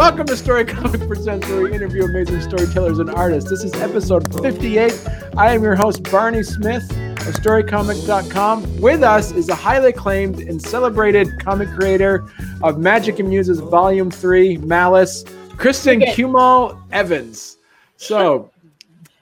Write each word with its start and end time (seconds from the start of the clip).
Welcome 0.00 0.26
to 0.28 0.36
Story 0.36 0.64
Comic 0.64 1.06
Presents, 1.06 1.46
where 1.48 1.60
we 1.60 1.72
interview 1.74 2.04
amazing 2.04 2.40
storytellers 2.40 2.98
and 2.98 3.10
artists. 3.10 3.50
This 3.50 3.62
is 3.62 3.72
episode 3.74 4.32
58. 4.42 4.92
I 5.36 5.54
am 5.54 5.62
your 5.62 5.76
host, 5.76 6.02
Barney 6.04 6.42
Smith 6.42 6.90
of 6.92 7.34
StoryComic.com. 7.34 8.80
With 8.80 9.02
us 9.02 9.30
is 9.32 9.50
a 9.50 9.54
highly 9.54 9.90
acclaimed 9.90 10.40
and 10.40 10.60
celebrated 10.60 11.28
comic 11.38 11.68
creator 11.68 12.26
of 12.62 12.78
Magic 12.78 13.18
and 13.18 13.28
Muses 13.28 13.60
Volume 13.60 14.10
3, 14.10 14.56
Malice, 14.58 15.24
Kristen 15.58 16.02
Okay. 16.02 16.14
Kumo 16.14 16.82
Evans. 16.92 17.58
So, 17.98 18.50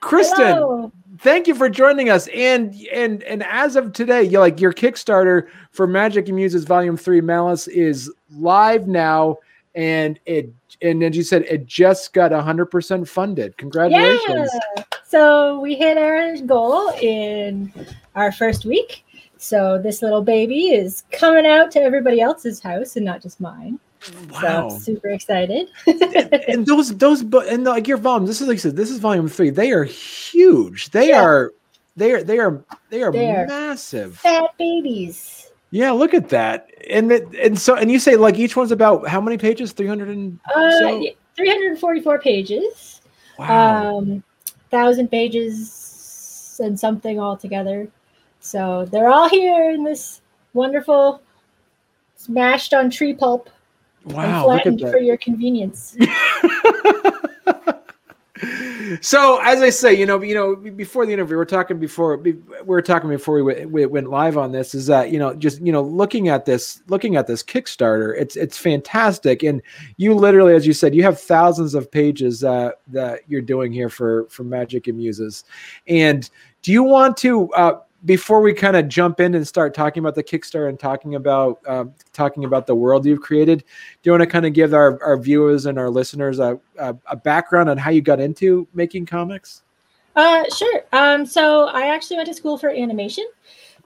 Kristen, 0.01 0.47
Hello. 0.47 0.93
thank 1.19 1.47
you 1.47 1.55
for 1.55 1.69
joining 1.69 2.09
us 2.11 2.29
and 2.29 2.75
and 2.93 3.23
and 3.25 3.43
as 3.45 3.77
of 3.77 3.93
today 3.93 4.23
you 4.23 4.39
like 4.39 4.61
your 4.61 4.73
kickstarter 4.73 5.49
for 5.73 5.87
magic 5.87 6.29
and 6.29 6.37
muses 6.37 6.65
volume 6.65 6.97
3 6.97 7.21
malice 7.21 7.67
is 7.69 8.13
live 8.37 8.87
now 8.87 9.37
and 9.75 10.21
it 10.27 10.53
and 10.81 11.03
as 11.03 11.17
you 11.17 11.23
said 11.25 11.43
it 11.43 11.67
just 11.67 12.13
got 12.13 12.31
100% 12.31 13.09
funded 13.09 13.57
congratulations 13.57 14.51
Yeah. 14.77 14.85
So 15.09 15.59
we 15.61 15.75
hit 15.75 15.97
our 15.97 16.37
goal 16.37 16.91
in 17.01 17.73
our 18.15 18.31
first 18.31 18.67
week. 18.67 19.07
So 19.39 19.81
this 19.83 20.03
little 20.03 20.21
baby 20.23 20.75
is 20.75 21.05
coming 21.13 21.47
out 21.47 21.71
to 21.71 21.81
everybody 21.81 22.21
else's 22.21 22.61
house 22.61 22.97
and 22.97 23.07
not 23.07 23.23
just 23.23 23.41
mine. 23.41 23.81
Wow 24.33 24.69
So 24.69 24.79
super 24.79 25.09
excited. 25.11 25.69
and 26.49 26.67
those 26.67 26.97
those 26.97 27.23
but 27.23 27.47
and 27.49 27.65
like 27.65 27.87
your 27.89 27.97
volumes 27.99 28.29
this 28.29 28.41
is 28.41 28.49
like 28.49 28.57
I 28.57 28.59
said 28.61 28.77
this 28.77 28.91
is 28.91 28.99
volume 28.99 29.29
3 29.29 29.51
they 29.51 29.73
are 29.73 29.85
huge 29.85 30.91
they 30.91 31.11
Yeah. 31.11 31.23
are 31.23 31.53
they 31.97 32.13
are 32.13 32.23
they 32.23 32.39
are 32.39 32.65
they 32.91 33.03
are 33.03 33.13
They 33.13 33.31
are 33.31 33.47
massive 33.47 34.17
Fat 34.17 34.51
babies. 34.59 35.51
yeah 35.71 35.91
look 35.91 36.15
at 36.15 36.29
that 36.31 36.69
and 36.89 37.11
that 37.11 37.23
and 37.35 37.59
so 37.59 37.75
and 37.77 37.91
you 37.91 37.99
say 37.99 38.17
like 38.17 38.39
each 38.39 38.57
one's 38.57 38.73
about 38.73 39.07
how 39.09 39.21
many 39.21 39.37
pages 39.37 39.73
300 39.73 40.09
and 40.09 40.39
Uh, 40.55 40.71
so 40.79 41.07
344 41.37 42.19
pages. 42.21 43.01
wow 43.39 43.89
Um, 43.99 44.23
thousand 44.71 45.09
pages 45.11 46.59
and 46.63 46.79
something 46.79 47.21
altogether. 47.21 47.89
So 48.41 48.85
they're 48.87 49.09
all 49.09 49.29
here 49.29 49.71
in 49.71 49.85
this 49.85 50.23
wonderful 50.55 51.23
smashed 52.17 52.75
on 52.75 52.91
tree 52.91 53.15
pulp 53.15 53.49
wow 54.05 54.47
look 54.47 54.67
at 54.67 54.79
that 54.79 54.93
for 54.93 54.99
your 54.99 55.17
convenience. 55.17 55.97
so 59.01 59.41
as 59.43 59.61
I 59.61 59.71
say, 59.71 59.95
you 59.95 60.07
know, 60.07 60.23
you 60.23 60.35
know, 60.35 60.57
before 60.57 61.07
the 61.07 61.13
interview, 61.13 61.37
we're 61.37 61.45
talking 61.45 61.79
before 61.79 62.17
we 62.17 62.37
were 62.65 62.83
talking 62.83 63.09
before 63.09 63.35
we 63.35 63.43
went, 63.43 63.71
we 63.71 63.87
went 63.87 64.11
live 64.11 64.37
on 64.37 64.53
this. 64.53 64.75
Is 64.75 64.87
that 64.87 65.11
you 65.11 65.19
know, 65.19 65.35
just 65.35 65.61
you 65.61 65.73
know, 65.73 65.83
looking 65.83 66.29
at 66.29 66.45
this, 66.45 66.83
looking 66.89 67.17
at 67.17 67.27
this 67.27 67.43
Kickstarter, 67.43 68.15
it's 68.19 68.37
it's 68.37 68.57
fantastic, 68.57 69.43
and 69.43 69.63
you 69.97 70.15
literally, 70.15 70.55
as 70.55 70.67
you 70.67 70.73
said, 70.73 70.95
you 70.95 71.03
have 71.03 71.21
thousands 71.21 71.75
of 71.75 71.91
pages 71.91 72.45
uh, 72.45 72.71
that 72.89 73.21
you're 73.29 73.43
doing 73.43 73.73
here 73.73 73.89
for 73.89 74.27
for 74.29 74.45
Magic 74.45 74.87
and 74.87 74.99
Muses, 74.99 75.45
and 75.87 76.31
do 76.63 76.73
you 76.73 76.83
want 76.83 77.17
to? 77.19 77.51
Uh, 77.53 77.81
before 78.05 78.41
we 78.41 78.53
kind 78.53 78.77
of 78.77 78.89
jump 78.89 79.21
in 79.21 79.35
and 79.35 79.47
start 79.47 79.75
talking 79.75 80.01
about 80.01 80.15
the 80.15 80.23
Kickstarter 80.23 80.69
and 80.69 80.79
talking 80.79 81.15
about 81.17 81.61
um, 81.67 81.93
talking 82.13 82.45
about 82.45 82.67
the 82.67 82.75
world 82.75 83.05
you've 83.05 83.21
created, 83.21 83.61
do 83.61 84.09
you 84.09 84.13
want 84.13 84.23
to 84.23 84.27
kind 84.27 84.47
of 84.47 84.53
give 84.53 84.73
our, 84.73 85.03
our 85.03 85.17
viewers 85.17 85.67
and 85.67 85.79
our 85.79 85.91
listeners 85.91 86.39
a, 86.39 86.59
a, 86.79 86.97
a 87.07 87.17
background 87.17 87.69
on 87.69 87.77
how 87.77 87.91
you 87.91 88.01
got 88.01 88.21
into 88.21 88.69
making 88.73 89.07
comics? 89.07 89.63
Uh, 90.15 90.45
sure. 90.55 90.85
Um, 90.93 91.27
so 91.27 91.69
I 91.69 91.89
actually 91.95 92.17
went 92.17 92.29
to 92.29 92.35
school 92.35 92.57
for 92.57 92.71
animation 92.71 93.27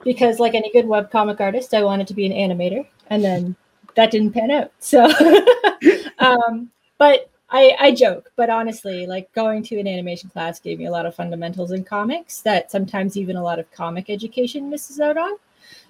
because, 0.05 0.38
like 0.38 0.55
any 0.55 0.70
good 0.72 0.86
web 0.86 1.10
comic 1.10 1.40
artist, 1.40 1.74
I 1.74 1.83
wanted 1.83 2.06
to 2.08 2.14
be 2.14 2.27
an 2.27 2.33
animator, 2.33 2.86
and 3.08 3.24
then 3.24 3.56
that 3.96 4.11
didn't 4.11 4.33
pan 4.33 4.50
out. 4.50 4.73
So, 4.79 5.05
um, 6.18 6.70
but 6.98 7.30
I, 7.52 7.77
I 7.79 7.92
joke, 7.92 8.33
but 8.35 8.51
honestly, 8.51 9.07
like 9.07 9.33
going 9.35 9.63
to 9.64 9.79
an 9.79 9.86
animation 9.86 10.30
class 10.30 10.58
gave 10.58 10.79
me 10.79 10.86
a 10.86 10.90
lot 10.90 11.07
of 11.07 11.14
fundamentals 11.14 11.70
in 11.70 11.85
comics 11.85 12.40
that 12.40 12.70
sometimes 12.70 13.17
even 13.17 13.36
a 13.36 13.42
lot 13.42 13.58
of 13.58 13.70
comic 13.70 14.08
education 14.08 14.70
misses 14.70 15.01
out 15.01 15.18
on. 15.18 15.33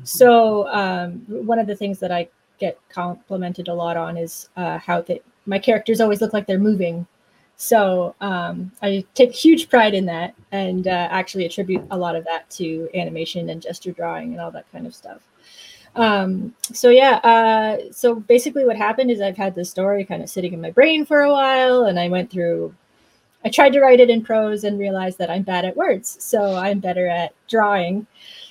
So, 0.05 0.69
um, 0.69 1.25
one 1.29 1.59
of 1.59 1.67
the 1.67 1.77
things 1.77 1.99
that 2.01 2.13
I 2.13 2.29
get 2.59 2.79
complimented 2.89 3.69
a 3.69 3.75
lot 3.75 3.97
on 3.97 4.17
is 4.17 4.49
uh, 4.57 4.79
how 4.79 5.01
that 5.03 5.25
my 5.47 5.59
characters 5.59 6.01
always 6.01 6.21
look 6.21 6.33
like 6.33 6.47
they're 6.47 6.59
moving 6.59 7.07
so 7.63 8.17
um, 8.21 8.73
I 8.83 9.05
take 9.15 9.33
huge 9.33 9.69
pride 9.69 9.95
in 9.95 10.07
that 10.07 10.35
and 10.51 10.89
uh, 10.89 11.09
actually 11.13 11.47
attribute 11.47 11.87
a 11.93 11.97
lot 11.97 12.17
of 12.17 12.25
that 12.25 12.51
to 12.59 12.89
animation 12.93 13.51
and 13.51 13.63
gesture 13.63 13.93
drawing 13.93 14.33
and 14.33 14.41
all 14.41 14.51
that 14.51 14.71
kind 14.73 14.85
of 14.85 14.93
stuff. 14.97 15.21
Um, 15.95 16.55
so 16.63 16.89
yeah, 16.89 17.17
uh, 17.23 17.93
so 17.93 18.15
basically 18.15 18.65
what 18.65 18.77
happened 18.77 19.11
is 19.11 19.21
I've 19.21 19.37
had 19.37 19.55
this 19.55 19.71
story 19.71 20.05
kind 20.05 20.23
of 20.23 20.31
sitting 20.31 20.53
in 20.53 20.61
my 20.61 20.71
brain 20.71 21.05
for 21.05 21.21
a 21.21 21.31
while, 21.33 21.85
and 21.85 21.99
I 21.99 22.09
went 22.09 22.31
through. 22.31 22.75
I 23.45 23.49
tried 23.51 23.71
to 23.71 23.81
write 23.81 24.01
it 24.01 24.09
in 24.09 24.23
prose 24.23 24.65
and 24.65 24.79
realized 24.79 25.19
that 25.19 25.29
I'm 25.31 25.43
bad 25.43 25.65
at 25.65 25.77
words, 25.77 26.17
so 26.23 26.55
I'm 26.55 26.79
better 26.79 27.07
at 27.09 27.35
drawing. 27.49 28.07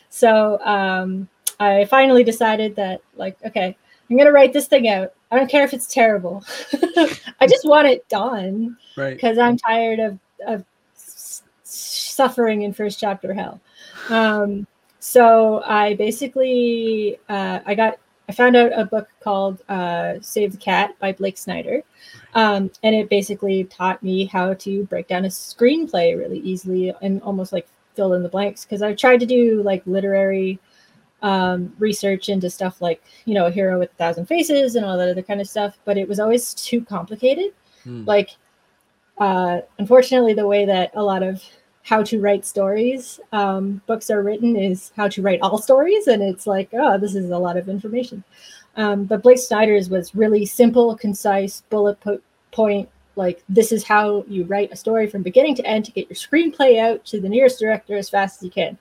So 0.10 0.60
um, 0.66 1.30
I 1.60 1.86
finally 1.86 2.24
decided 2.24 2.76
that, 2.76 3.02
like, 3.16 3.38
okay, 3.46 3.76
I'm 4.10 4.18
gonna 4.18 4.32
write 4.34 4.52
this 4.54 4.68
thing 4.68 4.90
out. 4.90 5.14
I 5.32 5.38
don't 5.38 5.50
care 5.50 5.64
if 5.64 5.74
it's 5.74 5.88
terrible. 5.88 6.44
I 7.40 7.48
just 7.48 7.66
want 7.66 7.88
it 7.88 8.08
done 8.10 8.78
Right. 8.98 9.16
because 9.16 9.38
I'm 9.38 9.56
tired 9.56 10.00
of, 10.00 10.20
of 10.46 10.66
s- 10.98 11.44
suffering 11.64 12.64
in 12.64 12.74
first 12.74 13.00
chapter 13.00 13.34
hell. 13.34 13.62
Um, 14.10 14.68
so 15.02 15.64
I 15.66 15.96
basically 15.96 17.18
uh, 17.28 17.60
I 17.66 17.74
got 17.74 17.98
I 18.30 18.34
found 18.34 18.56
out 18.56 18.72
a 18.74 18.86
book 18.86 19.10
called 19.20 19.62
uh, 19.68 20.14
Save 20.22 20.52
the 20.54 20.58
Cat 20.58 20.96
by 21.00 21.12
Blake 21.12 21.40
Snyder, 21.40 21.82
um, 22.36 22.72
and 22.84 22.96
it 22.96 23.10
basically 23.10 23.64
taught 23.64 24.02
me 24.04 24.26
how 24.26 24.54
to 24.54 24.86
break 24.86 25.08
down 25.08 25.26
a 25.26 25.30
screenplay 25.30 26.16
really 26.16 26.38
easily 26.40 26.94
and 27.02 27.20
almost 27.24 27.52
like 27.52 27.68
fill 27.96 28.14
in 28.14 28.22
the 28.22 28.30
blanks 28.30 28.64
because 28.64 28.84
I've 28.84 28.96
tried 28.96 29.20
to 29.22 29.26
do 29.26 29.64
like 29.64 29.82
literary 29.88 30.60
um, 31.24 31.74
research 31.80 32.30
into 32.30 32.52
stuff 32.52 32.80
like 32.80 33.04
you 33.26 33.34
know 33.34 33.48
a 33.48 33.52
hero 33.52 33.80
with 33.80 33.92
a 33.92 33.96
thousand 33.96 34.28
faces 34.28 34.76
and 34.76 34.86
all 34.86 35.00
that 35.00 35.10
other 35.10 35.24
kind 35.24 35.42
of 35.42 35.50
stuff, 35.50 35.80
but 35.84 35.98
it 35.98 36.08
was 36.08 36.20
always 36.20 36.54
too 36.54 36.86
complicated. 36.86 37.54
Hmm. 37.84 38.06
Like, 38.06 38.36
uh, 39.18 39.62
unfortunately, 39.80 40.36
the 40.36 40.48
way 40.48 40.64
that 40.66 40.92
a 40.94 41.02
lot 41.02 41.24
of 41.24 41.44
how 41.84 42.04
to 42.04 42.20
write 42.20 42.46
stories 42.46 43.20
um, 43.32 43.82
books 43.88 44.10
are 44.10 44.22
written 44.22 44.56
is 44.56 44.92
how 44.96 45.08
to 45.08 45.22
write 45.22 45.42
all 45.42 45.58
stories, 45.58 46.08
and 46.08 46.22
it's 46.22 46.48
like, 46.48 46.70
oh, 46.74 46.98
this 46.98 47.16
is 47.16 47.30
a 47.30 47.38
lot 47.38 47.58
of 47.58 47.70
information. 47.70 48.24
Um, 48.78 49.06
but 49.06 49.24
Blake 49.24 49.40
Snyder's 49.40 49.90
was 49.90 50.16
really 50.16 50.46
simple, 50.46 50.96
concise, 50.96 51.62
bullet 51.70 52.00
po- 52.00 52.22
point. 52.52 52.90
Like 53.16 53.44
this 53.50 53.72
is 53.72 53.84
how 53.84 54.24
you 54.28 54.46
write 54.46 54.72
a 54.72 54.76
story 54.76 55.08
from 55.08 55.22
beginning 55.22 55.56
to 55.56 55.66
end 55.66 55.86
to 55.86 55.92
get 55.92 56.10
your 56.10 56.16
screenplay 56.16 56.80
out 56.80 57.04
to 57.06 57.20
the 57.20 57.28
nearest 57.28 57.60
director 57.60 57.98
as 57.98 58.10
fast 58.10 58.38
as 58.38 58.46
you 58.46 58.52
can 58.52 58.78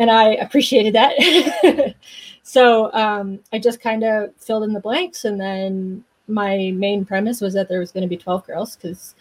and 0.00 0.10
I 0.10 0.30
appreciated 0.36 0.94
that. 0.94 1.94
so 2.42 2.92
um, 2.94 3.38
I 3.52 3.58
just 3.58 3.80
kind 3.80 4.02
of 4.02 4.34
filled 4.36 4.64
in 4.64 4.72
the 4.72 4.80
blanks, 4.80 5.26
and 5.26 5.38
then 5.38 6.02
my 6.26 6.72
main 6.74 7.04
premise 7.04 7.40
was 7.40 7.54
that 7.54 7.68
there 7.68 7.80
was 7.80 7.92
going 7.92 8.02
to 8.02 8.08
be 8.08 8.16
twelve 8.16 8.46
girls 8.46 8.76
because 8.76 9.14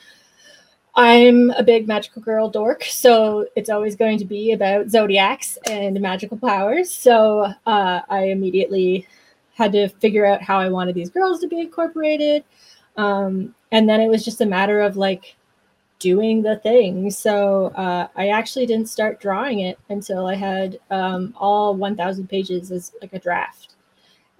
I'm 0.99 1.51
a 1.51 1.63
big 1.63 1.87
magical 1.87 2.21
girl 2.21 2.49
dork, 2.49 2.83
so 2.83 3.47
it's 3.55 3.69
always 3.69 3.95
going 3.95 4.17
to 4.17 4.25
be 4.25 4.51
about 4.51 4.89
zodiacs 4.89 5.57
and 5.65 5.97
magical 6.01 6.37
powers. 6.37 6.91
So 6.91 7.53
uh, 7.65 8.01
I 8.09 8.23
immediately 8.25 9.07
had 9.53 9.71
to 9.71 9.87
figure 9.87 10.25
out 10.25 10.41
how 10.41 10.59
I 10.59 10.67
wanted 10.67 10.95
these 10.95 11.09
girls 11.09 11.39
to 11.39 11.47
be 11.47 11.61
incorporated, 11.61 12.43
um, 12.97 13.55
and 13.71 13.87
then 13.87 14.01
it 14.01 14.09
was 14.09 14.25
just 14.25 14.41
a 14.41 14.45
matter 14.45 14.81
of 14.81 14.97
like 14.97 15.37
doing 15.99 16.41
the 16.41 16.57
thing. 16.57 17.09
So 17.11 17.67
uh, 17.77 18.09
I 18.17 18.27
actually 18.27 18.65
didn't 18.65 18.89
start 18.89 19.21
drawing 19.21 19.59
it 19.59 19.79
until 19.87 20.27
I 20.27 20.35
had 20.35 20.81
um, 20.91 21.33
all 21.37 21.75
1,000 21.75 22.27
pages 22.27 22.73
as 22.73 22.91
like 23.01 23.13
a 23.13 23.19
draft. 23.19 23.75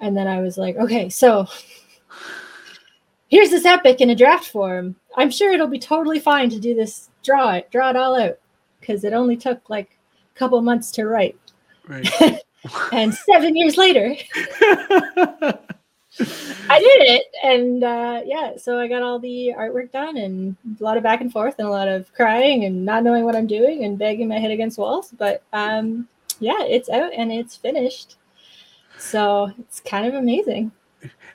And 0.02 0.16
then 0.16 0.28
I 0.28 0.42
was 0.42 0.58
like, 0.58 0.76
okay, 0.76 1.08
so 1.08 1.48
here's 3.30 3.52
this 3.52 3.66
epic 3.66 4.02
in 4.02 4.10
a 4.10 4.16
draft 4.16 4.48
form. 4.48 4.96
I'm 5.16 5.32
sure 5.32 5.52
it'll 5.52 5.68
be 5.68 5.80
totally 5.80 6.20
fine 6.20 6.50
to 6.50 6.60
do 6.60 6.76
this, 6.76 7.10
draw 7.24 7.54
it, 7.54 7.72
draw 7.72 7.90
it 7.92 7.96
all 7.96 8.20
out, 8.20 8.38
because 8.80 9.04
it 9.04 9.14
only 9.14 9.38
took 9.38 9.70
like 9.70 9.98
a 10.36 10.38
couple 10.38 10.62
months 10.62 10.92
to 10.92 11.08
write. 11.08 11.38
Right. 11.88 12.10
And 12.92 13.14
seven 13.14 13.56
years 13.56 13.78
later, 13.78 14.14
I 16.70 16.80
did 16.80 17.02
it, 17.08 17.24
and 17.42 17.84
uh, 17.84 18.22
yeah, 18.26 18.58
so 18.58 18.78
I 18.78 18.88
got 18.88 19.02
all 19.02 19.18
the 19.18 19.54
artwork 19.58 19.92
done, 19.92 20.18
and 20.18 20.58
a 20.80 20.84
lot 20.84 20.98
of 20.98 21.04
back 21.04 21.22
and 21.22 21.32
forth, 21.32 21.56
and 21.58 21.68
a 21.68 21.72
lot 21.72 21.88
of 21.88 22.14
crying, 22.14 22.66
and 22.66 22.84
not 22.84 23.04
knowing 23.04 23.24
what 23.24 23.36
I'm 23.36 23.48
doing, 23.48 23.86
and 23.86 23.98
banging 23.98 24.28
my 24.28 24.40
head 24.40 24.52
against 24.52 24.78
walls. 24.78 25.14
But 25.18 25.42
um, 25.54 26.10
yeah, 26.42 26.62
it's 26.64 26.90
out 26.90 27.14
and 27.14 27.32
it's 27.32 27.56
finished, 27.56 28.18
so 28.98 29.54
it's 29.60 29.80
kind 29.80 30.06
of 30.06 30.16
amazing. 30.16 30.74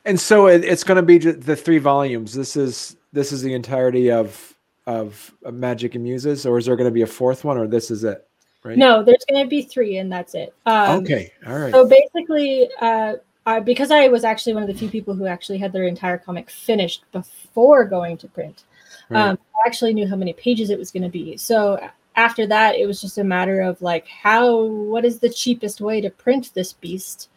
And 0.04 0.18
so 0.18 0.46
it, 0.48 0.64
it's 0.64 0.84
going 0.84 0.96
to 0.96 1.02
be 1.02 1.18
the 1.18 1.56
three 1.56 1.78
volumes. 1.78 2.34
This 2.34 2.56
is 2.56 2.96
this 3.12 3.32
is 3.32 3.42
the 3.42 3.54
entirety 3.54 4.10
of 4.10 4.54
of 4.86 5.32
Magic 5.50 5.94
and 5.94 6.04
Muses, 6.04 6.46
or 6.46 6.58
is 6.58 6.66
there 6.66 6.76
going 6.76 6.88
to 6.88 6.94
be 6.94 7.02
a 7.02 7.06
fourth 7.06 7.44
one, 7.44 7.56
or 7.56 7.66
this 7.66 7.90
is 7.90 8.04
it? 8.04 8.26
Right? 8.62 8.78
No, 8.78 9.02
there's 9.02 9.24
going 9.28 9.44
to 9.44 9.48
be 9.48 9.62
three, 9.62 9.98
and 9.98 10.10
that's 10.10 10.34
it. 10.34 10.54
Um, 10.66 11.02
okay, 11.02 11.32
all 11.46 11.58
right. 11.58 11.72
So 11.72 11.86
basically, 11.86 12.68
uh, 12.80 13.14
I, 13.46 13.60
because 13.60 13.90
I 13.90 14.08
was 14.08 14.24
actually 14.24 14.54
one 14.54 14.62
of 14.62 14.68
the 14.68 14.74
few 14.74 14.88
people 14.88 15.14
who 15.14 15.26
actually 15.26 15.58
had 15.58 15.72
their 15.72 15.84
entire 15.84 16.18
comic 16.18 16.50
finished 16.50 17.04
before 17.12 17.84
going 17.84 18.16
to 18.18 18.28
print. 18.28 18.64
Right. 19.10 19.20
Um, 19.20 19.38
I 19.54 19.66
actually 19.66 19.92
knew 19.92 20.08
how 20.08 20.16
many 20.16 20.32
pages 20.32 20.70
it 20.70 20.78
was 20.78 20.90
going 20.90 21.02
to 21.02 21.10
be. 21.10 21.36
So 21.36 21.78
after 22.16 22.46
that, 22.46 22.76
it 22.76 22.86
was 22.86 23.00
just 23.00 23.18
a 23.18 23.24
matter 23.24 23.60
of 23.60 23.80
like, 23.82 24.06
how, 24.06 24.62
what 24.62 25.04
is 25.04 25.18
the 25.18 25.28
cheapest 25.28 25.80
way 25.80 26.00
to 26.00 26.08
print 26.08 26.52
this 26.54 26.72
beast, 26.72 27.28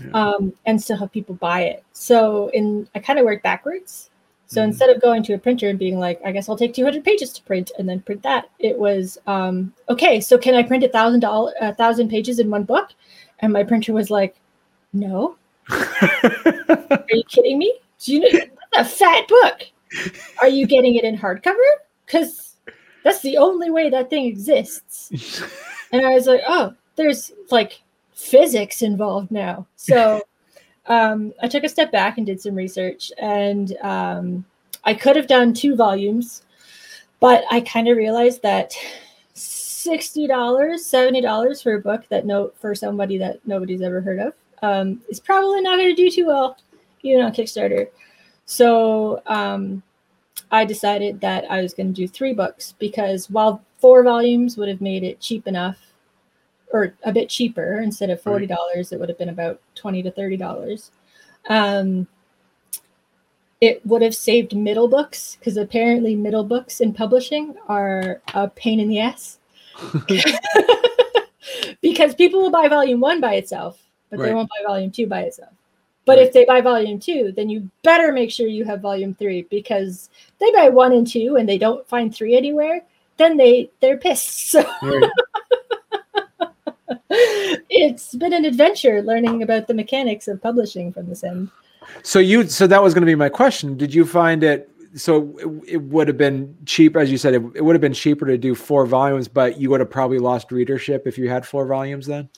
yeah. 0.00 0.10
um, 0.12 0.52
and 0.66 0.82
still 0.82 0.96
have 0.96 1.12
people 1.12 1.34
buy 1.34 1.62
it. 1.62 1.84
So 1.92 2.48
in, 2.48 2.88
I 2.94 2.98
kind 2.98 3.18
of 3.18 3.24
worked 3.24 3.42
backwards. 3.42 4.10
So 4.46 4.60
mm-hmm. 4.60 4.70
instead 4.70 4.90
of 4.90 5.00
going 5.00 5.22
to 5.24 5.34
a 5.34 5.38
printer 5.38 5.68
and 5.68 5.78
being 5.78 5.98
like, 5.98 6.20
I 6.24 6.32
guess 6.32 6.48
I'll 6.48 6.56
take 6.56 6.74
200 6.74 7.04
pages 7.04 7.32
to 7.32 7.42
print 7.42 7.72
and 7.78 7.88
then 7.88 8.00
print 8.00 8.22
that, 8.22 8.50
it 8.58 8.78
was, 8.78 9.18
um, 9.26 9.72
okay, 9.88 10.20
so 10.20 10.38
can 10.38 10.54
I 10.54 10.62
print 10.62 10.84
a 10.84 10.88
thousand 10.88 11.20
dollar, 11.20 11.52
a 11.60 11.74
thousand 11.74 12.08
pages 12.08 12.38
in 12.38 12.50
one 12.50 12.64
book? 12.64 12.90
And 13.40 13.52
my 13.52 13.64
printer 13.64 13.92
was 13.92 14.10
like, 14.10 14.36
no. 14.92 15.36
Are 15.70 17.04
you 17.10 17.24
kidding 17.28 17.58
me? 17.58 17.78
Do 18.00 18.12
you 18.12 18.20
know 18.20 18.28
that's 18.72 18.92
a 18.92 18.96
fat 18.96 19.28
book? 19.28 19.62
Are 20.40 20.48
you 20.48 20.66
getting 20.66 20.94
it 20.94 21.04
in 21.04 21.16
hardcover? 21.16 21.56
Because 22.04 22.56
that's 23.02 23.20
the 23.20 23.38
only 23.38 23.70
way 23.70 23.90
that 23.90 24.10
thing 24.10 24.26
exists. 24.26 25.42
And 25.92 26.04
I 26.04 26.14
was 26.14 26.26
like, 26.26 26.40
oh, 26.48 26.74
there's 26.96 27.30
like 27.52 27.80
physics 28.14 28.82
involved 28.82 29.30
now. 29.30 29.66
So 29.76 30.22
um, 30.86 31.32
I 31.42 31.48
took 31.48 31.64
a 31.64 31.68
step 31.68 31.92
back 31.92 32.18
and 32.18 32.26
did 32.26 32.40
some 32.40 32.54
research, 32.54 33.12
and 33.18 33.76
um, 33.82 34.44
I 34.84 34.94
could 34.94 35.16
have 35.16 35.26
done 35.26 35.52
two 35.52 35.76
volumes, 35.76 36.42
but 37.20 37.44
I 37.50 37.60
kind 37.60 37.88
of 37.88 37.96
realized 37.96 38.42
that 38.42 38.72
sixty 39.34 40.26
dollars, 40.26 40.86
seventy 40.86 41.20
dollars 41.20 41.60
for 41.60 41.74
a 41.74 41.80
book 41.80 42.04
that 42.08 42.26
note 42.26 42.54
for 42.58 42.74
somebody 42.74 43.18
that 43.18 43.40
nobody's 43.46 43.82
ever 43.82 44.00
heard 44.00 44.20
of 44.20 44.32
um, 44.62 45.02
is 45.08 45.20
probably 45.20 45.60
not 45.60 45.76
going 45.76 45.94
to 45.94 46.02
do 46.02 46.10
too 46.10 46.26
well, 46.26 46.56
even 47.02 47.24
on 47.24 47.32
Kickstarter. 47.32 47.88
So 48.46 49.22
um, 49.26 49.82
I 50.50 50.64
decided 50.64 51.20
that 51.20 51.50
I 51.50 51.62
was 51.62 51.74
going 51.74 51.88
to 51.88 51.92
do 51.92 52.08
three 52.08 52.32
books 52.32 52.74
because 52.78 53.30
while 53.30 53.62
four 53.78 54.02
volumes 54.02 54.56
would 54.56 54.68
have 54.68 54.80
made 54.80 55.02
it 55.02 55.20
cheap 55.20 55.46
enough, 55.46 55.78
or 56.74 56.94
a 57.04 57.12
bit 57.12 57.30
cheaper, 57.30 57.80
instead 57.80 58.10
of 58.10 58.20
forty 58.20 58.46
dollars, 58.46 58.92
it 58.92 59.00
would 59.00 59.08
have 59.08 59.18
been 59.18 59.30
about 59.30 59.60
twenty 59.74 60.02
to 60.02 60.10
thirty 60.10 60.36
dollars. 60.36 60.90
Um, 61.48 62.06
it 63.60 63.84
would 63.86 64.02
have 64.02 64.14
saved 64.14 64.54
middle 64.54 64.88
books 64.88 65.36
because 65.38 65.56
apparently 65.56 66.14
middle 66.14 66.44
books 66.44 66.80
in 66.80 66.92
publishing 66.92 67.54
are 67.68 68.20
a 68.34 68.48
pain 68.48 68.80
in 68.80 68.88
the 68.88 69.00
ass. 69.00 69.38
because 71.80 72.14
people 72.14 72.42
will 72.42 72.50
buy 72.50 72.68
volume 72.68 73.00
one 73.00 73.20
by 73.20 73.34
itself 73.34 73.84
but 74.14 74.22
right. 74.22 74.28
they 74.28 74.34
won't 74.34 74.48
buy 74.48 74.64
volume 74.66 74.90
two 74.90 75.06
by 75.06 75.22
itself. 75.22 75.52
But 76.04 76.18
right. 76.18 76.26
if 76.26 76.32
they 76.32 76.44
buy 76.44 76.60
volume 76.60 77.00
two, 77.00 77.32
then 77.34 77.48
you 77.48 77.68
better 77.82 78.12
make 78.12 78.30
sure 78.30 78.46
you 78.46 78.64
have 78.64 78.80
volume 78.80 79.14
three 79.14 79.42
because 79.50 80.10
they 80.38 80.50
buy 80.52 80.68
one 80.68 80.92
and 80.92 81.06
two 81.06 81.36
and 81.36 81.48
they 81.48 81.58
don't 81.58 81.86
find 81.88 82.14
three 82.14 82.36
anywhere, 82.36 82.82
then 83.16 83.36
they 83.36 83.70
they're 83.80 83.96
pissed. 83.96 84.50
So 84.50 84.64
right. 84.82 85.10
It's 87.84 88.14
been 88.14 88.32
an 88.32 88.44
adventure 88.44 89.02
learning 89.02 89.42
about 89.42 89.66
the 89.66 89.74
mechanics 89.74 90.28
of 90.28 90.40
publishing 90.42 90.92
from 90.92 91.08
this 91.08 91.24
end. 91.24 91.50
So 92.02 92.18
you 92.18 92.46
so 92.48 92.66
that 92.66 92.82
was 92.82 92.94
going 92.94 93.02
to 93.02 93.06
be 93.06 93.14
my 93.14 93.28
question. 93.28 93.76
Did 93.76 93.94
you 93.94 94.06
find 94.06 94.42
it 94.42 94.70
so 94.94 95.36
it, 95.38 95.74
it 95.74 95.82
would 95.82 96.06
have 96.08 96.16
been 96.16 96.56
cheap 96.66 96.96
as 96.96 97.10
you 97.10 97.18
said 97.18 97.34
it, 97.34 97.42
it 97.54 97.62
would 97.62 97.74
have 97.74 97.80
been 97.80 97.92
cheaper 97.92 98.26
to 98.26 98.38
do 98.38 98.54
four 98.54 98.86
volumes 98.86 99.26
but 99.26 99.58
you 99.58 99.68
would 99.68 99.80
have 99.80 99.90
probably 99.90 100.20
lost 100.20 100.52
readership 100.52 101.04
if 101.04 101.18
you 101.18 101.28
had 101.28 101.44
four 101.44 101.66
volumes 101.66 102.06
then 102.06 102.28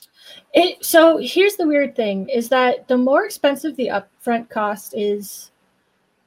it 0.53 0.83
so 0.83 1.17
here's 1.17 1.55
the 1.55 1.67
weird 1.67 1.95
thing 1.95 2.29
is 2.29 2.49
that 2.49 2.87
the 2.87 2.97
more 2.97 3.25
expensive 3.25 3.75
the 3.75 3.87
upfront 3.89 4.49
cost 4.49 4.93
is, 4.95 5.51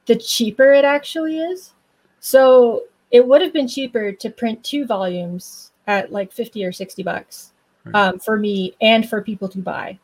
the 0.07 0.17
cheaper 0.17 0.73
it 0.73 0.85
actually 0.85 1.39
is. 1.39 1.73
So 2.21 2.85
it 3.11 3.27
would 3.27 3.43
have 3.43 3.53
been 3.53 3.69
cheaper 3.69 4.13
to 4.13 4.31
print 4.31 4.63
two 4.65 4.87
volumes 4.87 5.73
at 5.87 6.13
like 6.13 6.33
50 6.33 6.65
or 6.65 6.73
60 6.73 7.03
bucks 7.03 7.50
right. 7.85 7.95
um, 7.95 8.19
for 8.19 8.39
me 8.39 8.75
and 8.81 9.09
for 9.09 9.23
people 9.23 9.49
to 9.49 9.59
buy. 9.59 9.99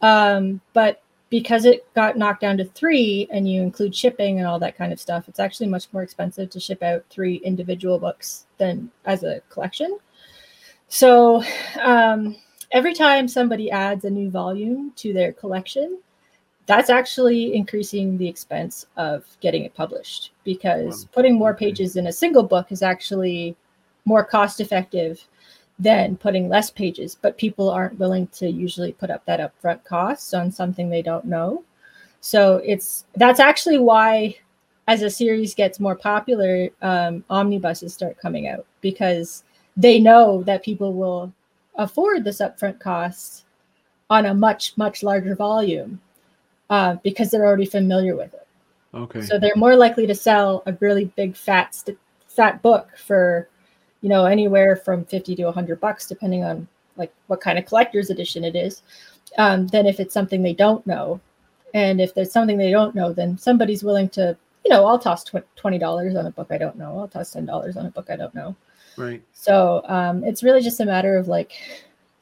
Um, 0.00 0.60
but 0.72 1.02
because 1.30 1.64
it 1.64 1.92
got 1.94 2.18
knocked 2.18 2.40
down 2.40 2.56
to 2.58 2.64
three 2.64 3.28
and 3.30 3.48
you 3.48 3.62
include 3.62 3.94
shipping 3.94 4.38
and 4.38 4.46
all 4.46 4.58
that 4.58 4.76
kind 4.76 4.92
of 4.92 5.00
stuff, 5.00 5.28
it's 5.28 5.38
actually 5.38 5.68
much 5.68 5.86
more 5.92 6.02
expensive 6.02 6.50
to 6.50 6.60
ship 6.60 6.82
out 6.82 7.04
three 7.08 7.36
individual 7.36 7.98
books 7.98 8.46
than 8.58 8.90
as 9.04 9.22
a 9.22 9.40
collection. 9.48 9.96
So, 10.88 11.44
um, 11.80 12.36
every 12.72 12.94
time 12.94 13.28
somebody 13.28 13.70
adds 13.70 14.04
a 14.04 14.10
new 14.10 14.28
volume 14.28 14.92
to 14.96 15.12
their 15.12 15.32
collection, 15.32 16.00
that's 16.66 16.90
actually 16.90 17.54
increasing 17.54 18.18
the 18.18 18.28
expense 18.28 18.86
of 18.96 19.24
getting 19.40 19.64
it 19.64 19.74
published 19.74 20.32
because 20.44 21.04
putting 21.06 21.34
more 21.34 21.54
pages 21.54 21.96
in 21.96 22.08
a 22.08 22.12
single 22.12 22.42
book 22.42 22.70
is 22.70 22.82
actually 22.82 23.56
more 24.04 24.24
cost 24.24 24.60
effective 24.60 25.20
than 25.80 26.16
putting 26.16 26.48
less 26.48 26.70
pages. 26.70 27.16
But 27.20 27.38
people 27.38 27.68
aren't 27.70 27.98
willing 27.98 28.28
to 28.28 28.48
usually 28.48 28.92
put 28.92 29.10
up 29.10 29.24
that 29.24 29.40
upfront 29.40 29.82
cost 29.84 30.34
on 30.34 30.52
something 30.52 30.88
they 30.88 31.02
don't 31.02 31.24
know. 31.24 31.64
So 32.20 32.56
it's 32.64 33.06
that's 33.16 33.40
actually 33.40 33.78
why, 33.78 34.36
as 34.86 35.02
a 35.02 35.10
series 35.10 35.54
gets 35.54 35.80
more 35.80 35.96
popular, 35.96 36.68
um, 36.82 37.24
omnibuses 37.30 37.94
start 37.94 38.18
coming 38.18 38.46
out 38.46 38.66
because 38.80 39.44
they 39.76 39.98
know 39.98 40.42
that 40.44 40.62
people 40.62 40.92
will 40.92 41.32
afford 41.76 42.24
this 42.24 42.40
upfront 42.40 42.78
cost 42.78 43.44
on 44.10 44.26
a 44.26 44.34
much 44.34 44.76
much 44.76 45.02
larger 45.02 45.34
volume 45.34 46.00
uh, 46.68 46.96
because 47.02 47.30
they're 47.30 47.46
already 47.46 47.66
familiar 47.66 48.14
with 48.14 48.32
it. 48.34 48.46
Okay. 48.94 49.22
So 49.22 49.38
they're 49.38 49.56
more 49.56 49.76
likely 49.76 50.06
to 50.06 50.14
sell 50.14 50.62
a 50.66 50.76
really 50.80 51.06
big 51.16 51.36
fat 51.36 51.74
st- 51.74 51.98
fat 52.26 52.62
book 52.62 52.88
for, 52.96 53.48
you 54.00 54.08
know, 54.08 54.26
anywhere 54.26 54.76
from 54.76 55.04
fifty 55.04 55.34
to 55.36 55.52
hundred 55.52 55.80
bucks, 55.80 56.06
depending 56.06 56.44
on 56.44 56.66
like 56.96 57.12
what 57.26 57.40
kind 57.40 57.58
of 57.58 57.66
collector's 57.66 58.10
edition 58.10 58.44
it 58.44 58.56
is, 58.56 58.82
um, 59.38 59.66
than 59.68 59.86
if 59.86 60.00
it's 60.00 60.14
something 60.14 60.42
they 60.42 60.54
don't 60.54 60.86
know. 60.86 61.20
And 61.74 62.00
if 62.00 62.14
there's 62.14 62.32
something 62.32 62.58
they 62.58 62.70
don't 62.70 62.94
know, 62.94 63.12
then 63.12 63.38
somebody's 63.38 63.84
willing 63.84 64.08
to, 64.10 64.36
you 64.64 64.70
know, 64.70 64.86
I'll 64.86 64.98
toss 64.98 65.24
twenty 65.56 65.78
dollars 65.78 66.16
on 66.16 66.26
a 66.26 66.30
book 66.30 66.48
I 66.50 66.58
don't 66.58 66.76
know. 66.76 66.98
I'll 66.98 67.08
toss 67.08 67.32
ten 67.32 67.46
dollars 67.46 67.76
on 67.76 67.86
a 67.86 67.90
book 67.90 68.08
I 68.10 68.16
don't 68.16 68.34
know. 68.34 68.56
Right. 68.96 69.22
So 69.32 69.82
um, 69.86 70.24
it's 70.24 70.42
really 70.42 70.62
just 70.62 70.80
a 70.80 70.86
matter 70.86 71.16
of 71.16 71.28
like 71.28 71.52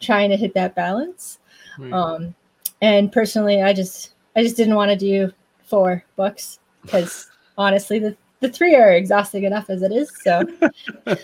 trying 0.00 0.30
to 0.30 0.37
hit 0.37 0.54
that 0.54 0.75
balance. 0.75 1.38
Right. 1.78 1.92
Um, 1.92 2.35
and 2.82 3.11
personally, 3.11 3.62
I 3.62 3.73
just 3.73 4.14
I 4.37 4.42
just 4.42 4.56
didn't 4.56 4.75
want 4.75 4.90
to 4.90 4.97
do 4.97 5.32
four 5.64 6.04
books 6.16 6.58
because 6.82 7.28
honestly, 7.58 7.99
the 7.99 8.16
the 8.40 8.49
three 8.49 8.76
are 8.76 8.92
exhausting 8.92 9.44
enough 9.44 9.70
as 9.70 9.82
it 9.82 9.92
is. 9.92 10.12
So. 10.23 10.42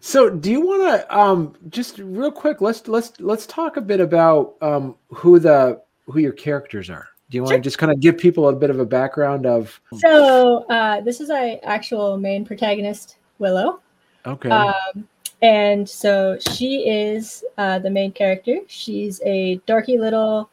so 0.00 0.30
do 0.30 0.50
you 0.50 0.60
want 0.60 0.82
to 0.82 1.16
um 1.16 1.54
just 1.68 1.98
real 1.98 2.30
quick 2.30 2.60
let's 2.60 2.86
let's 2.88 3.18
let's 3.20 3.46
talk 3.46 3.76
a 3.76 3.80
bit 3.80 4.00
about 4.00 4.54
um 4.60 4.94
who 5.08 5.38
the 5.38 5.80
who 6.06 6.20
your 6.20 6.32
characters 6.32 6.90
are 6.90 7.08
do 7.30 7.36
you 7.36 7.42
want 7.42 7.52
sure. 7.52 7.58
to 7.58 7.62
just 7.62 7.78
kind 7.78 7.92
of 7.92 8.00
give 8.00 8.18
people 8.18 8.48
a 8.48 8.52
bit 8.52 8.70
of 8.70 8.80
a 8.80 8.84
background 8.84 9.46
of? 9.46 9.80
So 9.98 10.64
uh, 10.68 11.00
this 11.02 11.20
is 11.20 11.30
our 11.30 11.58
actual 11.62 12.16
main 12.16 12.44
protagonist, 12.44 13.18
Willow. 13.38 13.80
Okay. 14.26 14.50
Um, 14.50 15.08
and 15.40 15.88
so 15.88 16.38
she 16.50 16.88
is 16.88 17.44
uh, 17.56 17.78
the 17.78 17.88
main 17.88 18.10
character. 18.10 18.58
She's 18.66 19.20
a 19.24 19.60
dorky 19.68 19.96
little 19.96 20.50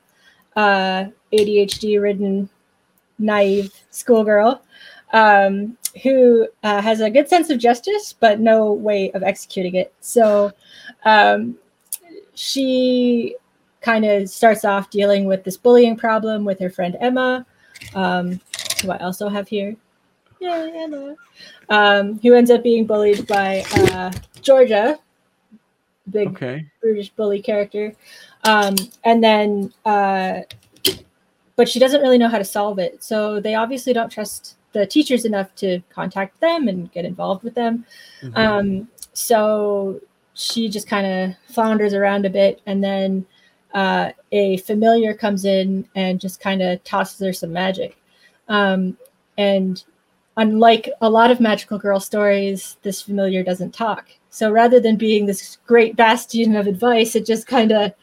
uh, 0.55 1.05
ADHD-ridden, 1.33 2.47
naive 3.17 3.73
schoolgirl 3.89 4.61
um, 5.13 5.77
who 6.03 6.47
uh, 6.63 6.81
has 6.81 7.01
a 7.01 7.09
good 7.09 7.27
sense 7.27 7.49
of 7.49 7.59
justice, 7.59 8.13
but 8.19 8.39
no 8.39 8.73
way 8.73 9.11
of 9.11 9.23
executing 9.23 9.75
it. 9.75 9.93
So 9.99 10.51
um, 11.05 11.57
she 12.33 13.35
kind 13.81 14.05
of 14.05 14.29
starts 14.29 14.65
off 14.65 14.89
dealing 14.89 15.25
with 15.25 15.43
this 15.43 15.57
bullying 15.57 15.95
problem 15.95 16.43
with 16.43 16.59
her 16.59 16.69
friend 16.69 16.97
Emma, 16.99 17.45
um, 17.95 18.39
who 18.81 18.91
I 18.91 18.97
also 18.97 19.29
have 19.29 19.47
here. 19.47 19.75
Yeah, 20.39 20.69
Emma. 20.73 21.15
Um, 21.69 22.19
who 22.19 22.33
ends 22.33 22.51
up 22.51 22.63
being 22.63 22.85
bullied 22.85 23.25
by 23.27 23.63
uh, 23.75 24.11
Georgia, 24.41 24.99
big 26.09 26.29
okay. 26.29 26.65
British 26.81 27.09
bully 27.09 27.41
character. 27.41 27.93
Um, 28.43 28.75
and 29.03 29.23
then, 29.23 29.73
uh, 29.85 30.41
but 31.55 31.67
she 31.67 31.79
doesn't 31.79 32.01
really 32.01 32.17
know 32.17 32.29
how 32.29 32.37
to 32.37 32.45
solve 32.45 32.77
it. 32.77 33.03
So 33.03 33.39
they 33.39 33.55
obviously 33.55 33.93
don't 33.93 34.11
trust 34.11 34.56
the 34.77 34.85
teachers 34.85 35.25
enough 35.25 35.53
to 35.55 35.81
contact 35.89 36.39
them 36.39 36.67
and 36.67 36.91
get 36.91 37.05
involved 37.05 37.43
with 37.43 37.55
them. 37.55 37.85
Mm-hmm. 38.21 38.37
Um, 38.37 38.87
so 39.13 39.99
she 40.33 40.69
just 40.69 40.87
kind 40.87 41.07
of 41.07 41.53
flounders 41.53 41.93
around 41.93 42.25
a 42.25 42.29
bit 42.29 42.61
and 42.67 42.83
then 42.83 43.25
uh, 43.73 44.11
a 44.31 44.57
familiar 44.57 45.13
comes 45.13 45.45
in 45.45 45.87
and 45.95 46.21
just 46.21 46.39
kind 46.39 46.61
of 46.61 46.83
tosses 46.83 47.19
her 47.25 47.33
some 47.33 47.51
magic. 47.51 47.97
Um, 48.47 48.97
and 49.37 49.83
unlike 50.37 50.89
a 51.01 51.09
lot 51.09 51.31
of 51.31 51.39
magical 51.39 51.79
girl 51.79 51.99
stories, 51.99 52.77
this 52.83 53.01
familiar 53.01 53.43
doesn't 53.43 53.73
talk. 53.73 54.07
So 54.29 54.51
rather 54.51 54.79
than 54.79 54.95
being 54.95 55.25
this 55.25 55.57
great 55.65 55.95
bastion 55.95 56.55
of 56.55 56.67
advice, 56.67 57.15
it 57.15 57.25
just 57.25 57.47
kind 57.47 57.71
of 57.71 57.93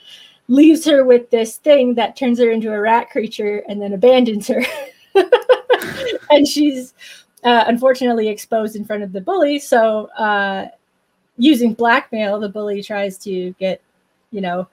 leaves 0.49 0.85
her 0.85 1.05
with 1.05 1.31
this 1.31 1.57
thing 1.57 1.95
that 1.95 2.17
turns 2.17 2.39
her 2.41 2.51
into 2.51 2.73
a 2.73 2.81
rat 2.81 3.11
creature 3.11 3.63
and 3.69 3.81
then 3.81 3.93
abandons 3.93 4.49
her. 4.49 4.63
and 6.31 6.47
she's 6.47 6.95
uh, 7.45 7.65
unfortunately 7.67 8.29
exposed 8.29 8.77
in 8.77 8.85
front 8.85 9.03
of 9.03 9.13
the 9.13 9.21
bully. 9.21 9.59
So, 9.59 10.07
uh, 10.17 10.69
using 11.37 11.75
blackmail, 11.75 12.39
the 12.39 12.49
bully 12.49 12.83
tries 12.83 13.19
to 13.19 13.53
get, 13.59 13.81
you 14.31 14.41
know, 14.41 14.69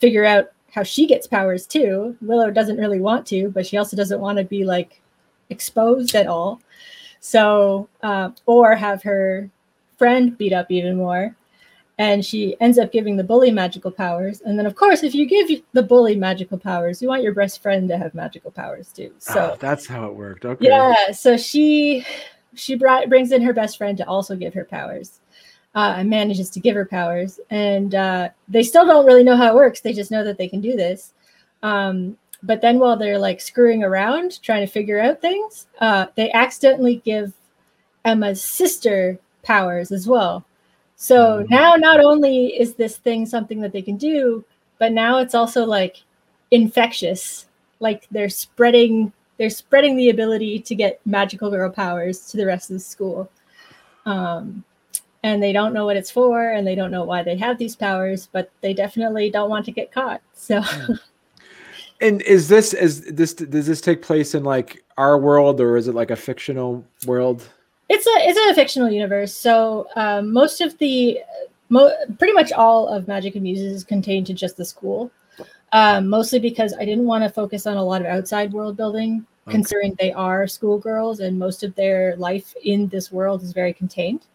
figure 0.00 0.24
out 0.24 0.50
how 0.72 0.82
she 0.82 1.06
gets 1.06 1.26
powers 1.26 1.66
too. 1.66 2.16
Willow 2.20 2.50
doesn't 2.50 2.78
really 2.78 3.00
want 3.00 3.26
to, 3.28 3.48
but 3.50 3.66
she 3.66 3.76
also 3.76 3.96
doesn't 3.96 4.20
want 4.20 4.38
to 4.38 4.44
be 4.44 4.64
like 4.64 5.00
exposed 5.50 6.14
at 6.14 6.26
all. 6.26 6.60
So, 7.20 7.88
uh, 8.02 8.30
or 8.46 8.74
have 8.74 9.02
her 9.02 9.48
friend 9.96 10.36
beat 10.36 10.52
up 10.52 10.70
even 10.70 10.96
more. 10.96 11.34
And 11.96 12.24
she 12.24 12.56
ends 12.60 12.76
up 12.76 12.90
giving 12.90 13.16
the 13.16 13.22
bully 13.22 13.52
magical 13.52 13.90
powers. 13.90 14.40
And 14.40 14.58
then, 14.58 14.66
of 14.66 14.74
course, 14.74 15.04
if 15.04 15.14
you 15.14 15.26
give 15.26 15.62
the 15.72 15.82
bully 15.82 16.16
magical 16.16 16.58
powers, 16.58 17.00
you 17.00 17.06
want 17.06 17.22
your 17.22 17.34
best 17.34 17.62
friend 17.62 17.88
to 17.88 17.96
have 17.96 18.14
magical 18.14 18.50
powers 18.50 18.90
too. 18.92 19.12
So 19.18 19.52
oh, 19.52 19.56
that's 19.60 19.86
how 19.86 20.06
it 20.06 20.14
worked. 20.14 20.44
Okay. 20.44 20.66
Yeah. 20.66 21.12
So 21.12 21.36
she 21.36 22.04
she 22.54 22.74
brought 22.74 23.08
brings 23.08 23.30
in 23.30 23.42
her 23.42 23.52
best 23.52 23.78
friend 23.78 23.96
to 23.98 24.06
also 24.08 24.34
give 24.34 24.54
her 24.54 24.64
powers 24.64 25.20
uh, 25.74 25.94
and 25.98 26.10
manages 26.10 26.50
to 26.50 26.60
give 26.60 26.74
her 26.74 26.84
powers. 26.84 27.40
And 27.50 27.94
uh, 27.94 28.28
they 28.48 28.62
still 28.62 28.86
don't 28.86 29.06
really 29.06 29.24
know 29.24 29.36
how 29.36 29.48
it 29.48 29.54
works. 29.54 29.80
They 29.80 29.92
just 29.92 30.10
know 30.10 30.24
that 30.24 30.38
they 30.38 30.48
can 30.48 30.60
do 30.60 30.76
this. 30.76 31.12
Um, 31.62 32.16
but 32.42 32.60
then 32.60 32.78
while 32.78 32.96
they're 32.96 33.18
like 33.18 33.40
screwing 33.40 33.82
around 33.82 34.42
trying 34.42 34.66
to 34.66 34.70
figure 34.70 35.00
out 35.00 35.20
things, 35.20 35.66
uh, 35.80 36.06
they 36.14 36.30
accidentally 36.32 36.96
give 36.96 37.32
Emma's 38.04 38.42
sister 38.42 39.18
powers 39.42 39.90
as 39.90 40.06
well. 40.06 40.44
So 40.96 41.42
mm. 41.42 41.50
now 41.50 41.74
not 41.76 42.00
only 42.00 42.46
is 42.46 42.74
this 42.74 42.96
thing 42.96 43.26
something 43.26 43.60
that 43.60 43.72
they 43.72 43.82
can 43.82 43.96
do, 43.96 44.44
but 44.78 44.92
now 44.92 45.18
it's 45.18 45.34
also 45.34 45.64
like 45.64 46.02
infectious. 46.50 47.46
Like 47.80 48.06
they're 48.10 48.28
spreading 48.28 49.12
they're 49.36 49.50
spreading 49.50 49.96
the 49.96 50.10
ability 50.10 50.60
to 50.60 50.74
get 50.74 51.00
magical 51.04 51.50
girl 51.50 51.68
powers 51.68 52.26
to 52.30 52.36
the 52.36 52.46
rest 52.46 52.70
of 52.70 52.74
the 52.74 52.80
school. 52.80 53.28
Um, 54.06 54.64
and 55.24 55.42
they 55.42 55.52
don't 55.52 55.72
know 55.72 55.86
what 55.86 55.96
it's 55.96 56.10
for 56.10 56.50
and 56.50 56.66
they 56.66 56.74
don't 56.76 56.90
know 56.90 57.02
why 57.02 57.22
they 57.22 57.36
have 57.36 57.58
these 57.58 57.74
powers 57.74 58.28
but 58.30 58.52
they 58.60 58.72
definitely 58.72 59.30
don't 59.30 59.50
want 59.50 59.64
to 59.64 59.72
get 59.72 59.90
caught 59.90 60.20
so 60.34 60.62
and 62.00 62.22
is 62.22 62.46
this 62.46 62.72
is 62.74 63.02
this 63.06 63.34
does 63.34 63.66
this 63.66 63.80
take 63.80 64.02
place 64.02 64.34
in 64.34 64.44
like 64.44 64.84
our 64.98 65.18
world 65.18 65.60
or 65.60 65.76
is 65.76 65.88
it 65.88 65.94
like 65.94 66.10
a 66.10 66.16
fictional 66.16 66.84
world 67.06 67.48
it's 67.88 68.06
a 68.06 68.28
it's 68.28 68.38
a 68.50 68.54
fictional 68.54 68.90
universe 68.90 69.34
so 69.34 69.86
um, 69.96 70.32
most 70.32 70.60
of 70.60 70.76
the 70.78 71.18
mo- 71.68 71.94
pretty 72.18 72.32
much 72.32 72.52
all 72.52 72.88
of 72.88 73.08
magic 73.08 73.34
and 73.34 73.42
muses 73.42 73.72
is 73.72 73.84
contained 73.84 74.26
to 74.26 74.34
just 74.34 74.56
the 74.56 74.64
school 74.64 75.10
um, 75.72 76.08
mostly 76.08 76.38
because 76.38 76.74
i 76.74 76.84
didn't 76.84 77.06
want 77.06 77.22
to 77.24 77.30
focus 77.30 77.66
on 77.66 77.76
a 77.76 77.84
lot 77.84 78.00
of 78.00 78.06
outside 78.06 78.52
world 78.52 78.76
building 78.76 79.26
okay. 79.46 79.52
considering 79.52 79.94
they 79.98 80.12
are 80.12 80.46
schoolgirls 80.46 81.20
and 81.20 81.38
most 81.38 81.62
of 81.62 81.74
their 81.74 82.16
life 82.16 82.54
in 82.64 82.88
this 82.88 83.12
world 83.12 83.42
is 83.42 83.52
very 83.52 83.72
contained 83.72 84.26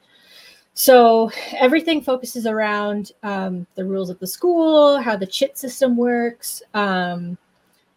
so 0.80 1.30
everything 1.58 2.02
focuses 2.02 2.46
around 2.46 3.12
um, 3.22 3.68
the 3.76 3.84
rules 3.84 4.10
of 4.10 4.18
the 4.20 4.28
school, 4.28 4.98
how 4.98 5.18
the 5.18 5.28
chit 5.28 5.58
system 5.58 5.98
works, 5.98 6.64
um, 6.74 7.38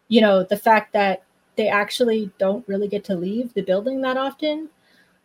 you 0.09 0.21
know, 0.21 0.43
the 0.43 0.57
fact 0.57 0.93
that 0.93 1.23
they 1.55 1.69
actually 1.69 2.33
don't 2.39 2.67
really 2.67 2.89
get 2.89 3.05
to 3.05 3.15
leave 3.15 3.55
the 3.55 3.63
building 3.63 4.01
that 4.01 4.17
often. 4.17 4.69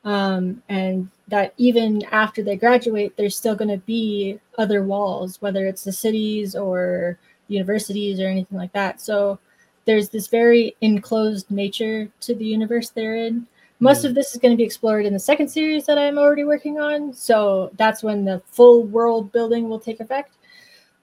Um, 0.08 0.64
and 0.70 1.10
that 1.28 1.54
even 1.58 2.02
after 2.06 2.42
they 2.42 2.56
graduate, 2.56 3.18
there's 3.18 3.36
still 3.36 3.56
going 3.56 3.72
to 3.72 3.86
be 3.86 4.40
other 4.58 4.82
walls, 4.82 5.42
whether 5.42 5.68
it's 5.68 5.84
the 5.84 5.92
cities 5.92 6.56
or 6.56 7.20
universities 7.50 8.22
or 8.22 8.28
anything 8.28 8.58
like 8.58 8.72
that. 8.72 9.02
So 9.02 9.38
there's 9.84 10.08
this 10.08 10.28
very 10.28 10.78
enclosed 10.80 11.52
nature 11.52 12.08
to 12.22 12.34
the 12.34 12.46
universe 12.46 12.90
they're 12.90 13.18
in. 13.18 13.48
Most 13.82 14.06
of 14.06 14.16
this 14.16 14.34
is 14.34 14.40
going 14.40 14.54
to 14.54 14.58
be 14.58 14.64
explored 14.64 15.06
in 15.06 15.12
the 15.12 15.20
second 15.20 15.50
series 15.50 15.86
that 15.88 15.98
I'm 15.98 16.18
already 16.18 16.46
working 16.46 16.80
on. 16.80 17.12
So 17.12 17.72
that's 17.76 18.02
when 18.02 18.24
the 18.24 18.42
full 18.48 18.84
world 18.84 19.34
building 19.34 19.68
will 19.68 19.80
take 19.80 20.00
effect. 20.00 20.36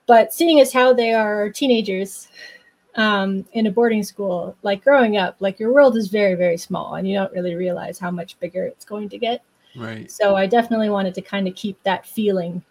But 0.07 0.33
seeing 0.33 0.61
as 0.61 0.73
how 0.73 0.95
they 0.95 1.13
are 1.13 1.51
teenagers 1.51 2.29
um, 2.97 3.45
in 3.53 3.67
a 3.67 3.71
boarding 3.71 4.03
school, 4.03 4.57
like 4.63 4.85
growing 4.85 5.17
up, 5.17 5.37
like 5.41 5.59
your 5.59 5.73
world 5.73 5.97
is 5.97 6.09
very, 6.09 6.35
very 6.35 6.57
small 6.57 6.95
and 6.95 7.09
you 7.09 7.15
don't 7.15 7.33
really 7.33 7.55
realize 7.55 7.99
how 7.99 8.11
much 8.11 8.39
bigger 8.41 8.65
it's 8.65 8.85
going 8.85 9.09
to 9.09 9.19
get. 9.19 9.43
Right. 9.77 10.11
So 10.11 10.37
I 10.37 10.47
definitely 10.47 10.91
wanted 10.91 11.15
to 11.15 11.23
kind 11.23 11.49
of 11.49 11.55
keep 11.57 11.83
that 11.83 12.07
feeling 12.07 12.63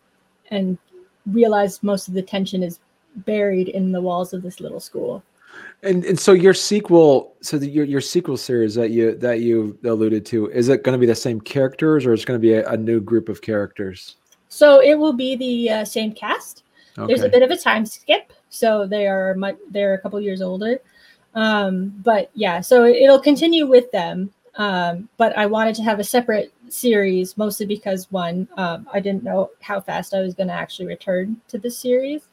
and 0.52 0.78
realize 1.26 1.84
most 1.84 2.08
of 2.08 2.14
the 2.14 2.22
tension 2.22 2.64
is 2.64 2.80
buried 3.18 3.70
in 3.70 3.92
the 3.92 4.02
walls 4.02 4.34
of 4.34 4.42
this 4.42 4.60
little 4.60 4.80
school. 4.80 5.24
And 5.84 6.04
and 6.06 6.20
so 6.20 6.32
your 6.32 6.56
sequel, 6.56 7.36
so 7.42 7.60
the, 7.60 7.70
your 7.70 7.86
your 7.86 8.02
sequel 8.02 8.38
series 8.38 8.74
that 8.74 8.90
you 8.90 9.16
that 9.18 9.42
you 9.42 9.78
alluded 9.84 10.26
to, 10.28 10.50
is 10.50 10.70
it 10.70 10.84
going 10.84 10.94
to 10.94 11.00
be 11.00 11.06
the 11.06 11.14
same 11.14 11.40
characters 11.40 12.06
or 12.06 12.14
is 12.14 12.24
it 12.24 12.26
going 12.26 12.40
to 12.40 12.42
be 12.42 12.54
a, 12.54 12.68
a, 12.70 12.78
new 12.78 13.00
group 13.00 13.30
of 13.30 13.42
characters? 13.42 14.16
So 14.50 14.82
it 14.82 14.96
will 14.96 15.14
be 15.14 15.36
the 15.36 15.70
uh, 15.70 15.86
same 15.86 16.14
cast. 16.14 16.64
Okay. 16.98 17.08
There's 17.08 17.22
a 17.24 17.30
bit 17.30 17.44
of 17.44 17.52
a 17.52 17.58
time 17.58 17.86
skip, 17.86 18.34
so 18.54 18.86
they 18.86 19.08
are 19.08 19.34
much, 19.36 19.58
they're 19.70 19.94
a 19.94 20.00
couple 20.00 20.20
years 20.22 20.42
older. 20.42 20.80
Um, 21.36 21.90
but 22.04 22.30
yeah, 22.36 22.62
so 22.62 22.86
it'll 22.86 23.20
continue 23.20 23.66
with 23.66 23.92
them. 23.92 24.32
Um, 24.56 25.10
but 25.18 25.36
I 25.36 25.48
wanted 25.48 25.74
to 25.76 25.84
have 25.84 26.00
a 26.00 26.04
separate 26.04 26.54
series, 26.70 27.36
mostly 27.38 27.66
because 27.66 28.12
one, 28.12 28.48
um, 28.56 28.88
I 28.94 29.00
didn't 29.00 29.24
know 29.24 29.50
how 29.62 29.82
fast 29.82 30.14
I 30.14 30.20
was 30.20 30.36
going 30.36 30.50
to 30.50 30.54
actually 30.54 30.88
return 30.88 31.42
to 31.48 31.58
this 31.58 31.78
series, 31.78 32.28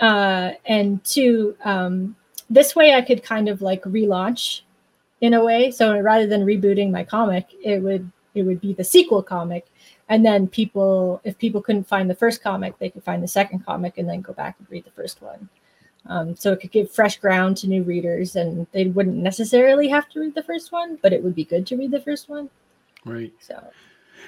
uh, 0.00 0.52
and 0.64 1.04
two, 1.04 1.54
um, 1.64 2.16
this 2.48 2.74
way 2.74 2.94
I 2.94 3.02
could 3.02 3.22
kind 3.22 3.48
of 3.48 3.60
like 3.60 3.82
relaunch 3.82 4.62
in 5.20 5.34
a 5.34 5.44
way. 5.44 5.70
So 5.70 5.98
rather 6.00 6.26
than 6.26 6.46
rebooting 6.46 6.90
my 6.90 7.04
comic, 7.04 7.46
it 7.62 7.82
would 7.82 8.10
it 8.34 8.42
would 8.42 8.60
be 8.60 8.72
the 8.72 8.84
sequel 8.84 9.22
comic. 9.22 9.66
And 10.08 10.24
then 10.24 10.46
people, 10.46 11.20
if 11.24 11.38
people 11.38 11.62
couldn't 11.62 11.88
find 11.88 12.10
the 12.10 12.14
first 12.14 12.42
comic, 12.42 12.78
they 12.78 12.90
could 12.90 13.04
find 13.04 13.22
the 13.22 13.28
second 13.28 13.64
comic 13.64 13.98
and 13.98 14.08
then 14.08 14.20
go 14.20 14.32
back 14.32 14.56
and 14.58 14.68
read 14.70 14.84
the 14.84 14.90
first 14.90 15.22
one. 15.22 15.48
Um, 16.06 16.36
so 16.36 16.52
it 16.52 16.60
could 16.60 16.70
give 16.70 16.90
fresh 16.90 17.18
ground 17.18 17.56
to 17.58 17.66
new 17.66 17.82
readers, 17.82 18.36
and 18.36 18.66
they 18.72 18.86
wouldn't 18.86 19.16
necessarily 19.16 19.88
have 19.88 20.08
to 20.10 20.20
read 20.20 20.34
the 20.34 20.42
first 20.42 20.70
one, 20.70 20.98
but 21.02 21.14
it 21.14 21.24
would 21.24 21.34
be 21.34 21.44
good 21.44 21.66
to 21.68 21.76
read 21.76 21.90
the 21.90 22.00
first 22.00 22.28
one. 22.28 22.50
Right. 23.06 23.32
So. 23.40 23.62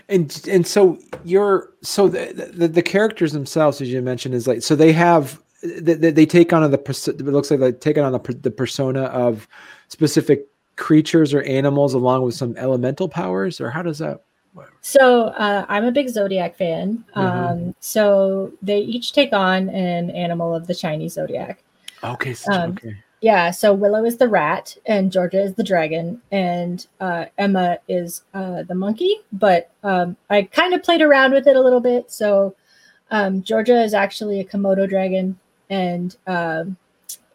And 0.08 0.42
and 0.48 0.66
so 0.66 0.98
you're 1.24 1.70
so 1.82 2.08
the, 2.08 2.52
the 2.54 2.68
the 2.68 2.82
characters 2.82 3.32
themselves, 3.32 3.80
as 3.80 3.90
you 3.90 4.00
mentioned, 4.02 4.34
is 4.34 4.46
like 4.46 4.62
so 4.62 4.76
they 4.76 4.92
have 4.92 5.42
they, 5.62 5.94
they 5.94 6.26
take 6.26 6.52
on 6.52 6.70
the 6.70 6.78
it 6.78 7.20
looks 7.26 7.50
like 7.50 7.60
they 7.60 7.72
take 7.72 7.98
on 7.98 8.12
the, 8.12 8.38
the 8.40 8.50
persona 8.50 9.04
of 9.04 9.48
specific 9.88 10.46
creatures 10.76 11.32
or 11.32 11.42
animals 11.42 11.94
along 11.94 12.22
with 12.22 12.34
some 12.34 12.56
elemental 12.56 13.08
powers 13.08 13.60
or 13.60 13.70
how 13.70 13.82
does 13.82 13.98
that? 13.98 14.22
So 14.80 15.26
uh, 15.26 15.64
i'm 15.68 15.84
a 15.84 15.92
big 15.92 16.08
zodiac 16.08 16.56
fan 16.56 17.04
mm-hmm. 17.14 17.20
um, 17.20 17.74
so 17.80 18.52
they 18.62 18.80
each 18.80 19.12
take 19.12 19.32
on 19.32 19.68
an 19.70 20.10
animal 20.10 20.54
of 20.54 20.66
the 20.66 20.74
chinese 20.74 21.14
zodiac 21.14 21.62
okay, 22.04 22.34
so, 22.34 22.52
um, 22.52 22.70
okay. 22.72 22.96
yeah 23.20 23.50
so 23.50 23.72
willow 23.72 24.04
is 24.04 24.16
the 24.16 24.28
rat 24.28 24.76
and 24.86 25.12
georgia 25.12 25.40
is 25.40 25.54
the 25.54 25.64
dragon 25.64 26.20
and 26.32 26.86
uh, 27.00 27.26
emma 27.38 27.78
is 27.88 28.22
uh, 28.34 28.62
the 28.64 28.74
monkey 28.74 29.16
but 29.32 29.70
um, 29.82 30.16
i 30.30 30.42
kind 30.42 30.74
of 30.74 30.82
played 30.82 31.02
around 31.02 31.32
with 31.32 31.46
it 31.46 31.56
a 31.56 31.60
little 31.60 31.80
bit 31.80 32.10
so 32.10 32.54
um, 33.10 33.42
georgia 33.42 33.82
is 33.82 33.94
actually 33.94 34.40
a 34.40 34.44
komodo 34.44 34.88
dragon 34.88 35.38
and 35.70 36.16
um, 36.26 36.76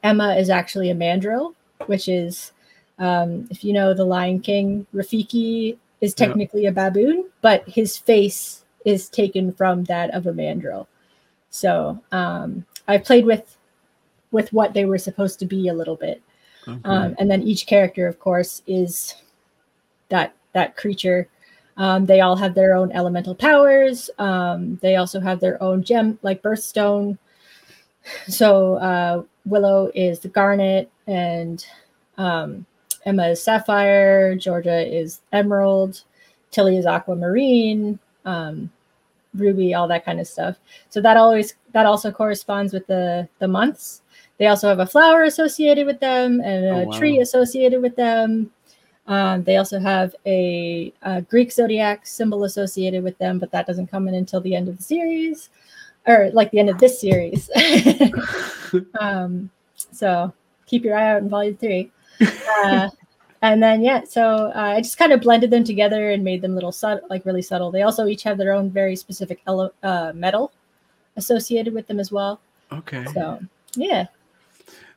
Emma 0.04 0.36
is 0.36 0.50
actually 0.50 0.90
a 0.90 0.96
mandrill, 0.96 1.54
which 1.86 2.08
is, 2.08 2.52
um, 3.00 3.48
if 3.50 3.64
you 3.64 3.74
know 3.74 3.94
the 3.94 4.06
Lion 4.06 4.40
King, 4.40 4.86
Rafiki 4.94 5.78
is 6.02 6.14
technically 6.14 6.64
yeah. 6.64 6.70
a 6.70 6.72
baboon, 6.72 7.30
but 7.42 7.68
his 7.68 7.98
face 7.98 8.66
is 8.86 9.10
taken 9.10 9.52
from 9.54 9.84
that 9.86 10.14
of 10.14 10.28
a 10.28 10.34
mandrill. 10.34 10.88
So 11.50 12.02
um, 12.12 12.66
I 12.88 12.98
played 12.98 13.26
with 13.26 13.58
with 14.32 14.52
what 14.54 14.74
they 14.74 14.86
were 14.86 14.98
supposed 14.98 15.40
to 15.40 15.46
be 15.46 15.68
a 15.68 15.74
little 15.74 15.98
bit, 15.98 16.22
okay. 16.68 16.80
um, 16.86 17.16
and 17.20 17.30
then 17.30 17.44
each 17.44 17.68
character, 17.68 18.08
of 18.08 18.20
course, 18.20 18.62
is 18.68 19.16
that 20.10 20.34
that 20.54 20.76
creature. 20.76 21.28
Um, 21.78 22.06
they 22.06 22.20
all 22.20 22.36
have 22.36 22.54
their 22.54 22.76
own 22.76 22.92
elemental 22.92 23.34
powers. 23.34 24.10
Um, 24.20 24.78
they 24.82 24.98
also 24.98 25.20
have 25.20 25.40
their 25.40 25.62
own 25.64 25.84
gem, 25.84 26.20
like 26.22 26.42
birthstone, 26.42 27.18
so 28.28 28.76
uh, 28.76 29.24
Willow 29.46 29.92
is 29.94 30.20
the 30.20 30.28
Garnet, 30.28 30.92
and 31.08 31.66
um, 32.18 32.66
Emma 33.06 33.30
is 33.30 33.44
Sapphire. 33.44 34.36
Georgia 34.36 34.86
is 34.88 35.22
Emerald. 35.32 36.04
Tilly 36.52 36.78
is 36.78 36.86
Aquamarine. 36.86 38.00
Um, 38.26 38.72
Ruby, 39.34 39.74
all 39.74 39.88
that 39.88 40.06
kind 40.06 40.20
of 40.20 40.28
stuff. 40.28 40.58
So 40.90 41.02
that 41.02 41.18
always 41.18 41.56
that 41.74 41.86
also 41.86 42.12
corresponds 42.12 42.74
with 42.74 42.86
the 42.88 43.28
the 43.40 43.48
months. 43.48 44.02
They 44.38 44.48
also 44.48 44.68
have 44.68 44.80
a 44.80 44.86
flower 44.86 45.24
associated 45.24 45.86
with 45.86 46.00
them 46.00 46.42
and 46.42 46.66
a 46.66 46.70
oh, 46.70 46.84
wow. 46.86 46.98
tree 46.98 47.20
associated 47.20 47.82
with 47.82 47.96
them. 47.96 48.52
Um, 49.08 49.44
they 49.44 49.58
also 49.58 49.80
have 49.80 50.16
a, 50.26 50.94
a, 51.02 51.22
Greek 51.22 51.52
zodiac 51.52 52.06
symbol 52.06 52.44
associated 52.44 53.04
with 53.04 53.18
them, 53.18 53.40
but 53.40 53.52
that 53.52 53.68
doesn't 53.68 53.88
come 53.88 54.08
in 54.08 54.16
until 54.16 54.42
the 54.42 54.56
end 54.56 54.70
of 54.70 54.78
the 54.78 54.84
series, 54.84 55.50
or 56.08 56.30
like 56.34 56.50
the 56.52 56.60
end 56.60 56.70
of 56.70 56.78
this 56.78 57.02
series. 57.02 57.50
um, 59.00 59.50
so 59.92 60.34
keep 60.66 60.84
your 60.84 60.96
eye 60.96 61.12
out 61.12 61.22
in 61.22 61.30
volume 61.30 61.58
three. 61.58 61.92
Uh, 62.22 62.90
and 63.42 63.62
then 63.62 63.82
yeah, 63.82 64.04
so 64.04 64.52
uh, 64.56 64.74
I 64.78 64.82
just 64.82 64.98
kind 64.98 65.12
of 65.12 65.22
blended 65.22 65.50
them 65.50 65.64
together 65.64 66.12
and 66.12 66.24
made 66.24 66.42
them 66.42 66.54
little 66.54 66.72
subtle, 66.72 67.08
like 67.10 67.26
really 67.26 67.42
subtle. 67.42 67.72
They 67.72 67.82
also 67.82 68.08
each 68.08 68.24
have 68.24 68.38
their 68.38 68.54
own 68.54 68.70
very 68.70 68.96
specific 68.96 69.42
ele- 69.48 69.74
uh, 69.82 70.12
metal 70.14 70.52
associated 71.18 71.74
with 71.74 71.88
them 71.88 72.00
as 72.00 72.12
well. 72.12 72.40
Okay. 72.72 73.06
So 73.14 73.40
yeah. 73.76 74.08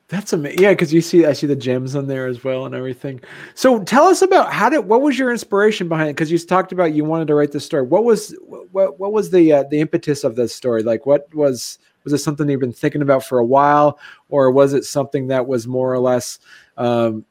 That's 0.08 0.34
amazing. 0.34 0.60
Yeah, 0.60 0.72
because 0.72 0.92
you 0.92 1.00
see, 1.00 1.24
I 1.24 1.32
see 1.32 1.46
the 1.46 1.56
gems 1.56 1.96
on 1.96 2.06
there 2.06 2.26
as 2.26 2.44
well 2.44 2.66
and 2.66 2.74
everything. 2.74 3.20
So 3.54 3.82
tell 3.82 4.04
us 4.04 4.20
about 4.20 4.52
how 4.52 4.68
did 4.68 4.80
what 4.80 5.00
was 5.00 5.18
your 5.18 5.32
inspiration 5.32 5.88
behind 5.88 6.10
it? 6.10 6.12
Because 6.12 6.30
you 6.30 6.38
talked 6.38 6.72
about 6.72 6.92
you 6.92 7.04
wanted 7.06 7.26
to 7.28 7.34
write 7.34 7.52
this 7.52 7.64
story. 7.64 7.84
What 7.84 8.04
was 8.04 8.36
what 8.70 9.00
what 9.00 9.12
was 9.12 9.30
the 9.30 9.50
uh, 9.52 9.62
the 9.70 9.80
impetus 9.80 10.22
of 10.22 10.36
this 10.36 10.54
story? 10.54 10.82
Like, 10.82 11.06
what 11.06 11.34
was 11.34 11.78
was 12.04 12.12
it 12.12 12.18
something 12.18 12.48
you've 12.48 12.60
been 12.60 12.72
thinking 12.72 13.02
about 13.02 13.24
for 13.24 13.38
a 13.38 13.44
while, 13.44 13.98
or 14.28 14.50
was 14.50 14.72
it 14.74 14.84
something 14.84 15.28
that 15.28 15.46
was 15.46 15.66
more 15.66 15.92
or 15.92 15.98
less 15.98 16.38
um, 16.76 17.24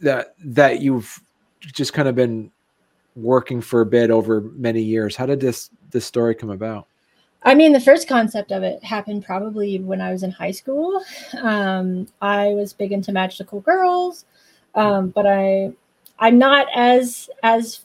that 0.00 0.34
that 0.44 0.80
you've 0.80 1.20
just 1.60 1.92
kind 1.92 2.08
of 2.08 2.14
been 2.14 2.50
working 3.16 3.60
for 3.60 3.80
a 3.80 3.86
bit 3.86 4.10
over 4.10 4.40
many 4.40 4.82
years? 4.82 5.16
How 5.16 5.26
did 5.26 5.40
this 5.40 5.70
this 5.90 6.04
story 6.04 6.34
come 6.34 6.50
about? 6.50 6.86
I 7.44 7.54
mean, 7.54 7.72
the 7.72 7.80
first 7.80 8.08
concept 8.08 8.50
of 8.50 8.62
it 8.62 8.82
happened 8.82 9.24
probably 9.24 9.78
when 9.78 10.00
I 10.00 10.10
was 10.10 10.24
in 10.24 10.32
high 10.32 10.50
school. 10.50 11.02
Um, 11.40 12.08
I 12.20 12.48
was 12.48 12.72
big 12.72 12.92
into 12.92 13.12
magical 13.12 13.60
girls, 13.60 14.24
um, 14.74 15.10
but 15.10 15.26
I 15.26 15.72
I'm 16.18 16.38
not 16.38 16.66
as 16.74 17.30
as 17.42 17.80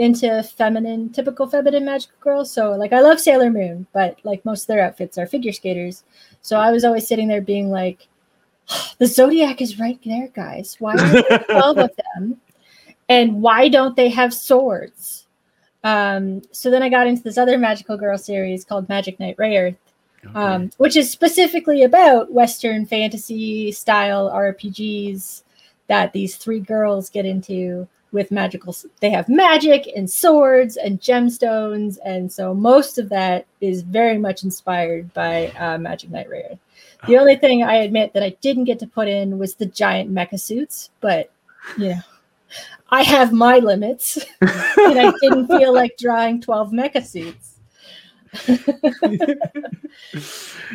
into 0.00 0.42
feminine, 0.42 1.10
typical 1.10 1.46
feminine 1.46 1.84
magical 1.84 2.16
girls. 2.20 2.50
So 2.50 2.72
like 2.72 2.94
I 2.94 3.00
love 3.00 3.20
Sailor 3.20 3.50
Moon, 3.50 3.86
but 3.92 4.18
like 4.24 4.42
most 4.46 4.62
of 4.62 4.68
their 4.68 4.82
outfits 4.82 5.18
are 5.18 5.26
figure 5.26 5.52
skaters. 5.52 6.04
So 6.40 6.58
I 6.58 6.72
was 6.72 6.86
always 6.86 7.06
sitting 7.06 7.28
there 7.28 7.42
being 7.42 7.68
like, 7.68 8.08
the 8.98 9.06
zodiac 9.06 9.60
is 9.60 9.78
right 9.78 10.00
there, 10.02 10.28
guys. 10.28 10.76
Why 10.78 10.94
are 10.94 11.22
there 11.22 11.38
12 11.40 11.78
of 11.78 11.90
them? 12.16 12.40
And 13.10 13.42
why 13.42 13.68
don't 13.68 13.94
they 13.94 14.08
have 14.08 14.32
swords? 14.32 15.26
Um, 15.84 16.40
so 16.50 16.70
then 16.70 16.82
I 16.82 16.88
got 16.88 17.06
into 17.06 17.22
this 17.22 17.36
other 17.36 17.58
magical 17.58 17.98
girl 17.98 18.16
series 18.16 18.64
called 18.64 18.88
Magic 18.88 19.20
Knight 19.20 19.36
Rayearth, 19.36 19.76
okay. 20.24 20.34
um, 20.34 20.70
which 20.78 20.96
is 20.96 21.10
specifically 21.10 21.82
about 21.82 22.32
Western 22.32 22.86
fantasy 22.86 23.70
style 23.70 24.30
RPGs 24.30 25.42
that 25.88 26.14
these 26.14 26.36
three 26.36 26.60
girls 26.60 27.10
get 27.10 27.26
into 27.26 27.86
with 28.12 28.30
magical 28.30 28.74
they 29.00 29.10
have 29.10 29.28
magic 29.28 29.88
and 29.94 30.10
swords 30.10 30.76
and 30.76 31.00
gemstones 31.00 31.98
and 32.04 32.30
so 32.30 32.54
most 32.54 32.98
of 32.98 33.08
that 33.08 33.46
is 33.60 33.82
very 33.82 34.18
much 34.18 34.42
inspired 34.42 35.12
by 35.14 35.48
uh, 35.58 35.78
magic 35.78 36.10
knight 36.10 36.28
Rayearth. 36.28 36.58
the 37.06 37.18
only 37.18 37.36
thing 37.36 37.62
i 37.62 37.76
admit 37.76 38.12
that 38.12 38.22
i 38.22 38.30
didn't 38.40 38.64
get 38.64 38.78
to 38.80 38.86
put 38.86 39.08
in 39.08 39.38
was 39.38 39.54
the 39.54 39.66
giant 39.66 40.12
mecha 40.12 40.40
suits 40.40 40.90
but 41.00 41.30
you 41.78 41.90
know 41.90 42.00
i 42.90 43.02
have 43.02 43.32
my 43.32 43.58
limits 43.58 44.18
and 44.40 44.98
i 44.98 45.12
didn't 45.20 45.46
feel 45.46 45.72
like 45.72 45.96
drawing 45.96 46.40
12 46.40 46.70
mecha 46.70 47.04
suits 47.04 47.49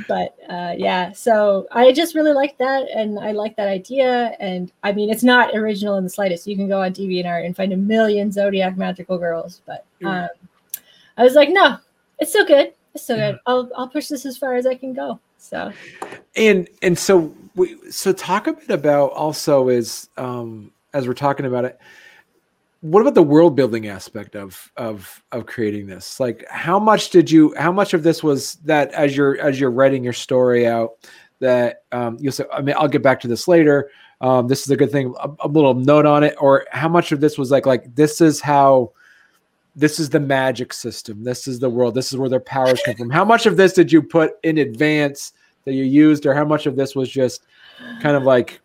but 0.07 0.35
uh, 0.49 0.73
yeah, 0.77 1.11
so 1.13 1.67
I 1.71 1.91
just 1.93 2.15
really 2.15 2.33
like 2.33 2.57
that, 2.57 2.87
and 2.93 3.17
I 3.19 3.31
like 3.31 3.55
that 3.55 3.67
idea. 3.67 4.35
And 4.39 4.71
I 4.83 4.91
mean, 4.91 5.09
it's 5.09 5.23
not 5.23 5.55
original 5.55 5.97
in 5.97 6.03
the 6.03 6.09
slightest. 6.09 6.47
You 6.47 6.55
can 6.55 6.67
go 6.67 6.81
on 6.81 6.93
DeviantArt 6.93 7.45
and 7.45 7.55
find 7.55 7.71
a 7.73 7.77
million 7.77 8.31
Zodiac 8.31 8.77
magical 8.77 9.17
girls, 9.17 9.61
but 9.65 9.85
um, 10.03 10.27
I 11.17 11.23
was 11.23 11.33
like, 11.33 11.49
no, 11.49 11.77
it's 12.19 12.33
so 12.33 12.45
good. 12.45 12.73
It's 12.93 13.05
so 13.05 13.15
good. 13.15 13.39
I'll 13.45 13.69
I'll 13.75 13.89
push 13.89 14.07
this 14.07 14.25
as 14.25 14.37
far 14.37 14.55
as 14.55 14.65
I 14.65 14.75
can 14.75 14.93
go. 14.93 15.19
So, 15.37 15.71
and 16.35 16.67
and 16.81 16.97
so 16.97 17.33
we 17.55 17.77
so 17.89 18.11
talk 18.11 18.47
a 18.47 18.53
bit 18.53 18.69
about 18.69 19.11
also 19.11 19.69
is 19.69 20.09
um 20.17 20.71
as 20.93 21.07
we're 21.07 21.13
talking 21.13 21.45
about 21.45 21.65
it 21.65 21.79
what 22.85 23.01
about 23.01 23.15
the 23.15 23.23
world 23.23 23.55
building 23.55 23.87
aspect 23.87 24.35
of 24.35 24.71
of 24.77 25.23
of 25.31 25.47
creating 25.47 25.87
this? 25.87 26.19
Like 26.19 26.45
how 26.47 26.77
much 26.77 27.09
did 27.09 27.31
you 27.31 27.51
how 27.57 27.71
much 27.71 27.95
of 27.95 28.03
this 28.03 28.21
was 28.21 28.55
that 28.65 28.91
as 28.91 29.17
you're 29.17 29.39
as 29.39 29.59
you're 29.59 29.71
writing 29.71 30.03
your 30.03 30.13
story 30.13 30.67
out 30.67 30.91
that 31.39 31.81
um 31.91 32.15
you'll 32.19 32.31
say 32.31 32.45
i 32.53 32.61
mean 32.61 32.75
i'll 32.77 32.87
get 32.87 33.01
back 33.01 33.19
to 33.21 33.27
this 33.27 33.47
later. 33.47 33.89
Um 34.21 34.47
this 34.47 34.61
is 34.61 34.69
a 34.69 34.77
good 34.77 34.91
thing 34.91 35.15
a, 35.19 35.29
a 35.39 35.47
little 35.47 35.73
note 35.73 36.05
on 36.05 36.23
it. 36.23 36.35
Or 36.39 36.67
how 36.71 36.87
much 36.87 37.11
of 37.11 37.21
this 37.21 37.39
was 37.39 37.49
like 37.49 37.65
like 37.65 37.95
this 37.95 38.21
is 38.21 38.39
how 38.39 38.91
this 39.75 39.99
is 39.99 40.11
the 40.11 40.19
magic 40.19 40.71
system. 40.71 41.23
This 41.23 41.47
is 41.47 41.57
the 41.57 41.69
world. 41.69 41.95
This 41.95 42.11
is 42.11 42.19
where 42.19 42.29
their 42.29 42.39
powers 42.39 42.81
come 42.85 42.95
from. 42.95 43.09
How 43.09 43.25
much 43.25 43.47
of 43.47 43.57
this 43.57 43.73
did 43.73 43.91
you 43.91 44.03
put 44.03 44.33
in 44.43 44.59
advance 44.59 45.33
that 45.65 45.73
you 45.73 45.83
used? 45.85 46.27
Or 46.27 46.35
how 46.35 46.45
much 46.45 46.67
of 46.67 46.75
this 46.75 46.95
was 46.95 47.09
just 47.09 47.47
kind 47.99 48.15
of 48.15 48.23
like 48.23 48.61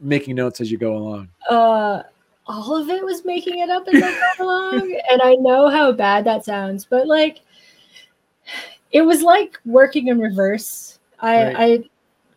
making 0.00 0.34
notes 0.34 0.60
as 0.60 0.72
you 0.72 0.76
go 0.76 0.96
along? 0.96 1.28
Uh 1.48 2.02
all 2.50 2.76
of 2.76 2.88
it 2.88 3.04
was 3.04 3.24
making 3.24 3.60
it 3.60 3.70
up 3.70 3.86
as 3.88 4.02
I 4.02 4.12
go 4.38 4.44
along. 4.44 5.00
And 5.10 5.22
I 5.22 5.34
know 5.36 5.68
how 5.68 5.92
bad 5.92 6.24
that 6.24 6.44
sounds, 6.44 6.84
but 6.84 7.06
like 7.06 7.40
it 8.90 9.02
was 9.02 9.22
like 9.22 9.58
working 9.64 10.08
in 10.08 10.18
reverse. 10.18 10.98
I, 11.20 11.44
right. 11.44 11.56
I 11.58 11.84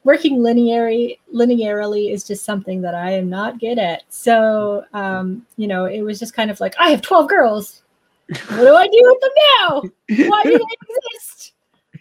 working 0.03 0.39
linearly 0.39 1.17
linearly 1.33 2.11
is 2.11 2.25
just 2.25 2.43
something 2.43 2.81
that 2.81 2.93
I 2.93 3.11
am 3.11 3.29
not 3.29 3.59
good 3.59 3.79
at. 3.79 4.03
So 4.09 4.85
um, 4.93 5.45
you 5.57 5.67
know, 5.67 5.85
it 5.85 6.01
was 6.01 6.19
just 6.19 6.33
kind 6.33 6.51
of 6.51 6.59
like 6.59 6.75
I 6.79 6.89
have 6.89 7.01
12 7.01 7.27
girls. 7.27 7.81
What 8.27 8.57
do 8.57 8.75
I 8.75 8.87
do 8.87 9.01
with 9.01 9.21
them 9.21 9.31
now? 9.59 10.29
Why 10.29 10.43
do 10.43 10.57
they 10.57 10.95
exist? 10.95 11.53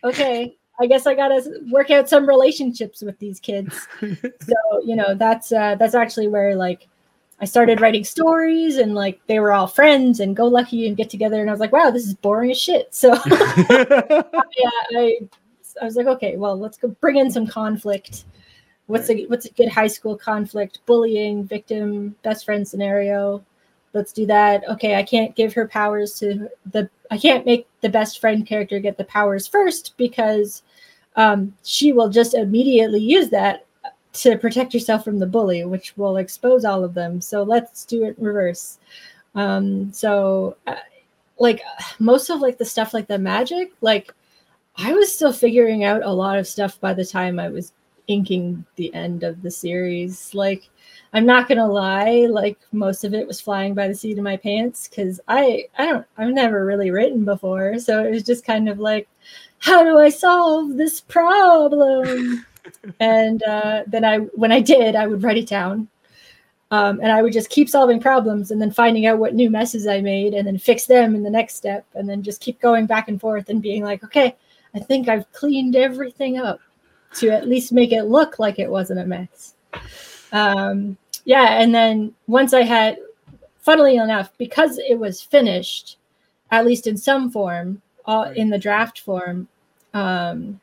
Okay, 0.05 0.57
I 0.81 0.87
guess 0.87 1.07
I 1.07 1.15
gotta 1.15 1.43
work 1.71 1.91
out 1.91 2.09
some 2.09 2.29
relationships 2.29 3.03
with 3.03 3.19
these 3.19 3.41
kids. 3.41 3.89
So 4.41 4.55
you 4.85 4.97
know, 4.97 5.15
that's 5.15 5.53
uh, 5.53 5.77
that's 5.77 5.95
actually 5.95 6.29
where 6.29 6.57
like 6.57 6.89
I 7.43 7.45
started 7.45 7.81
writing 7.81 8.05
stories 8.05 8.77
and 8.77 8.95
like 8.95 9.21
they 9.27 9.41
were 9.41 9.53
all 9.53 9.67
friends 9.67 10.21
and 10.21 10.37
go 10.37 10.47
lucky 10.47 10.87
and 10.87 10.97
get 10.97 11.11
together. 11.11 11.41
And 11.41 11.51
I 11.51 11.53
was 11.53 11.59
like, 11.59 11.73
wow, 11.73 11.91
this 11.91 12.07
is 12.07 12.15
boring 12.15 12.53
as 12.53 12.61
shit. 12.61 12.95
So 12.95 13.09
yeah, 13.27 14.71
I, 14.97 15.19
I 15.81 15.85
was 15.85 15.97
like, 15.97 16.07
okay, 16.07 16.37
well, 16.37 16.57
let's 16.57 16.79
go 16.79 16.87
bring 17.01 17.17
in 17.17 17.33
some 17.33 17.49
conflict. 17.49 18.27
What's 18.87 19.11
a 19.11 19.27
what's 19.27 19.47
a 19.47 19.51
good 19.51 19.69
high 19.69 19.89
school 19.89 20.17
conflict? 20.17 20.79
Bullying, 20.87 21.43
victim, 21.43 22.15
best 22.23 22.45
friend 22.45 22.67
scenario. 22.67 23.45
Let's 23.93 24.13
do 24.13 24.25
that. 24.27 24.63
Okay, 24.69 24.95
I 24.95 25.03
can't 25.03 25.35
give 25.35 25.53
her 25.55 25.67
powers 25.67 26.17
to 26.21 26.49
the 26.71 26.89
I 27.11 27.19
can't 27.19 27.45
make 27.45 27.67
the 27.81 27.89
best 27.89 28.21
friend 28.21 28.47
character 28.47 28.79
get 28.79 28.97
the 28.97 29.05
powers 29.05 29.49
first 29.49 29.95
because 29.97 30.63
um, 31.17 31.53
she 31.65 31.93
will 31.93 32.09
just 32.09 32.35
immediately 32.35 33.01
use 33.01 33.31
that 33.31 33.67
to 34.13 34.37
protect 34.37 34.75
yourself 34.75 35.05
from 35.05 35.19
the 35.19 35.27
bully, 35.27 35.65
which 35.65 35.97
will 35.97 36.19
expose 36.19 36.65
all 36.65 36.85
of 36.85 36.95
them. 36.95 37.21
So 37.21 37.43
let's 37.43 37.85
do 37.85 38.05
it 38.05 38.17
reverse. 38.19 38.79
Um, 39.35 39.93
so, 39.93 40.57
uh, 40.67 40.77
like 41.39 41.63
most 41.99 42.31
of 42.31 42.41
like 42.41 42.59
the 42.59 42.65
stuff 42.65 42.95
like 42.95 43.09
the 43.09 43.19
magic, 43.19 43.73
like 43.81 44.15
I 44.77 44.93
was 44.93 45.15
still 45.15 45.33
figuring 45.33 45.85
out 45.85 46.05
a 46.05 46.11
lot 46.11 46.39
of 46.39 46.47
stuff 46.47 46.81
by 46.81 46.95
the 46.95 47.05
time 47.05 47.39
I 47.39 47.49
was 47.49 47.73
inking 48.09 48.65
the 48.77 48.93
end 48.95 49.23
of 49.23 49.43
the 49.43 49.51
series. 49.51 50.35
Like, 50.35 50.69
I'm 51.13 51.27
not 51.27 51.49
gonna 51.49 51.67
lie, 51.67 52.27
like 52.31 52.59
most 52.73 53.05
of 53.05 53.15
it 53.15 53.27
was 53.27 53.41
flying 53.41 53.75
by 53.75 53.89
the 53.89 53.95
seat 53.95 54.19
of 54.19 54.25
my 54.25 54.37
pants 54.37 54.89
because 54.89 55.21
I 55.29 55.67
I 55.79 55.87
don't 55.87 56.07
I've 56.19 56.35
never 56.35 56.65
really 56.65 56.91
written 56.91 57.25
before, 57.25 57.79
so 57.79 58.05
it 58.05 58.11
was 58.11 58.23
just 58.23 58.45
kind 58.45 58.69
of 58.69 58.79
like, 58.79 59.09
how 59.59 59.83
do 59.85 59.99
I 59.99 60.11
solve 60.11 60.77
this 60.77 61.01
problem? 61.01 62.45
And 63.01 63.43
uh, 63.43 63.83
then 63.87 64.05
I, 64.05 64.19
when 64.19 64.53
I 64.53 64.61
did, 64.61 64.95
I 64.95 65.07
would 65.07 65.23
write 65.23 65.39
it 65.39 65.49
down, 65.49 65.89
um, 66.71 67.01
and 67.01 67.13
I 67.13 67.23
would 67.23 67.33
just 67.33 67.51
keep 67.51 67.69
solving 67.69 68.01
problems, 68.01 68.51
and 68.51 68.61
then 68.61 68.71
finding 68.71 69.07
out 69.07 69.19
what 69.19 69.35
new 69.35 69.51
messes 69.51 69.87
I 69.87 70.01
made, 70.01 70.35
and 70.35 70.47
then 70.47 70.59
fix 70.59 70.87
them 70.87 71.15
in 71.15 71.23
the 71.23 71.31
next 71.31 71.57
step, 71.57 71.85
and 71.95 72.09
then 72.09 72.23
just 72.23 72.41
keep 72.41 72.61
going 72.61 72.87
back 72.87 73.09
and 73.09 73.21
forth 73.21 73.49
and 73.49 73.61
being 73.61 73.83
like, 73.83 74.03
okay, 74.05 74.37
I 74.75 74.79
think 74.79 75.09
I've 75.09 75.31
cleaned 75.33 75.77
everything 75.77 76.39
up 76.39 76.61
to 77.15 77.31
at 77.31 77.49
least 77.49 77.73
make 77.73 77.93
it 77.93 78.05
look 78.05 78.39
like 78.39 78.59
it 78.59 78.71
wasn't 78.71 79.01
a 79.01 79.05
mess. 79.05 79.55
Um, 80.33 80.97
yeah, 81.25 81.61
and 81.61 81.75
then 81.75 82.15
once 82.27 82.55
I 82.55 82.63
had, 82.63 82.97
funnily 83.59 83.97
enough, 83.97 84.31
because 84.39 84.79
it 84.79 84.99
was 84.99 85.21
finished, 85.21 85.99
at 86.51 86.65
least 86.65 86.87
in 86.87 86.97
some 86.97 87.31
form, 87.31 87.83
uh, 88.07 88.33
in 88.35 88.49
the 88.49 88.59
draft 88.59 89.01
form, 89.01 89.47
um, 89.95 90.59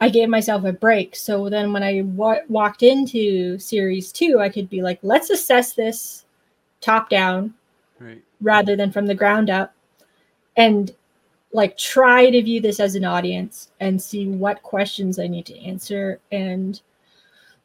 I 0.00 0.08
gave 0.08 0.28
myself 0.28 0.64
a 0.64 0.72
break. 0.72 1.16
So 1.16 1.48
then 1.48 1.72
when 1.72 1.82
I 1.82 2.02
wa- 2.02 2.42
walked 2.48 2.82
into 2.82 3.58
series 3.58 4.12
two, 4.12 4.38
I 4.40 4.48
could 4.48 4.70
be 4.70 4.82
like, 4.82 4.98
let's 5.02 5.30
assess 5.30 5.74
this 5.74 6.24
top 6.80 7.10
down 7.10 7.54
right. 7.98 8.22
rather 8.40 8.76
than 8.76 8.92
from 8.92 9.06
the 9.06 9.14
ground 9.14 9.50
up 9.50 9.74
and 10.56 10.94
like 11.52 11.76
try 11.76 12.30
to 12.30 12.42
view 12.42 12.60
this 12.60 12.78
as 12.78 12.94
an 12.94 13.04
audience 13.04 13.70
and 13.80 14.00
see 14.00 14.28
what 14.28 14.62
questions 14.62 15.18
I 15.18 15.26
need 15.26 15.46
to 15.46 15.58
answer 15.58 16.20
and 16.30 16.80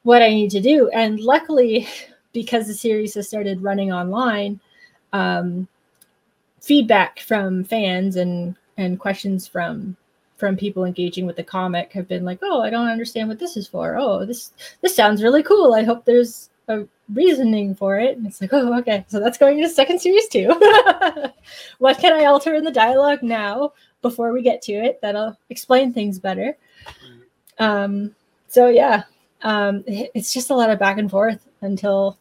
what 0.03 0.21
I 0.21 0.29
need 0.29 0.51
to 0.51 0.61
do. 0.61 0.89
And 0.89 1.19
luckily, 1.19 1.87
because 2.33 2.67
the 2.67 2.73
series 2.73 3.13
has 3.13 3.27
started 3.27 3.61
running 3.61 3.91
online, 3.91 4.59
um, 5.11 5.67
feedback 6.59 7.19
from 7.19 7.63
fans 7.63 8.15
and 8.15 8.55
and 8.77 8.99
questions 8.99 9.47
from 9.47 9.95
from 10.35 10.57
people 10.57 10.85
engaging 10.85 11.25
with 11.25 11.35
the 11.35 11.43
comic 11.43 11.91
have 11.93 12.07
been 12.07 12.25
like, 12.25 12.39
"Oh, 12.41 12.61
I 12.61 12.69
don't 12.69 12.87
understand 12.87 13.29
what 13.29 13.39
this 13.39 13.57
is 13.57 13.67
for. 13.67 13.97
Oh, 13.97 14.25
this 14.25 14.51
this 14.81 14.95
sounds 14.95 15.23
really 15.23 15.43
cool. 15.43 15.73
I 15.73 15.83
hope 15.83 16.05
there's 16.05 16.49
a 16.67 16.85
reasoning 17.13 17.75
for 17.75 17.99
it." 17.99 18.17
And 18.17 18.25
it's 18.25 18.41
like, 18.41 18.53
"Oh, 18.53 18.77
okay. 18.79 19.05
So 19.07 19.19
that's 19.19 19.37
going 19.37 19.59
into 19.59 19.69
second 19.69 19.99
series 19.99 20.27
too. 20.27 20.49
what 21.79 21.99
can 21.99 22.13
I 22.13 22.25
alter 22.25 22.55
in 22.55 22.63
the 22.63 22.71
dialogue 22.71 23.23
now 23.23 23.73
before 24.01 24.33
we 24.33 24.41
get 24.41 24.61
to 24.63 24.73
it 24.73 24.99
that'll 25.01 25.37
explain 25.49 25.93
things 25.93 26.19
better?" 26.19 26.57
Um, 27.59 28.15
so 28.47 28.69
yeah, 28.69 29.03
um, 29.43 29.83
it's 29.87 30.33
just 30.33 30.49
a 30.49 30.55
lot 30.55 30.69
of 30.69 30.79
back 30.79 30.97
and 30.97 31.09
forth 31.09 31.47
until 31.61 32.17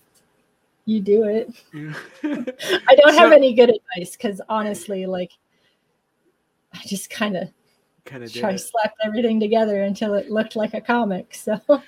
you 0.85 1.01
do 1.01 1.25
it. 1.25 1.49
I 2.89 2.95
don't 2.95 3.15
so, 3.15 3.19
have 3.19 3.33
any 3.33 3.55
good 3.55 3.71
advice 3.71 4.17
because 4.17 4.41
honestly, 4.49 5.07
like, 5.07 5.33
I 6.75 6.81
just 6.87 7.11
kind 7.11 7.37
of 7.37 7.49
kind 8.05 8.25
of 8.25 8.33
try 8.33 8.53
to 8.53 8.59
slap 8.59 8.95
everything 9.05 9.41
together 9.41 9.83
until 9.83 10.15
it 10.15 10.31
looked 10.31 10.57
like 10.57 10.75
a 10.75 10.81
comic. 10.81 11.37
So, 11.45 11.83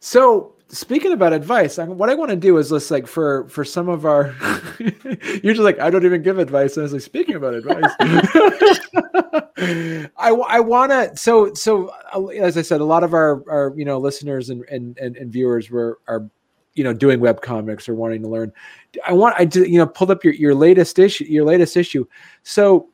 so 0.00 0.54
speaking 0.68 1.12
about 1.12 1.32
advice, 1.32 1.78
what 1.78 2.10
I 2.10 2.14
want 2.14 2.30
to 2.30 2.36
do 2.36 2.56
is 2.58 2.70
just 2.70 2.90
like 2.90 3.06
for 3.06 3.46
for 3.48 3.64
some 3.64 3.88
of 3.88 4.04
our, 4.04 4.34
you're 4.80 5.54
just 5.54 5.60
like 5.60 5.78
I 5.78 5.90
don't 5.90 6.04
even 6.04 6.22
give 6.22 6.38
advice. 6.38 6.76
And 6.76 6.82
I 6.82 6.84
was 6.84 6.92
like, 6.92 7.02
speaking 7.02 7.36
about 7.36 7.54
advice, 7.54 7.84
I 10.16 10.30
I 10.30 10.60
want 10.60 10.90
to. 10.90 11.16
So 11.16 11.54
so 11.54 11.92
uh, 12.12 12.26
as 12.28 12.56
I 12.56 12.62
said, 12.62 12.80
a 12.80 12.84
lot 12.84 13.04
of 13.04 13.14
our 13.14 13.44
our 13.48 13.72
you 13.76 13.84
know 13.84 13.98
listeners 13.98 14.50
and 14.50 14.64
and 14.68 14.98
and, 14.98 15.16
and 15.16 15.32
viewers 15.32 15.70
were 15.70 15.98
are 16.08 16.28
you 16.74 16.82
know 16.82 16.92
doing 16.92 17.20
web 17.20 17.42
comics 17.42 17.88
or 17.88 17.94
wanting 17.94 18.22
to 18.22 18.28
learn. 18.28 18.52
I 19.06 19.12
want 19.12 19.36
I 19.38 19.44
did 19.44 19.68
you 19.68 19.78
know 19.78 19.86
pulled 19.86 20.10
up 20.10 20.24
your 20.24 20.34
your 20.34 20.54
latest 20.54 20.98
issue 20.98 21.24
your 21.24 21.44
latest 21.44 21.76
issue. 21.76 22.06
So 22.42 22.88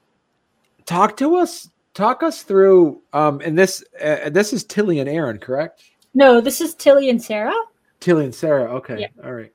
talk 0.84 1.16
to 1.18 1.36
us 1.36 1.70
talk 1.98 2.22
us 2.22 2.42
through 2.42 3.00
um 3.12 3.40
and 3.44 3.58
this 3.58 3.82
uh, 4.02 4.30
this 4.30 4.52
is 4.52 4.64
tilly 4.64 5.00
and 5.00 5.08
aaron 5.08 5.38
correct? 5.38 5.82
No 6.14 6.40
this 6.40 6.60
is 6.60 6.74
tilly 6.74 7.10
and 7.10 7.22
sarah. 7.22 7.54
Tilly 8.00 8.24
and 8.24 8.34
sarah 8.34 8.72
okay 8.76 9.00
yeah. 9.00 9.24
all 9.24 9.32
right. 9.32 9.52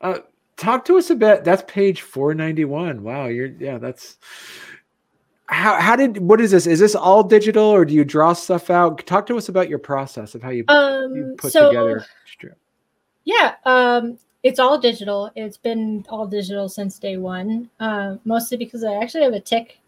Uh 0.00 0.18
talk 0.56 0.84
to 0.84 0.98
us 0.98 1.10
a 1.10 1.14
bit 1.14 1.44
that's 1.44 1.62
page 1.66 2.02
491 2.02 3.02
wow 3.02 3.26
you're 3.26 3.46
yeah 3.46 3.78
that's 3.78 4.18
how 5.46 5.80
how 5.80 5.94
did 5.94 6.18
what 6.18 6.40
is 6.40 6.50
this 6.50 6.66
is 6.66 6.80
this 6.80 6.94
all 6.94 7.22
digital 7.22 7.64
or 7.64 7.84
do 7.84 7.94
you 7.94 8.04
draw 8.04 8.32
stuff 8.32 8.70
out? 8.70 9.04
Talk 9.06 9.26
to 9.26 9.36
us 9.36 9.48
about 9.48 9.68
your 9.68 9.78
process 9.78 10.34
of 10.34 10.42
how 10.42 10.50
you, 10.50 10.64
um, 10.68 11.14
you 11.14 11.34
put 11.38 11.52
so, 11.52 11.68
together 11.68 12.04
yeah 13.24 13.54
um 13.64 14.18
it's 14.42 14.58
all 14.58 14.78
digital 14.78 15.30
it's 15.34 15.56
been 15.56 16.04
all 16.08 16.26
digital 16.26 16.68
since 16.68 16.98
day 16.98 17.16
one 17.16 17.68
uh, 17.80 18.16
mostly 18.24 18.56
because 18.56 18.84
i 18.84 18.94
actually 18.94 19.24
have 19.24 19.32
a 19.32 19.40
tick 19.40 19.78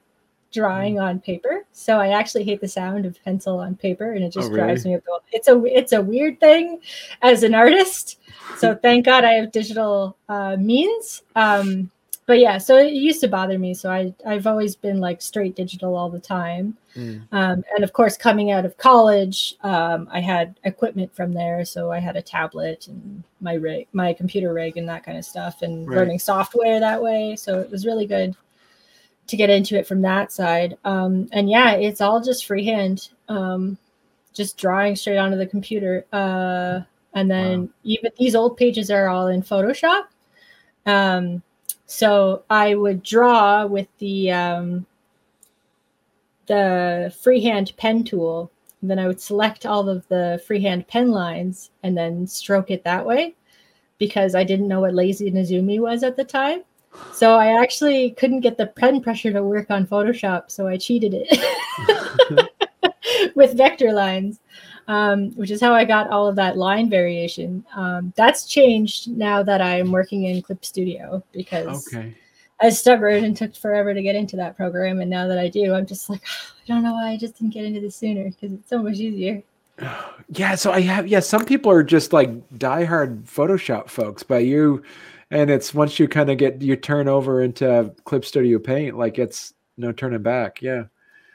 drawing 0.52 0.98
on 0.98 1.20
paper. 1.20 1.64
So 1.72 1.98
I 1.98 2.09
actually 2.09 2.44
hate 2.44 2.61
the 2.61 2.68
sound 2.68 3.06
of 3.06 3.22
pencil 3.24 3.59
on 3.59 3.76
paper 3.76 4.12
and 4.12 4.24
it 4.24 4.32
just 4.32 4.48
oh, 4.48 4.52
really? 4.52 4.66
drives 4.66 4.85
me 4.85 4.94
up. 4.94 5.02
It's 5.32 5.48
a 5.48 5.62
it's 5.64 5.92
a 5.92 6.02
weird 6.02 6.40
thing 6.40 6.80
as 7.22 7.42
an 7.42 7.54
artist. 7.54 8.18
So 8.56 8.74
thank 8.82 9.04
God 9.04 9.24
I 9.24 9.32
have 9.32 9.52
digital 9.52 10.16
uh, 10.28 10.56
means. 10.56 11.22
Um, 11.35 11.90
but 12.26 12.40
yeah, 12.40 12.59
so 12.59 12.76
it 12.76 12.92
used 12.92 13.20
to 13.20 13.28
bother 13.28 13.59
me. 13.59 13.72
So 13.74 13.90
I 13.90 14.12
I've 14.26 14.46
always 14.46 14.74
been 14.74 15.00
like 15.00 15.22
straight 15.22 15.54
digital 15.54 15.94
all 15.94 16.11
the 16.11 16.20
time. 16.20 16.76
Mm. 16.96 17.22
Um, 17.30 17.64
and 17.74 17.85
of 17.85 17.92
course, 17.92 18.16
coming 18.16 18.50
out 18.50 18.64
of 18.64 18.76
college, 18.78 19.56
um, 19.62 20.09
I 20.11 20.20
had 20.20 20.59
equipment 20.64 21.14
from 21.14 21.35
there. 21.35 21.64
So 21.64 21.92
I 21.92 21.98
had 21.98 22.16
a 22.16 22.22
tablet 22.22 22.88
and 22.88 23.22
my 23.40 23.54
rig, 23.54 23.87
my 23.92 24.12
computer 24.12 24.52
rig, 24.52 24.76
and 24.76 24.88
that 24.88 25.04
kind 25.04 25.18
of 25.18 25.24
stuff, 25.24 25.62
and 25.62 25.87
right. 25.87 25.98
learning 25.98 26.18
software 26.18 26.80
that 26.80 27.00
way. 27.00 27.37
So 27.37 27.61
it 27.61 27.70
was 27.70 27.87
really 27.87 28.06
good 28.06 28.35
to 29.26 29.36
get 29.36 29.50
into 29.50 29.78
it 29.78 29.86
from 29.86 30.02
that 30.02 30.32
side. 30.32 30.76
Um, 30.84 31.28
and 31.32 31.50
yeah, 31.50 31.72
it's 31.72 32.00
all 32.00 32.20
just 32.20 32.46
freehand, 32.46 33.08
um, 33.28 33.76
just 34.32 34.56
drawing 34.56 34.96
straight 34.96 35.18
onto 35.18 35.36
the 35.36 35.46
computer. 35.46 36.06
Uh, 36.12 36.80
and 37.14 37.30
then 37.30 37.62
wow. 37.62 37.68
even 37.84 38.10
these 38.18 38.34
old 38.34 38.56
pages 38.56 38.90
are 38.90 39.08
all 39.08 39.26
in 39.28 39.42
Photoshop. 39.42 40.04
Um, 40.84 41.42
so 41.86 42.44
I 42.50 42.74
would 42.74 43.02
draw 43.02 43.66
with 43.66 43.88
the 43.98 44.32
um, 44.32 44.86
the 46.46 47.14
freehand 47.22 47.72
pen 47.76 48.04
tool. 48.04 48.50
then 48.82 48.98
I 48.98 49.08
would 49.08 49.20
select 49.20 49.66
all 49.66 49.88
of 49.88 50.06
the 50.08 50.40
freehand 50.46 50.86
pen 50.86 51.10
lines 51.10 51.70
and 51.82 51.96
then 51.96 52.26
stroke 52.26 52.70
it 52.70 52.84
that 52.84 53.04
way 53.04 53.34
because 53.98 54.34
I 54.34 54.44
didn't 54.44 54.68
know 54.68 54.80
what 54.80 54.94
lazy 54.94 55.30
Nezumi 55.30 55.80
was 55.80 56.02
at 56.02 56.16
the 56.16 56.24
time. 56.24 56.62
So 57.12 57.37
I 57.37 57.61
actually 57.62 58.11
couldn't 58.11 58.40
get 58.40 58.59
the 58.59 58.66
pen 58.66 59.00
pressure 59.00 59.32
to 59.32 59.42
work 59.42 59.70
on 59.70 59.87
Photoshop, 59.87 60.50
so 60.50 60.66
I 60.66 60.76
cheated 60.76 61.14
it 61.16 62.54
with 63.35 63.56
vector 63.56 63.92
lines, 63.92 64.40
um, 64.87 65.30
which 65.32 65.50
is 65.50 65.61
how 65.61 65.72
I 65.72 65.85
got 65.85 66.11
all 66.11 66.26
of 66.26 66.37
that 66.37 66.59
line 66.59 66.90
variation. 66.90 67.64
Um, 67.74 68.12
that's 68.16 68.46
changed 68.46 69.09
now 69.11 69.42
that 69.42 69.62
I'm 69.62 69.92
working 69.92 70.24
in 70.24 70.42
Clip 70.42 70.62
Studio 70.64 71.24
because 71.32 71.88
okay. 71.88 72.14
I 72.61 72.66
was 72.66 72.78
stubborn 72.78 73.24
and 73.24 73.37
took 73.37 73.54
forever 73.54 73.94
to 73.94 74.02
get 74.02 74.14
into 74.14 74.37
that 74.37 74.56
program, 74.56 75.00
and 75.00 75.09
now 75.09 75.26
that 75.26 75.38
I 75.38 75.48
do, 75.48 75.74
I'm 75.74 75.87
just 75.87 76.11
like, 76.11 76.22
oh, 76.22 76.52
I 76.68 76.72
don't 76.72 76.82
know 76.82 76.94
why 76.94 77.12
I 77.12 77.16
just 77.16 77.38
didn't 77.38 77.54
get 77.54 77.64
into 77.64 77.80
this 77.80 77.96
sooner 77.96 78.24
because 78.24 78.52
it's 78.52 78.68
so 78.68 78.82
much 78.82 78.96
easier. 78.96 79.42
Yeah, 80.30 80.56
so 80.56 80.72
I 80.72 80.80
have 80.80 81.06
yeah. 81.06 81.20
Some 81.20 81.44
people 81.44 81.70
are 81.70 81.85
just 81.85 82.12
like 82.12 82.30
diehard 82.59 83.22
Photoshop 83.26 83.88
folks, 83.88 84.24
but 84.24 84.44
you 84.44 84.82
and 85.30 85.50
it's 85.50 85.74
once 85.74 85.98
you 85.98 86.08
kind 86.08 86.30
of 86.30 86.38
get 86.38 86.62
you 86.62 86.76
turn 86.76 87.08
over 87.08 87.42
into 87.42 87.92
clip 88.04 88.24
studio 88.24 88.58
paint 88.58 88.96
like 88.96 89.18
it's 89.18 89.54
no 89.76 89.92
turning 89.92 90.22
back 90.22 90.60
yeah. 90.62 90.84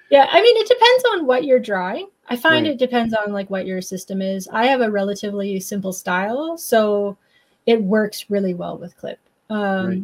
Yeah 0.10 0.28
i 0.32 0.42
mean 0.42 0.58
it 0.58 0.68
depends 0.68 1.04
on 1.12 1.26
what 1.26 1.46
you're 1.46 1.60
drawing. 1.60 2.08
I 2.28 2.38
find 2.38 2.66
right. 2.66 2.74
it 2.74 2.80
depends 2.80 3.14
on 3.14 3.34
like 3.34 3.50
what 3.50 3.66
your 3.66 3.82
system 3.82 4.22
is. 4.22 4.48
I 4.54 4.68
have 4.68 4.80
a 4.80 4.90
relatively 4.90 5.60
simple 5.60 5.92
style 5.92 6.58
so 6.58 7.18
it 7.66 7.82
works 7.82 8.30
really 8.30 8.54
well 8.54 8.78
with 8.78 8.96
clip. 8.98 9.20
Um 9.50 9.88
right. 9.88 10.04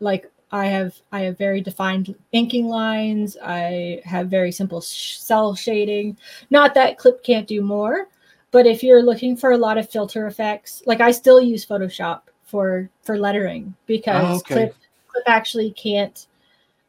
like 0.00 0.30
i 0.50 0.64
have 0.64 0.96
i 1.12 1.20
have 1.20 1.36
very 1.36 1.60
defined 1.60 2.14
inking 2.32 2.68
lines. 2.68 3.36
I 3.42 4.00
have 4.04 4.28
very 4.28 4.52
simple 4.52 4.80
sh- 4.80 5.18
cell 5.18 5.54
shading. 5.54 6.16
Not 6.50 6.74
that 6.74 6.98
clip 6.98 7.22
can't 7.22 7.48
do 7.48 7.60
more 7.62 8.08
but 8.50 8.66
if 8.66 8.82
you're 8.82 9.02
looking 9.02 9.36
for 9.36 9.50
a 9.50 9.58
lot 9.58 9.76
of 9.76 9.90
filter 9.90 10.26
effects 10.26 10.82
like 10.86 11.00
i 11.00 11.10
still 11.10 11.40
use 11.40 11.66
photoshop 11.66 12.22
for 12.48 12.88
for 13.02 13.18
lettering 13.18 13.74
because 13.86 14.24
oh, 14.24 14.36
okay. 14.36 14.54
Clip 14.54 14.76
Clip 15.08 15.24
actually 15.26 15.70
can't 15.72 16.26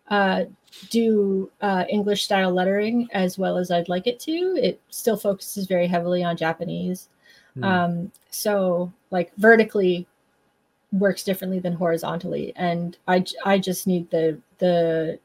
uh, 0.09 0.45
do 0.89 1.51
uh, 1.61 1.85
English 1.89 2.23
style 2.23 2.51
lettering 2.51 3.07
as 3.11 3.37
well 3.37 3.57
as 3.57 3.69
I'd 3.69 3.89
like 3.89 4.07
it 4.07 4.19
to. 4.21 4.57
It 4.61 4.81
still 4.89 5.17
focuses 5.17 5.67
very 5.67 5.85
heavily 5.85 6.23
on 6.23 6.37
Japanese. 6.37 7.09
Mm. 7.57 7.63
Um, 7.65 8.11
so 8.31 8.91
like 9.11 9.31
vertically 9.37 10.07
works 10.93 11.23
differently 11.23 11.59
than 11.59 11.73
horizontally, 11.73 12.53
and 12.55 12.97
I 13.07 13.25
I 13.45 13.59
just 13.59 13.85
need 13.85 14.09
the 14.09 14.39
the 14.59 15.19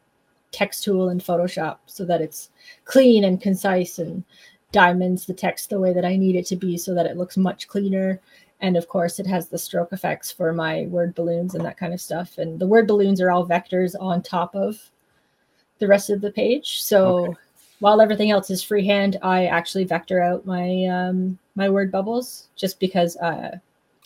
text 0.51 0.85
tool 0.85 1.11
in 1.11 1.18
Photoshop 1.18 1.79
so 1.87 2.05
that 2.05 2.20
it's 2.20 2.51
clean 2.85 3.25
and 3.25 3.40
concise 3.40 3.99
and 3.99 4.25
diamonds 4.73 5.25
the 5.27 5.35
text 5.35 5.70
the 5.70 5.79
way 5.79 5.92
that 5.92 6.05
I 6.05 6.16
need 6.16 6.35
it 6.35 6.47
to 6.47 6.57
be 6.57 6.77
so 6.77 6.94
that 6.94 7.07
it 7.07 7.16
looks 7.16 7.37
much 7.37 7.68
cleaner 7.68 8.20
and 8.64 8.79
of 8.79 8.88
course 8.88 9.20
it 9.20 9.27
has 9.27 9.48
the 9.48 9.59
stroke 9.59 9.92
effects 9.92 10.33
for 10.33 10.50
my 10.50 10.87
word 10.87 11.14
balloons 11.14 11.55
and 11.55 11.62
that 11.62 11.77
kind 11.77 11.92
of 11.92 12.00
stuff 12.00 12.38
and 12.38 12.59
the 12.59 12.66
word 12.66 12.87
balloons 12.87 13.20
are 13.20 13.31
all 13.31 13.46
vectors 13.46 13.94
on 14.00 14.22
top 14.22 14.55
of 14.55 14.90
the 15.81 15.87
rest 15.87 16.09
of 16.09 16.22
the 16.22 16.33
page 16.33 16.83
so 16.83 17.27
okay. 17.27 17.35
while 17.81 18.00
everything 18.00 18.31
else 18.31 18.48
is 18.48 18.62
freehand 18.62 19.18
i 19.22 19.44
actually 19.44 19.85
vector 19.85 20.20
out 20.20 20.46
my 20.46 20.85
um, 20.87 21.38
my 21.57 21.68
word 21.68 21.92
bubbles 21.92 22.48
just 22.57 22.81
because 22.81 23.18
uh, 23.18 23.55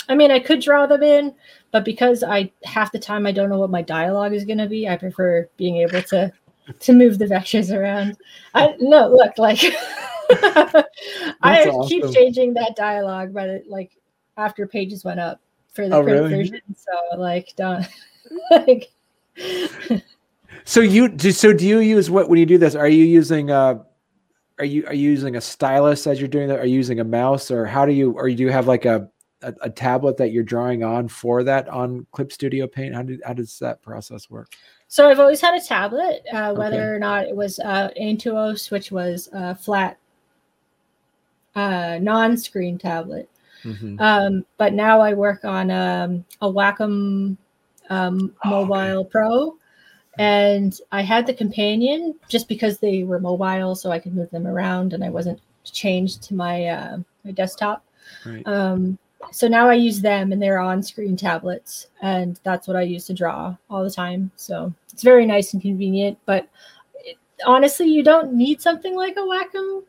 i 0.09 0.15
mean 0.15 0.33
i 0.33 0.41
could 0.41 0.61
draw 0.61 0.87
them 0.87 1.05
in 1.05 1.33
but 1.71 1.85
because 1.85 2.25
i 2.25 2.51
half 2.65 2.91
the 2.91 2.99
time 2.99 3.27
i 3.27 3.33
don't 3.33 3.51
know 3.51 3.61
what 3.61 3.71
my 3.71 3.83
dialogue 3.83 4.33
is 4.33 4.45
going 4.45 4.59
to 4.59 4.67
be 4.67 4.89
i 4.89 4.97
prefer 4.97 5.49
being 5.57 5.77
able 5.77 6.03
to 6.03 6.33
to 6.81 6.93
move 6.93 7.19
the 7.19 7.27
vectors 7.27 7.73
around 7.73 8.17
i 8.55 8.75
no 8.81 9.09
look 9.09 9.39
like 9.39 9.63
I 10.31 11.71
awesome. 11.71 11.89
keep 11.89 12.13
changing 12.13 12.53
that 12.53 12.77
dialogue, 12.77 13.33
but 13.33 13.63
like 13.67 13.93
after 14.39 14.67
pages 14.67 15.05
went 15.05 15.21
up 15.21 15.41
for 15.75 15.89
the 15.89 15.97
oh, 15.97 16.03
print 16.03 16.21
really? 16.21 16.37
version. 16.37 16.61
So 16.75 17.19
like 17.19 17.53
don't 17.57 17.87
like 18.51 18.91
So 20.65 20.81
you 20.81 21.09
do 21.09 21.33
so 21.33 21.53
do 21.53 21.67
you 21.67 21.81
use 21.81 22.11
what 22.11 22.29
when 22.29 22.39
you 22.39 22.47
do 22.47 22.59
this? 22.59 22.75
Are 22.75 22.89
you 22.89 23.05
using 23.05 23.51
uh 23.51 23.83
are 24.59 24.65
you 24.65 24.87
are 24.87 24.95
you 24.95 25.11
using 25.11 25.37
a 25.37 25.41
stylus 25.41 26.07
as 26.07 26.21
you're 26.21 26.29
doing 26.29 26.49
that? 26.49 26.59
Are 26.59 26.67
you 26.67 26.77
using 26.77 27.01
a 27.01 27.05
mouse 27.05 27.51
or 27.51 27.67
how 27.67 27.85
do 27.85 27.93
you 27.93 28.13
or 28.13 28.29
do 28.29 28.43
you 28.43 28.51
have 28.51 28.67
like 28.67 28.85
a 28.85 29.09
a, 29.43 29.55
a 29.63 29.71
tablet 29.71 30.17
that 30.17 30.33
you're 30.33 30.43
drawing 30.43 30.83
on 30.83 31.09
for 31.09 31.45
that 31.45 31.69
on 31.69 32.07
Clip 32.13 32.33
Studio 32.33 32.67
Paint? 32.67 32.95
How 32.95 33.03
do 33.03 33.19
how 33.25 33.33
does 33.33 33.59
that 33.61 33.83
process 33.83 34.29
work? 34.31 34.55
So 34.89 35.09
I've 35.09 35.21
always 35.21 35.41
had 35.41 35.55
a 35.55 35.65
tablet, 35.65 36.23
uh, 36.33 36.55
whether 36.55 36.77
okay. 36.77 36.85
or 36.85 36.99
not 36.99 37.27
it 37.27 37.37
was 37.37 37.59
uh, 37.59 37.91
Intuos, 38.01 38.71
which 38.71 38.91
was 38.91 39.29
a 39.33 39.55
flat 39.55 39.99
uh, 41.55 41.99
non-screen 42.01 42.79
tablet, 42.79 43.29
Mm-hmm. 43.65 44.01
Um, 44.01 44.45
but 44.57 44.73
now 44.73 45.01
I 45.01 45.15
work 45.15 45.45
on 45.45 45.71
um, 45.71 46.25
a 46.41 46.51
Wacom 46.51 47.37
um, 47.91 48.35
Mobile 48.45 49.01
okay. 49.01 49.11
Pro, 49.11 49.57
and 50.19 50.79
I 50.93 51.03
had 51.03 51.27
the 51.27 51.35
companion 51.35 52.15
just 52.29 52.49
because 52.49 52.79
they 52.79 53.05
were 53.05 53.21
mobile, 53.21 53.75
so 53.75 53.91
I 53.91 53.99
could 53.99 54.15
move 54.15 54.31
them 54.31 54.47
around, 54.47 54.93
and 54.93 55.05
I 55.05 55.11
wasn't 55.11 55.41
changed 55.65 56.23
to 56.25 56.35
my 56.35 56.67
uh, 56.67 56.99
my 57.25 57.33
desktop. 57.33 57.85
Right. 58.25 58.47
Um, 58.47 58.99
so 59.33 59.49
now 59.49 59.69
I 59.69 59.75
use 59.75 60.01
them, 60.01 60.33
and 60.33 60.41
they're 60.41 60.61
on-screen 60.61 61.17
tablets, 61.17 61.89
and 62.03 62.39
that's 62.45 62.69
what 62.69 62.77
I 62.77 62.83
use 62.83 63.07
to 63.07 63.15
draw 63.15 63.57
all 63.69 63.85
the 63.85 63.91
time. 63.91 64.31
So 64.37 64.73
it's 64.93 65.03
very 65.03 65.27
nice 65.27 65.53
and 65.53 65.63
convenient. 65.63 66.19
But 66.25 66.49
it, 67.05 67.17
honestly, 67.45 67.87
you 67.87 68.03
don't 68.03 68.33
need 68.33 68.63
something 68.63 68.95
like 68.95 69.17
a 69.17 69.21
Wacom 69.21 69.83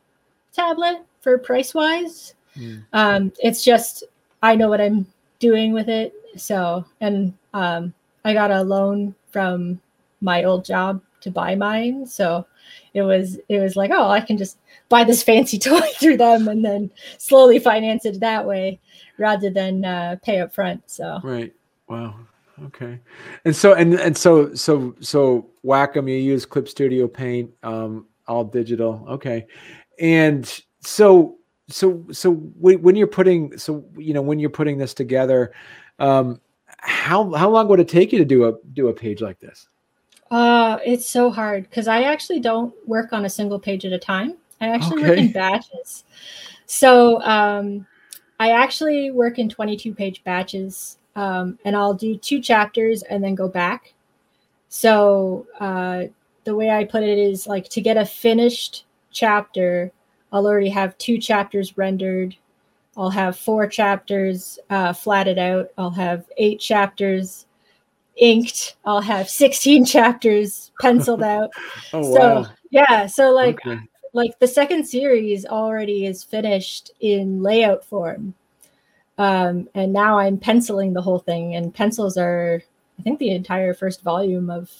tablet 0.51 1.05
for 1.21 1.37
price 1.37 1.73
wise. 1.73 2.33
Mm. 2.59 2.83
Um, 2.93 3.33
it's 3.39 3.63
just 3.63 4.03
I 4.41 4.55
know 4.55 4.69
what 4.69 4.81
I'm 4.81 5.05
doing 5.39 5.73
with 5.73 5.89
it. 5.89 6.13
So 6.37 6.85
and 7.01 7.33
um, 7.53 7.93
I 8.25 8.33
got 8.33 8.51
a 8.51 8.61
loan 8.61 9.15
from 9.31 9.79
my 10.21 10.43
old 10.43 10.65
job 10.65 11.01
to 11.21 11.31
buy 11.31 11.55
mine. 11.55 12.05
So 12.05 12.45
it 12.93 13.01
was 13.01 13.37
it 13.49 13.59
was 13.59 13.75
like, 13.75 13.91
oh, 13.91 14.09
I 14.09 14.21
can 14.21 14.37
just 14.37 14.57
buy 14.89 15.03
this 15.03 15.23
fancy 15.29 15.57
toy 15.57 15.81
through 15.99 16.17
them 16.17 16.47
and 16.47 16.63
then 16.63 16.91
slowly 17.17 17.59
finance 17.59 18.05
it 18.05 18.19
that 18.19 18.45
way 18.45 18.79
rather 19.17 19.49
than 19.49 19.85
uh, 19.85 20.17
pay 20.23 20.39
up 20.39 20.53
front. 20.53 20.83
So 20.89 21.19
right. 21.23 21.53
Wow. 21.87 22.15
Okay. 22.65 22.99
And 23.45 23.55
so 23.55 23.73
and 23.73 23.93
and 23.93 24.17
so 24.17 24.53
so 24.53 24.95
so 24.99 25.47
Wacom, 25.65 26.09
you 26.09 26.17
use 26.17 26.45
Clip 26.45 26.67
Studio 26.67 27.07
Paint, 27.07 27.51
um, 27.63 28.05
all 28.27 28.43
digital. 28.43 29.05
Okay. 29.09 29.47
And 29.99 30.61
so 30.81 31.38
so 31.69 32.05
so 32.11 32.33
when 32.33 32.95
you're 32.95 33.07
putting 33.07 33.57
so 33.57 33.85
you 33.97 34.13
know 34.13 34.21
when 34.21 34.39
you're 34.39 34.49
putting 34.49 34.77
this 34.77 34.93
together, 34.93 35.53
um, 35.99 36.41
how 36.79 37.31
how 37.33 37.49
long 37.49 37.67
would 37.67 37.79
it 37.79 37.87
take 37.87 38.11
you 38.11 38.19
to 38.19 38.25
do 38.25 38.47
a 38.47 38.53
do 38.73 38.87
a 38.87 38.93
page 38.93 39.21
like 39.21 39.39
this? 39.39 39.67
Uh, 40.31 40.77
it's 40.85 41.09
so 41.09 41.29
hard 41.31 41.63
because 41.63 41.87
I 41.87 42.03
actually 42.03 42.39
don't 42.39 42.73
work 42.87 43.13
on 43.13 43.25
a 43.25 43.29
single 43.29 43.59
page 43.59 43.85
at 43.85 43.93
a 43.93 43.99
time. 43.99 44.35
I 44.61 44.67
actually 44.69 45.01
okay. 45.01 45.09
work 45.09 45.19
in 45.19 45.31
batches. 45.31 46.03
So 46.65 47.21
um, 47.23 47.87
I 48.39 48.51
actually 48.51 49.11
work 49.11 49.39
in 49.39 49.49
22 49.49 49.93
page 49.93 50.23
batches, 50.23 50.97
um, 51.15 51.57
and 51.65 51.75
I'll 51.75 51.93
do 51.93 52.17
two 52.17 52.41
chapters 52.41 53.01
and 53.03 53.23
then 53.23 53.35
go 53.35 53.47
back. 53.47 53.93
So 54.69 55.47
uh, 55.59 56.05
the 56.43 56.55
way 56.55 56.69
I 56.69 56.83
put 56.83 57.03
it 57.03 57.17
is 57.17 57.47
like 57.47 57.69
to 57.69 57.81
get 57.81 57.97
a 57.97 58.05
finished 58.05 58.85
chapter, 59.11 59.91
I'll 60.31 60.45
already 60.45 60.69
have 60.69 60.97
two 60.97 61.17
chapters 61.17 61.77
rendered 61.77 62.35
I'll 62.99 63.09
have 63.09 63.37
four 63.37 63.65
chapters 63.65 64.59
uh, 64.69 64.91
flatted 64.91 65.37
out. 65.37 65.69
I'll 65.77 65.89
have 65.91 66.25
eight 66.37 66.59
chapters 66.59 67.45
inked. 68.17 68.75
I'll 68.83 68.99
have 68.99 69.29
16 69.39 69.85
chapters 69.85 70.71
penciled 70.81 71.23
out. 71.37 71.51
oh, 71.93 72.13
so 72.13 72.19
wow. 72.41 72.47
yeah, 72.71 73.07
so 73.07 73.31
like 73.31 73.65
okay. 73.65 73.79
like 74.13 74.37
the 74.39 74.47
second 74.47 74.85
series 74.85 75.45
already 75.45 76.05
is 76.05 76.25
finished 76.25 76.91
in 76.99 77.41
layout 77.41 77.85
form. 77.85 78.33
Um, 79.17 79.69
and 79.73 79.93
now 79.93 80.19
I'm 80.19 80.37
penciling 80.37 80.93
the 80.93 81.01
whole 81.01 81.19
thing 81.19 81.55
and 81.55 81.73
pencils 81.73 82.17
are 82.17 82.61
I 82.97 83.01
think 83.01 83.19
the 83.19 83.31
entire 83.31 83.73
first 83.73 84.01
volume 84.01 84.49
of, 84.49 84.71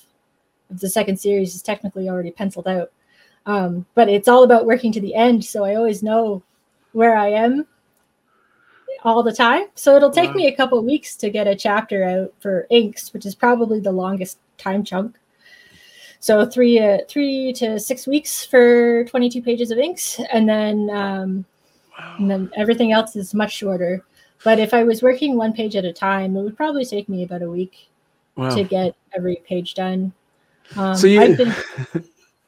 of 0.69 0.81
the 0.81 0.89
second 0.89 1.21
series 1.21 1.55
is 1.55 1.61
technically 1.61 2.09
already 2.09 2.31
penciled 2.31 2.67
out. 2.67 2.91
Um, 3.45 3.85
but 3.95 4.09
it's 4.09 4.27
all 4.27 4.43
about 4.43 4.65
working 4.65 4.91
to 4.93 5.01
the 5.01 5.15
end, 5.15 5.43
so 5.43 5.63
I 5.63 5.75
always 5.75 6.03
know 6.03 6.43
where 6.91 7.15
I 7.15 7.29
am 7.29 7.65
all 9.03 9.23
the 9.23 9.33
time. 9.33 9.67
So 9.75 9.95
it'll 9.95 10.11
take 10.11 10.29
wow. 10.29 10.35
me 10.35 10.47
a 10.47 10.55
couple 10.55 10.83
weeks 10.83 11.15
to 11.17 11.29
get 11.29 11.47
a 11.47 11.55
chapter 11.55 12.03
out 12.03 12.33
for 12.39 12.67
inks, 12.69 13.13
which 13.13 13.25
is 13.25 13.35
probably 13.35 13.79
the 13.79 13.91
longest 13.91 14.39
time 14.57 14.83
chunk. 14.83 15.17
So 16.19 16.45
three 16.45 16.79
uh, 16.79 16.99
three 17.07 17.53
to 17.53 17.79
six 17.79 18.05
weeks 18.05 18.45
for 18.45 19.05
22 19.05 19.41
pages 19.41 19.71
of 19.71 19.77
inks, 19.77 20.19
and 20.31 20.47
then 20.49 20.89
um, 20.89 21.45
wow. 21.97 22.15
and 22.19 22.29
then 22.29 22.51
everything 22.57 22.91
else 22.91 23.15
is 23.15 23.33
much 23.33 23.53
shorter. 23.53 24.03
But 24.43 24.59
if 24.59 24.73
I 24.73 24.83
was 24.83 25.01
working 25.01 25.37
one 25.37 25.53
page 25.53 25.75
at 25.75 25.85
a 25.85 25.93
time, 25.93 26.35
it 26.35 26.41
would 26.41 26.57
probably 26.57 26.85
take 26.85 27.07
me 27.07 27.23
about 27.23 27.41
a 27.41 27.49
week 27.49 27.89
wow. 28.35 28.53
to 28.53 28.63
get 28.63 28.95
every 29.13 29.37
page 29.47 29.75
done. 29.75 30.13
Um, 30.75 30.95
so 30.95 31.07
you. 31.07 31.35
Been... 31.35 31.55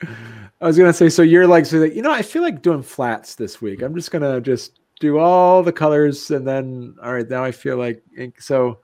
I 0.62 0.68
was 0.68 0.78
gonna 0.78 0.94
say, 0.94 1.10
so 1.10 1.22
you're 1.24 1.48
like, 1.48 1.66
so 1.66 1.84
you 1.84 2.02
know, 2.02 2.12
I 2.12 2.22
feel 2.22 2.44
like 2.44 2.62
doing 2.62 2.84
flats 2.84 3.36
this 3.36 3.62
week. 3.62 3.82
I'm 3.82 3.96
just 3.96 4.12
gonna 4.12 4.40
just 4.40 4.82
do 5.02 5.18
all 5.18 5.64
the 5.64 5.74
colors 5.74 6.30
and 6.32 6.48
then 6.48 6.96
all 7.04 7.14
right 7.14 7.28
now 7.28 7.44
i 7.44 7.52
feel 7.52 7.76
like 7.76 8.02
ink 8.18 8.40
so 8.40 8.78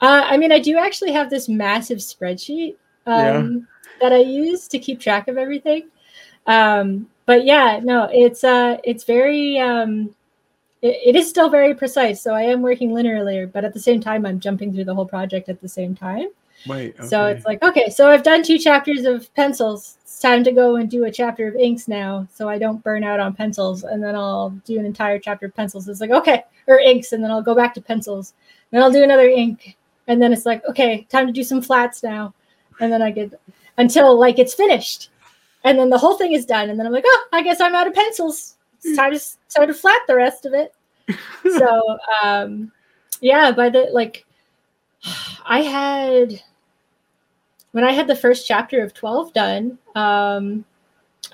uh, 0.00 0.24
i 0.24 0.36
mean 0.36 0.50
i 0.50 0.58
do 0.58 0.78
actually 0.78 1.12
have 1.12 1.30
this 1.30 1.48
massive 1.48 1.98
spreadsheet 1.98 2.74
um, 3.06 3.14
yeah. 3.14 3.98
that 4.00 4.12
i 4.12 4.16
use 4.18 4.66
to 4.66 4.78
keep 4.78 4.98
track 4.98 5.28
of 5.28 5.36
everything 5.36 5.88
um, 6.46 7.08
but 7.26 7.44
yeah 7.44 7.78
no 7.84 8.08
it's 8.10 8.42
uh 8.42 8.78
it's 8.82 9.04
very 9.04 9.58
um 9.58 10.12
it, 10.80 11.14
it 11.14 11.16
is 11.16 11.28
still 11.28 11.50
very 11.50 11.74
precise 11.74 12.20
so 12.20 12.32
i 12.32 12.42
am 12.42 12.62
working 12.62 12.90
linearly 12.90 13.50
but 13.52 13.64
at 13.64 13.74
the 13.74 13.80
same 13.80 14.00
time 14.00 14.24
i'm 14.24 14.40
jumping 14.40 14.72
through 14.72 14.84
the 14.84 14.94
whole 14.94 15.06
project 15.06 15.50
at 15.50 15.60
the 15.60 15.68
same 15.68 15.94
time 15.94 16.28
Wait, 16.66 16.94
okay. 16.98 17.08
so 17.08 17.26
it's 17.26 17.44
like 17.44 17.62
okay 17.62 17.90
so 17.90 18.08
i've 18.08 18.22
done 18.22 18.42
two 18.42 18.58
chapters 18.58 19.04
of 19.04 19.32
pencils 19.34 19.98
It's 20.02 20.20
time 20.20 20.44
to 20.44 20.52
go 20.52 20.76
and 20.76 20.88
do 20.90 21.04
a 21.04 21.10
chapter 21.10 21.48
of 21.48 21.56
inks 21.56 21.88
now 21.88 22.28
so 22.32 22.48
I 22.48 22.58
don't 22.58 22.82
burn 22.82 23.02
out 23.02 23.18
on 23.18 23.34
pencils. 23.34 23.84
And 23.84 24.02
then 24.02 24.14
I'll 24.14 24.50
do 24.64 24.78
an 24.78 24.84
entire 24.84 25.18
chapter 25.18 25.46
of 25.46 25.56
pencils. 25.56 25.88
It's 25.88 26.00
like, 26.00 26.10
okay, 26.10 26.44
or 26.66 26.78
inks. 26.78 27.12
And 27.12 27.24
then 27.24 27.30
I'll 27.30 27.42
go 27.42 27.54
back 27.54 27.72
to 27.74 27.80
pencils. 27.80 28.34
Then 28.70 28.82
I'll 28.82 28.92
do 28.92 29.02
another 29.02 29.28
ink. 29.28 29.76
And 30.08 30.20
then 30.20 30.32
it's 30.32 30.44
like, 30.44 30.62
okay, 30.68 31.06
time 31.08 31.26
to 31.26 31.32
do 31.32 31.42
some 31.42 31.62
flats 31.62 32.02
now. 32.02 32.34
And 32.80 32.92
then 32.92 33.00
I 33.00 33.10
get 33.10 33.40
until 33.78 34.18
like 34.18 34.38
it's 34.38 34.54
finished. 34.54 35.10
And 35.64 35.78
then 35.78 35.88
the 35.88 35.98
whole 35.98 36.18
thing 36.18 36.32
is 36.32 36.44
done. 36.44 36.68
And 36.70 36.78
then 36.78 36.86
I'm 36.86 36.92
like, 36.92 37.04
oh, 37.06 37.28
I 37.32 37.42
guess 37.42 37.60
I'm 37.60 37.74
out 37.74 37.86
of 37.86 37.94
pencils. 37.94 38.56
It's 38.82 38.96
time 38.96 39.12
to 39.12 39.18
start 39.18 39.68
to 39.68 39.74
flat 39.74 40.00
the 40.08 40.16
rest 40.16 40.44
of 40.44 40.52
it. 40.52 40.74
so 41.58 41.98
um 42.22 42.70
yeah, 43.20 43.50
by 43.52 43.70
the 43.70 43.88
like 43.92 44.26
I 45.46 45.62
had 45.62 46.42
when 47.72 47.84
I 47.84 47.92
had 47.92 48.06
the 48.06 48.16
first 48.16 48.46
chapter 48.46 48.82
of 48.82 48.94
12 48.94 49.32
done, 49.32 49.78
um, 49.94 50.64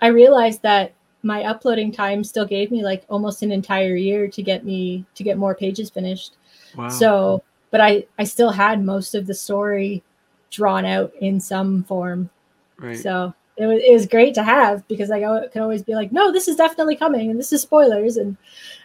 I 0.01 0.09
realized 0.09 0.63
that 0.63 0.95
my 1.23 1.45
uploading 1.45 1.93
time 1.93 2.23
still 2.25 2.47
gave 2.47 2.71
me 2.71 2.83
like 2.83 3.05
almost 3.09 3.43
an 3.43 3.53
entire 3.53 3.97
year 3.97 4.29
to 4.29 4.43
get 4.43 4.65
me 4.65 5.05
to 5.15 5.25
get 5.25 5.37
more 5.37 5.55
pages 5.55 5.91
finished. 5.91 6.37
Wow. 6.77 6.89
So, 6.89 7.43
but 7.71 7.81
I 7.81 8.07
I 8.19 8.25
still 8.25 8.51
had 8.51 8.85
most 8.85 9.15
of 9.15 9.27
the 9.27 9.35
story 9.35 10.03
drawn 10.51 10.85
out 10.85 11.13
in 11.21 11.41
some 11.41 11.83
form. 11.85 12.31
Right. 12.79 12.97
So 12.97 13.35
it 13.57 13.67
was, 13.67 13.83
it 13.85 13.93
was 13.93 14.07
great 14.07 14.35
to 14.35 14.45
have 14.45 14.87
because 14.87 15.11
I 15.11 15.21
could 15.49 15.61
always 15.61 15.83
be 15.83 15.97
like, 15.97 16.13
no, 16.13 16.31
this 16.31 16.47
is 16.47 16.55
definitely 16.55 16.95
coming, 16.95 17.31
and 17.31 17.39
this 17.39 17.53
is 17.53 17.63
spoilers, 17.63 18.17
and 18.17 18.37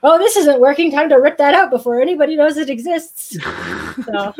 oh, 0.02 0.18
this 0.18 0.36
isn't 0.36 0.60
working. 0.60 0.92
Time 0.92 1.10
to 1.10 1.16
rip 1.16 1.38
that 1.38 1.54
out 1.54 1.70
before 1.70 2.02
anybody 2.02 2.36
knows 2.36 2.58
it 2.58 2.72
exists. 2.72 3.38
so 4.06 4.34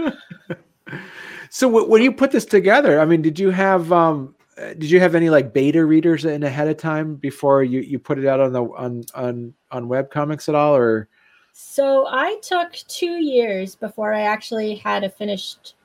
so 1.54 1.68
when 1.68 2.02
you 2.02 2.12
put 2.12 2.32
this 2.32 2.46
together, 2.46 3.00
I 3.00 3.06
mean, 3.06 3.22
did 3.22 3.38
you 3.38 3.52
have 3.52 3.92
um, 3.92 4.34
did 4.58 4.86
you 4.90 5.00
have 5.00 5.14
any 5.14 5.30
like 5.30 5.54
beta 5.54 5.86
readers 5.86 6.26
in 6.26 6.42
ahead 6.42 6.68
of 6.68 6.78
time 6.78 7.14
before 7.14 7.64
you 7.64 7.82
you 7.82 8.00
put 8.00 8.18
it 8.18 8.26
out 8.26 8.40
on 8.40 8.54
the 8.54 8.64
on 8.64 9.04
on 9.14 9.54
on 9.70 9.88
web 9.88 10.10
comics 10.10 10.50
at 10.50 10.56
all, 10.56 10.76
or? 10.76 11.08
So 11.52 12.08
I 12.10 12.40
took 12.42 12.74
two 12.88 13.22
years 13.24 13.76
before 13.76 14.16
I 14.16 14.22
actually 14.22 14.78
had 14.78 15.04
a 15.04 15.10
finished 15.12 15.76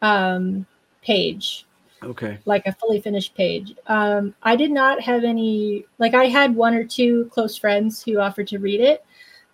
um, 0.00 0.64
page. 1.02 1.66
Okay. 2.02 2.38
Like 2.46 2.64
a 2.64 2.72
fully 2.72 3.02
finished 3.02 3.34
page. 3.34 3.74
Um, 3.88 4.34
I 4.42 4.56
did 4.56 4.70
not 4.70 5.02
have 5.02 5.22
any. 5.22 5.84
Like 5.98 6.14
I 6.14 6.28
had 6.28 6.56
one 6.56 6.72
or 6.72 6.84
two 6.84 7.26
close 7.26 7.58
friends 7.58 8.02
who 8.02 8.20
offered 8.20 8.48
to 8.48 8.58
read 8.58 8.80
it, 8.80 9.04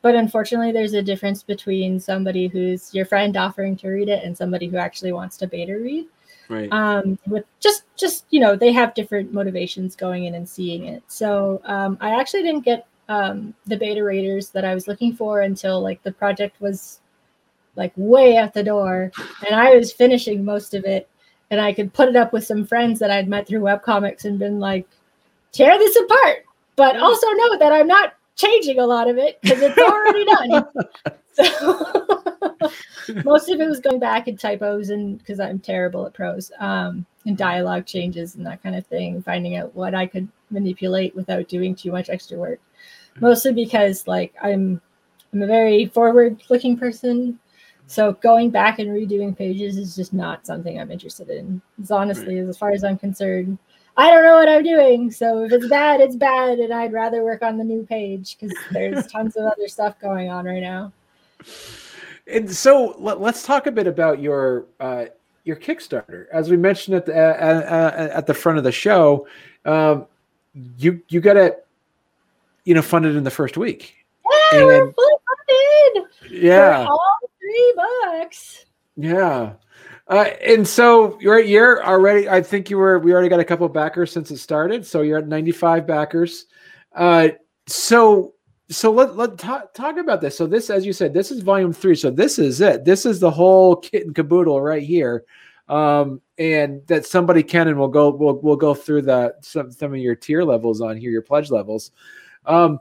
but 0.06 0.14
unfortunately, 0.14 0.70
there's 0.70 0.94
a 0.94 1.02
difference 1.02 1.42
between 1.42 1.98
somebody 1.98 2.46
who's 2.46 2.94
your 2.94 3.04
friend 3.04 3.36
offering 3.36 3.76
to 3.78 3.88
read 3.88 4.08
it 4.08 4.22
and 4.22 4.36
somebody 4.36 4.68
who 4.68 4.76
actually 4.76 5.10
wants 5.10 5.36
to 5.38 5.48
beta 5.48 5.76
read. 5.76 6.06
Right. 6.48 6.68
Um, 6.70 7.18
with 7.26 7.44
just 7.58 7.82
just 7.96 8.24
you 8.30 8.38
know 8.38 8.54
they 8.54 8.70
have 8.70 8.94
different 8.94 9.32
motivations 9.32 9.96
going 9.96 10.26
in 10.26 10.36
and 10.36 10.48
seeing 10.48 10.84
it. 10.84 11.02
So 11.08 11.60
um, 11.64 11.98
I 12.00 12.20
actually 12.20 12.44
didn't 12.44 12.64
get 12.64 12.86
um, 13.08 13.52
the 13.66 13.76
beta 13.76 14.04
readers 14.04 14.50
that 14.50 14.64
I 14.64 14.74
was 14.74 14.86
looking 14.86 15.12
for 15.12 15.40
until 15.40 15.80
like 15.82 16.00
the 16.04 16.12
project 16.12 16.60
was 16.60 17.00
like 17.74 17.92
way 17.96 18.36
out 18.36 18.54
the 18.54 18.62
door, 18.62 19.10
and 19.44 19.56
I 19.56 19.74
was 19.74 19.92
finishing 19.92 20.44
most 20.44 20.72
of 20.72 20.84
it, 20.84 21.08
and 21.50 21.60
I 21.60 21.72
could 21.72 21.92
put 21.92 22.08
it 22.08 22.14
up 22.14 22.32
with 22.32 22.46
some 22.46 22.64
friends 22.64 23.00
that 23.00 23.10
I'd 23.10 23.26
met 23.26 23.48
through 23.48 23.62
webcomics 23.62 24.24
and 24.24 24.38
been 24.38 24.60
like, 24.60 24.86
tear 25.50 25.76
this 25.80 25.96
apart, 25.96 26.44
but 26.76 26.96
also 26.96 27.26
know 27.26 27.58
that 27.58 27.72
I'm 27.72 27.88
not 27.88 28.12
changing 28.36 28.78
a 28.78 28.86
lot 28.86 29.08
of 29.08 29.18
it 29.18 29.40
because 29.42 29.60
it's 29.62 29.78
already 29.78 30.24
done. 30.24 30.64
So 31.36 31.44
most 33.24 33.50
of 33.50 33.60
it 33.60 33.68
was 33.68 33.80
going 33.80 33.98
back 33.98 34.26
in 34.26 34.38
typos 34.38 34.88
and 34.88 35.18
because 35.18 35.38
I'm 35.38 35.58
terrible 35.58 36.06
at 36.06 36.14
prose 36.14 36.50
um, 36.58 37.04
and 37.26 37.36
dialogue 37.36 37.84
changes 37.84 38.36
and 38.36 38.46
that 38.46 38.62
kind 38.62 38.74
of 38.74 38.86
thing, 38.86 39.20
finding 39.20 39.56
out 39.56 39.74
what 39.74 39.94
I 39.94 40.06
could 40.06 40.28
manipulate 40.48 41.14
without 41.14 41.48
doing 41.48 41.74
too 41.74 41.92
much 41.92 42.08
extra 42.08 42.38
work. 42.38 42.58
Mostly 43.20 43.52
because 43.52 44.06
like 44.06 44.34
I'm 44.42 44.80
I'm 45.34 45.42
a 45.42 45.46
very 45.46 45.86
forward-looking 45.86 46.78
person, 46.78 47.38
so 47.86 48.12
going 48.14 48.50
back 48.50 48.78
and 48.78 48.90
redoing 48.90 49.36
pages 49.36 49.76
is 49.76 49.94
just 49.94 50.12
not 50.14 50.46
something 50.46 50.80
I'm 50.80 50.90
interested 50.90 51.28
in. 51.28 51.60
It's 51.78 51.90
honestly, 51.90 52.40
right. 52.40 52.48
as 52.48 52.56
far 52.56 52.70
as 52.70 52.82
I'm 52.82 52.98
concerned, 52.98 53.58
I 53.96 54.10
don't 54.10 54.24
know 54.24 54.34
what 54.34 54.48
I'm 54.48 54.62
doing. 54.62 55.10
So 55.10 55.44
if 55.44 55.52
it's 55.52 55.68
bad, 55.68 56.00
it's 56.00 56.16
bad, 56.16 56.58
and 56.58 56.72
I'd 56.72 56.92
rather 56.92 57.24
work 57.24 57.42
on 57.42 57.56
the 57.56 57.64
new 57.64 57.84
page 57.84 58.36
because 58.38 58.56
there's 58.70 59.06
tons 59.12 59.36
of 59.36 59.46
other 59.46 59.68
stuff 59.68 59.98
going 60.00 60.28
on 60.30 60.44
right 60.44 60.60
now. 60.60 60.92
And 62.26 62.50
so 62.50 62.94
let, 62.98 63.18
us 63.18 63.44
talk 63.44 63.66
a 63.66 63.72
bit 63.72 63.86
about 63.86 64.20
your 64.20 64.66
uh, 64.80 65.06
your 65.44 65.56
Kickstarter. 65.56 66.26
As 66.32 66.50
we 66.50 66.56
mentioned 66.56 66.96
at 66.96 67.06
the 67.06 67.14
uh, 67.14 67.16
uh, 67.16 68.08
at 68.12 68.26
the 68.26 68.34
front 68.34 68.58
of 68.58 68.64
the 68.64 68.72
show, 68.72 69.26
um, 69.64 70.06
you 70.76 71.00
you 71.08 71.20
got 71.20 71.36
it, 71.36 71.66
you 72.64 72.74
know, 72.74 72.82
funded 72.82 73.16
in 73.16 73.24
the 73.24 73.30
first 73.30 73.56
week. 73.56 73.94
Yeah, 74.52 74.58
and, 74.58 74.66
we're 74.66 74.92
fully 74.92 75.14
funded. 75.88 76.10
Yeah, 76.30 76.86
all 76.88 77.18
three 77.38 77.74
bucks. 77.76 78.66
Yeah. 78.96 79.52
Uh, 80.08 80.30
and 80.44 80.66
so 80.66 81.18
you're 81.20 81.84
already. 81.84 82.28
I 82.28 82.40
think 82.40 82.70
you 82.70 82.78
were. 82.78 82.98
We 82.98 83.12
already 83.12 83.28
got 83.28 83.40
a 83.40 83.44
couple 83.44 83.68
backers 83.68 84.12
since 84.12 84.30
it 84.30 84.38
started. 84.38 84.86
So 84.86 85.02
you're 85.02 85.18
at 85.18 85.26
95 85.26 85.86
backers. 85.86 86.46
Uh, 86.94 87.30
so 87.66 88.34
so 88.68 88.90
let 88.90 89.16
let 89.16 89.38
talk, 89.38 89.74
talk 89.74 89.96
about 89.96 90.20
this. 90.20 90.36
So 90.36 90.46
this, 90.46 90.70
as 90.70 90.84
you 90.84 90.92
said, 90.92 91.12
this 91.12 91.30
is 91.30 91.40
volume 91.40 91.72
three. 91.72 91.94
So 91.94 92.10
this 92.10 92.38
is 92.38 92.60
it. 92.60 92.84
This 92.84 93.06
is 93.06 93.20
the 93.20 93.30
whole 93.30 93.76
kit 93.76 94.06
and 94.06 94.14
caboodle 94.14 94.60
right 94.60 94.82
here. 94.82 95.24
Um, 95.68 96.20
and 96.38 96.86
that 96.86 97.06
somebody 97.06 97.42
can 97.42 97.68
and 97.68 97.78
will 97.78 97.88
go. 97.88 98.10
We'll 98.10 98.40
we'll 98.40 98.56
go 98.56 98.74
through 98.74 99.02
the 99.02 99.34
some 99.40 99.70
some 99.70 99.92
of 99.92 99.98
your 99.98 100.14
tier 100.14 100.42
levels 100.42 100.80
on 100.80 100.96
here, 100.96 101.10
your 101.10 101.22
pledge 101.22 101.50
levels. 101.50 101.92
Um, 102.44 102.80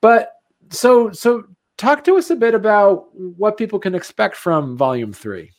but 0.00 0.32
so 0.70 1.10
so 1.10 1.44
talk 1.76 2.04
to 2.04 2.16
us 2.16 2.30
a 2.30 2.36
bit 2.36 2.54
about 2.54 3.14
what 3.14 3.56
people 3.58 3.78
can 3.78 3.94
expect 3.94 4.36
from 4.36 4.76
volume 4.76 5.12
three. 5.12 5.50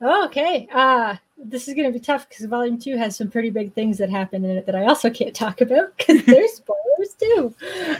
Okay. 0.00 0.68
Uh, 0.72 1.16
this 1.38 1.68
is 1.68 1.74
going 1.74 1.86
to 1.86 1.92
be 1.92 2.02
tough 2.02 2.28
because 2.28 2.46
volume 2.46 2.78
two 2.78 2.96
has 2.96 3.16
some 3.16 3.30
pretty 3.30 3.50
big 3.50 3.72
things 3.74 3.98
that 3.98 4.10
happen 4.10 4.44
in 4.44 4.56
it 4.56 4.66
that 4.66 4.74
I 4.74 4.86
also 4.86 5.10
can't 5.10 5.34
talk 5.34 5.60
about 5.60 5.96
because 5.96 6.24
there's 6.26 6.52
spoilers 6.54 7.14
too. 7.18 7.54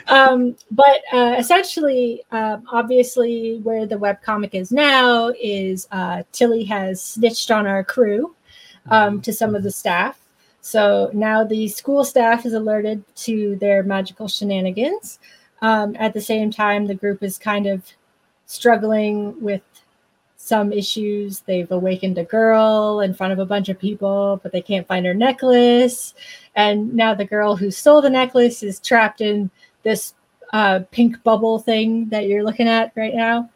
Um, 0.09 0.57
but 0.71 1.03
uh, 1.13 1.37
essentially, 1.39 2.23
um, 2.33 2.67
obviously, 2.71 3.59
where 3.63 3.87
the 3.87 3.99
web 3.99 4.23
comic 4.23 4.55
is 4.55 4.73
now 4.73 5.33
is 5.41 5.87
uh, 5.93 6.23
Tilly 6.33 6.65
has 6.65 7.03
snitched 7.03 7.51
on 7.51 7.67
our 7.67 7.85
crew 7.85 8.35
um, 8.91 9.21
to 9.23 9.33
some 9.33 9.55
of 9.55 9.63
the 9.63 9.71
staff. 9.71 10.19
So 10.61 11.11
now 11.15 11.45
the 11.45 11.69
school 11.69 12.05
staff 12.05 12.45
is 12.45 12.53
alerted 12.53 13.05
to 13.17 13.57
their 13.57 13.83
magical 13.83 14.27
shenanigans. 14.27 15.21
Um, 15.63 15.95
at 15.99 16.13
the 16.13 16.21
same 16.21 16.51
time, 16.51 16.87
the 16.87 16.95
group 16.95 17.23
is 17.23 17.39
kind 17.39 17.67
of 17.67 17.85
struggling 18.47 19.41
with 19.41 19.63
some 20.47 20.73
issues. 20.73 21.41
They've 21.41 21.71
awakened 21.71 22.19
a 22.19 22.25
girl 22.25 23.01
in 23.01 23.15
front 23.15 23.33
of 23.33 23.39
a 23.39 23.47
bunch 23.47 23.69
of 23.69 23.79
people, 23.79 24.41
but 24.43 24.53
they 24.53 24.63
can't 24.63 24.87
find 24.87 25.05
her 25.07 25.15
necklace. 25.15 26.15
And 26.55 26.95
now 26.95 27.15
the 27.15 27.25
girl 27.25 27.57
who 27.57 27.71
stole 27.71 28.01
the 28.01 28.11
necklace 28.11 28.63
is 28.63 28.81
trapped 28.81 29.21
in 29.21 29.51
this 29.83 30.15
uh, 30.53 30.81
pink 30.91 31.23
bubble 31.23 31.59
thing 31.59 32.09
that 32.11 32.29
you're 32.29 32.45
looking 32.45 32.69
at 32.69 32.93
right 32.97 33.15
now. 33.15 33.51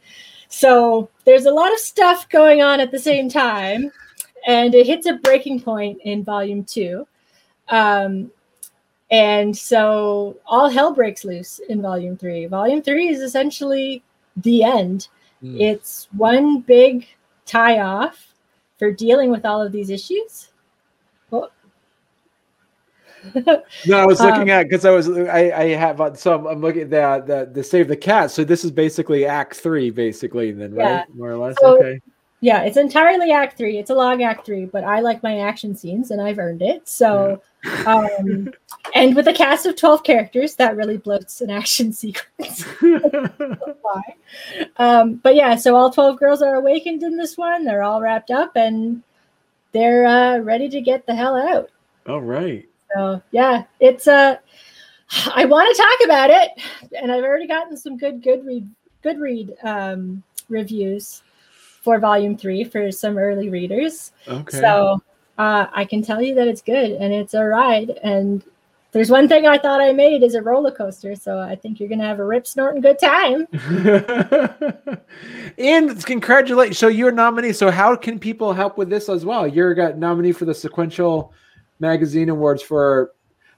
So 0.48 1.08
there's 1.24 1.46
a 1.46 1.52
lot 1.52 1.72
of 1.72 1.78
stuff 1.78 2.28
going 2.28 2.60
on 2.60 2.80
at 2.80 2.90
the 2.90 2.98
same 2.98 3.28
time, 3.28 3.92
and 4.46 4.74
it 4.74 4.86
hits 4.86 5.06
a 5.06 5.14
breaking 5.14 5.60
point 5.60 6.00
in 6.04 6.24
volume 6.24 6.64
two. 6.64 7.06
Um, 7.68 8.32
and 9.10 9.56
so 9.56 10.36
all 10.46 10.68
hell 10.68 10.92
breaks 10.92 11.24
loose 11.24 11.60
in 11.68 11.82
volume 11.82 12.16
three. 12.16 12.46
Volume 12.46 12.82
three 12.82 13.08
is 13.08 13.20
essentially 13.20 14.02
the 14.36 14.64
end 14.64 15.08
Mm. 15.42 15.60
It's 15.60 16.08
one 16.12 16.60
big 16.60 17.06
tie 17.46 17.80
off 17.80 18.34
for 18.78 18.92
dealing 18.92 19.30
with 19.30 19.44
all 19.44 19.62
of 19.62 19.72
these 19.72 19.90
issues. 19.90 20.48
Well, 21.30 21.50
no, 23.34 23.98
I 23.98 24.06
was 24.06 24.20
looking 24.20 24.42
um, 24.42 24.48
at 24.50 24.68
because 24.68 24.84
I 24.84 24.90
was 24.90 25.08
I, 25.08 25.50
I 25.50 25.64
have 25.68 26.00
uh, 26.00 26.14
so 26.14 26.46
I'm, 26.48 26.60
looking 26.60 26.82
at 26.82 26.90
the, 26.90 27.24
the 27.26 27.50
the 27.52 27.64
save 27.64 27.88
the 27.88 27.96
cat. 27.96 28.30
So 28.30 28.44
this 28.44 28.64
is 28.64 28.70
basically 28.70 29.26
Act 29.26 29.56
Three, 29.56 29.90
basically, 29.90 30.52
then 30.52 30.74
right, 30.74 30.86
yeah. 30.88 31.04
more 31.14 31.30
or 31.30 31.36
less. 31.36 31.56
So, 31.60 31.78
okay. 31.78 32.00
Yeah, 32.42 32.62
it's 32.62 32.78
entirely 32.78 33.32
Act 33.32 33.58
Three. 33.58 33.78
It's 33.78 33.90
a 33.90 33.94
log 33.94 34.22
Act 34.22 34.46
Three, 34.46 34.64
but 34.64 34.82
I 34.82 35.00
like 35.00 35.22
my 35.22 35.40
action 35.40 35.76
scenes, 35.76 36.10
and 36.10 36.22
I've 36.22 36.38
earned 36.38 36.62
it. 36.62 36.88
So, 36.88 37.42
yeah. 37.64 37.82
um, 37.84 38.50
and 38.94 39.14
with 39.14 39.28
a 39.28 39.34
cast 39.34 39.66
of 39.66 39.76
twelve 39.76 40.04
characters, 40.04 40.54
that 40.54 40.74
really 40.74 40.96
bloats 40.96 41.42
an 41.42 41.50
action 41.50 41.92
sequence. 41.94 42.64
um, 44.78 45.16
but 45.16 45.34
yeah, 45.34 45.54
so 45.56 45.76
all 45.76 45.90
twelve 45.90 46.18
girls 46.18 46.40
are 46.40 46.54
awakened 46.54 47.02
in 47.02 47.18
this 47.18 47.36
one. 47.36 47.64
They're 47.64 47.82
all 47.82 48.00
wrapped 48.00 48.30
up, 48.30 48.56
and 48.56 49.02
they're 49.72 50.06
uh, 50.06 50.38
ready 50.38 50.70
to 50.70 50.80
get 50.80 51.04
the 51.04 51.14
hell 51.14 51.36
out. 51.36 51.70
All 52.08 52.22
right. 52.22 52.66
So 52.94 53.22
yeah, 53.32 53.64
it's 53.80 54.08
uh 54.08 54.36
I 55.34 55.44
want 55.44 55.76
to 55.76 55.82
talk 55.82 56.04
about 56.04 56.30
it, 56.30 56.50
and 56.98 57.12
I've 57.12 57.24
already 57.24 57.46
gotten 57.46 57.76
some 57.76 57.98
good 57.98 58.22
good 58.22 58.46
read 58.46 58.66
good 59.02 59.18
read 59.18 59.54
um, 59.62 60.22
reviews 60.48 61.22
for 61.80 61.98
volume 61.98 62.36
three 62.36 62.64
for 62.64 62.92
some 62.92 63.18
early 63.18 63.48
readers. 63.48 64.12
Okay. 64.28 64.60
So 64.60 65.02
uh, 65.38 65.66
I 65.72 65.84
can 65.84 66.02
tell 66.02 66.20
you 66.20 66.34
that 66.34 66.46
it's 66.46 66.62
good 66.62 66.92
and 66.92 67.12
it's 67.12 67.34
a 67.34 67.44
ride. 67.44 67.90
And 68.02 68.44
there's 68.92 69.10
one 69.10 69.28
thing 69.28 69.46
I 69.46 69.56
thought 69.56 69.80
I 69.80 69.92
made 69.92 70.22
is 70.22 70.34
a 70.34 70.42
roller 70.42 70.72
coaster. 70.72 71.14
So 71.14 71.38
I 71.38 71.54
think 71.54 71.80
you're 71.80 71.88
going 71.88 72.00
to 72.00 72.04
have 72.04 72.18
a 72.18 72.24
rip 72.24 72.46
snorting 72.46 72.82
good 72.82 72.98
time. 72.98 73.46
and 75.58 76.04
congratulations. 76.04 76.78
So 76.78 76.88
you're 76.88 77.10
a 77.10 77.12
nominee. 77.12 77.52
So 77.52 77.70
how 77.70 77.96
can 77.96 78.18
people 78.18 78.52
help 78.52 78.76
with 78.76 78.90
this 78.90 79.08
as 79.08 79.24
well? 79.24 79.46
You're 79.46 79.74
got 79.74 79.96
nominee 79.96 80.32
for 80.32 80.44
the 80.44 80.54
sequential 80.54 81.32
magazine 81.78 82.28
awards 82.28 82.62
for 82.62 83.12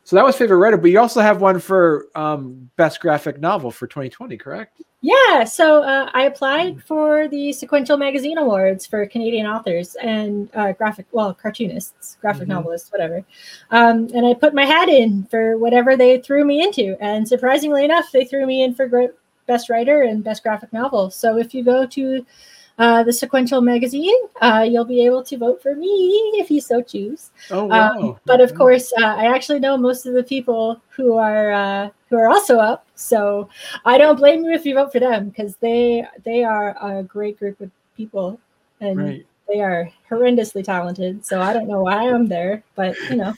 so 0.05 0.17
that 0.17 0.25
was 0.25 0.37
favorite 0.37 0.59
writer, 0.59 0.77
but 0.77 0.91
you 0.91 0.99
also 0.99 1.21
have 1.21 1.41
one 1.41 1.61
for 1.61 2.09
um, 2.15 2.71
best 2.77 3.01
graphic 3.01 3.41
novel 3.41 3.71
for 3.71 3.87
2020, 3.87 4.37
correct? 4.37 4.83
Yeah. 5.01 5.45
So 5.45 5.83
uh, 5.83 6.11
I 6.15 6.23
applied 6.23 6.83
for 6.83 7.27
the 7.29 7.53
Sequential 7.53 7.97
Magazine 7.97 8.39
Awards 8.39 8.87
for 8.87 9.05
Canadian 9.07 9.47
authors 9.47 9.97
and 9.97 10.49
uh, 10.55 10.73
graphic, 10.73 11.07
well, 11.11 11.35
cartoonists, 11.35 12.19
graphic 12.21 12.43
mm-hmm. 12.43 12.53
novelists, 12.53 12.91
whatever. 12.91 13.25
Um, 13.71 14.09
and 14.15 14.25
I 14.25 14.35
put 14.35 14.55
my 14.55 14.65
hat 14.65 14.89
in 14.89 15.25
for 15.25 15.57
whatever 15.59 15.97
they 15.97 16.21
threw 16.21 16.45
me 16.45 16.63
into. 16.63 16.97
And 17.01 17.27
surprisingly 17.27 17.85
enough, 17.85 18.13
they 18.13 18.25
threw 18.25 18.47
me 18.47 18.63
in 18.63 18.75
for 18.75 19.13
best 19.47 19.71
writer 19.71 20.03
and 20.03 20.23
best 20.23 20.43
graphic 20.43 20.73
novel. 20.73 21.11
So 21.11 21.37
if 21.37 21.53
you 21.53 21.65
go 21.65 21.85
to 21.87 22.25
uh, 22.79 23.03
the 23.03 23.13
Sequential 23.13 23.61
magazine. 23.61 24.15
Uh, 24.41 24.67
you'll 24.69 24.85
be 24.85 25.05
able 25.05 25.23
to 25.25 25.37
vote 25.37 25.63
for 25.63 25.75
me 25.75 25.89
if 26.37 26.51
you 26.51 26.61
so 26.61 26.83
choose. 26.83 27.31
Oh 27.51 27.65
wow! 27.65 27.91
Um, 27.93 28.21
but 28.25 28.41
of 28.41 28.55
course, 28.55 28.93
uh, 29.01 29.05
I 29.05 29.27
actually 29.27 29.61
know 29.61 29.77
most 29.77 30.07
of 30.07 30.15
the 30.15 30.25
people 30.25 30.81
who 30.89 31.17
are 31.17 31.53
uh, 31.53 31.91
who 32.09 32.17
are 32.17 32.29
also 32.29 32.59
up, 32.59 32.87
so 32.95 33.49
I 33.85 33.99
don't 33.99 34.17
blame 34.17 34.45
you 34.45 34.53
if 34.53 34.65
you 34.65 34.75
vote 34.75 34.93
for 34.93 35.01
them 35.01 35.29
because 35.29 35.57
they 35.57 36.07
they 36.25 36.45
are 36.45 36.77
a 36.81 37.03
great 37.03 37.39
group 37.39 37.61
of 37.61 37.71
people 37.97 38.41
and 38.81 38.99
right. 38.99 39.27
they 39.49 39.61
are 39.61 39.91
horrendously 40.11 40.65
talented. 40.65 41.25
So 41.25 41.41
I 41.41 41.53
don't 41.53 41.69
know 41.69 41.83
why 41.83 42.11
I'm 42.11 42.27
there, 42.27 42.63
but 42.75 42.97
you 43.11 43.17
know. 43.17 43.35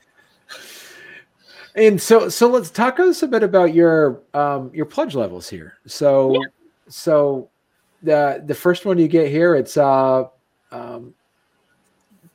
And 1.77 2.01
so, 2.01 2.29
so 2.29 2.49
let's 2.49 2.71
talk 2.71 3.01
us 3.01 3.23
a 3.25 3.27
bit 3.27 3.43
about 3.43 3.75
your 3.75 4.21
um, 4.33 4.71
your 4.73 4.87
pledge 4.87 5.15
levels 5.15 5.49
here. 5.49 5.79
So, 5.87 6.35
yeah. 6.35 6.47
so 6.89 7.51
the 8.05 8.43
the 8.45 8.55
first 8.55 8.85
one 8.85 8.99
you 8.99 9.09
get 9.09 9.29
here, 9.29 9.55
it's 9.55 9.77
uh, 9.77 10.25
um, 10.71 11.15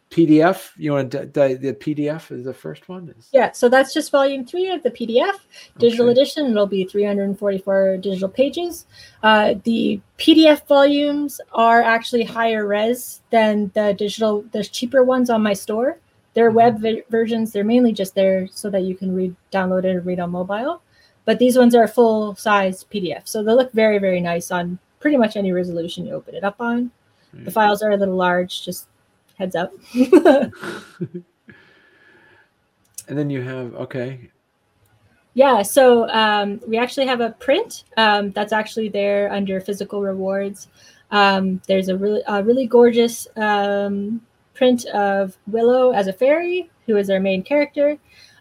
PDF. 0.10 0.72
You 0.78 0.94
want 0.94 1.12
to, 1.12 1.20
the, 1.20 1.58
the 1.62 1.74
PDF 1.74 2.32
is 2.32 2.46
the 2.46 2.54
first 2.54 2.90
one. 2.90 3.14
Is... 3.18 3.30
Yeah, 3.32 3.52
so 3.52 3.70
that's 3.70 3.94
just 3.94 4.12
volume 4.12 4.46
three 4.46 4.70
of 4.70 4.84
the 4.84 4.92
PDF. 4.92 5.36
Digital 5.78 6.10
okay. 6.10 6.20
edition, 6.20 6.48
it'll 6.48 6.66
be 6.66 6.84
344 6.84 7.98
digital 7.98 8.30
pages. 8.30 8.86
Uh, 9.22 9.56
the 9.64 10.02
PDF 10.18 10.66
volumes 10.68 11.40
are 11.54 11.82
actually 11.82 12.24
higher 12.24 12.66
res 12.66 13.22
than 13.30 13.72
the 13.76 13.94
digital. 13.94 14.44
There's 14.52 14.70
cheaper 14.70 15.04
ones 15.04 15.30
on 15.30 15.44
my 15.44 15.54
store. 15.54 16.00
They're 16.34 16.50
mm-hmm. 16.50 16.56
web 16.56 16.82
vi- 16.82 17.04
versions. 17.10 17.52
They're 17.52 17.64
mainly 17.64 17.94
just 17.94 18.16
there 18.16 18.48
so 18.48 18.70
that 18.72 18.84
you 18.84 18.96
can 18.96 19.16
read, 19.16 19.36
download 19.52 19.86
it, 19.86 19.96
and 19.96 20.06
read 20.06 20.20
on 20.20 20.32
mobile. 20.32 20.82
But 21.26 21.38
these 21.38 21.58
ones 21.58 21.76
are 21.76 21.88
full 21.88 22.34
size 22.36 22.86
PDF, 22.92 23.28
so 23.28 23.44
they 23.44 23.54
look 23.54 23.72
very, 23.72 24.00
very 24.00 24.20
nice 24.20 24.50
on 24.50 24.80
pretty 25.00 25.18
much 25.18 25.36
any 25.36 25.52
resolution 25.52 26.06
you 26.06 26.14
open 26.14 26.36
it 26.36 26.44
up 26.44 26.56
on. 26.60 26.92
The 27.34 27.52
files 27.52 27.82
are 27.84 27.92
a 27.92 27.98
little 27.98 28.16
large, 28.16 28.66
just 28.66 28.88
heads 29.38 29.56
up. 29.56 29.72
and 29.94 31.24
then 33.08 33.30
you 33.30 33.42
have, 33.42 33.76
okay. 33.76 34.30
Yeah, 35.36 35.62
so 35.62 36.10
um, 36.10 36.60
we 36.68 36.78
actually 36.78 37.06
have 37.06 37.22
a 37.22 37.32
print 37.32 37.84
um, 37.98 38.32
that's 38.32 38.52
actually 38.52 38.90
there 38.90 39.32
under 39.32 39.62
physical 39.62 40.02
rewards. 40.02 40.68
Um, 41.12 41.62
there's 41.68 41.88
a 41.88 41.98
really, 41.98 42.22
a 42.28 42.44
really 42.44 42.66
gorgeous 42.66 43.28
um, 43.36 44.22
print 44.54 44.86
of 44.88 45.38
Willow 45.48 45.92
as 45.92 46.08
a 46.08 46.14
fairy, 46.14 46.70
who 46.88 46.98
is 46.98 47.10
our 47.10 47.20
main 47.20 47.44
character, 47.44 47.98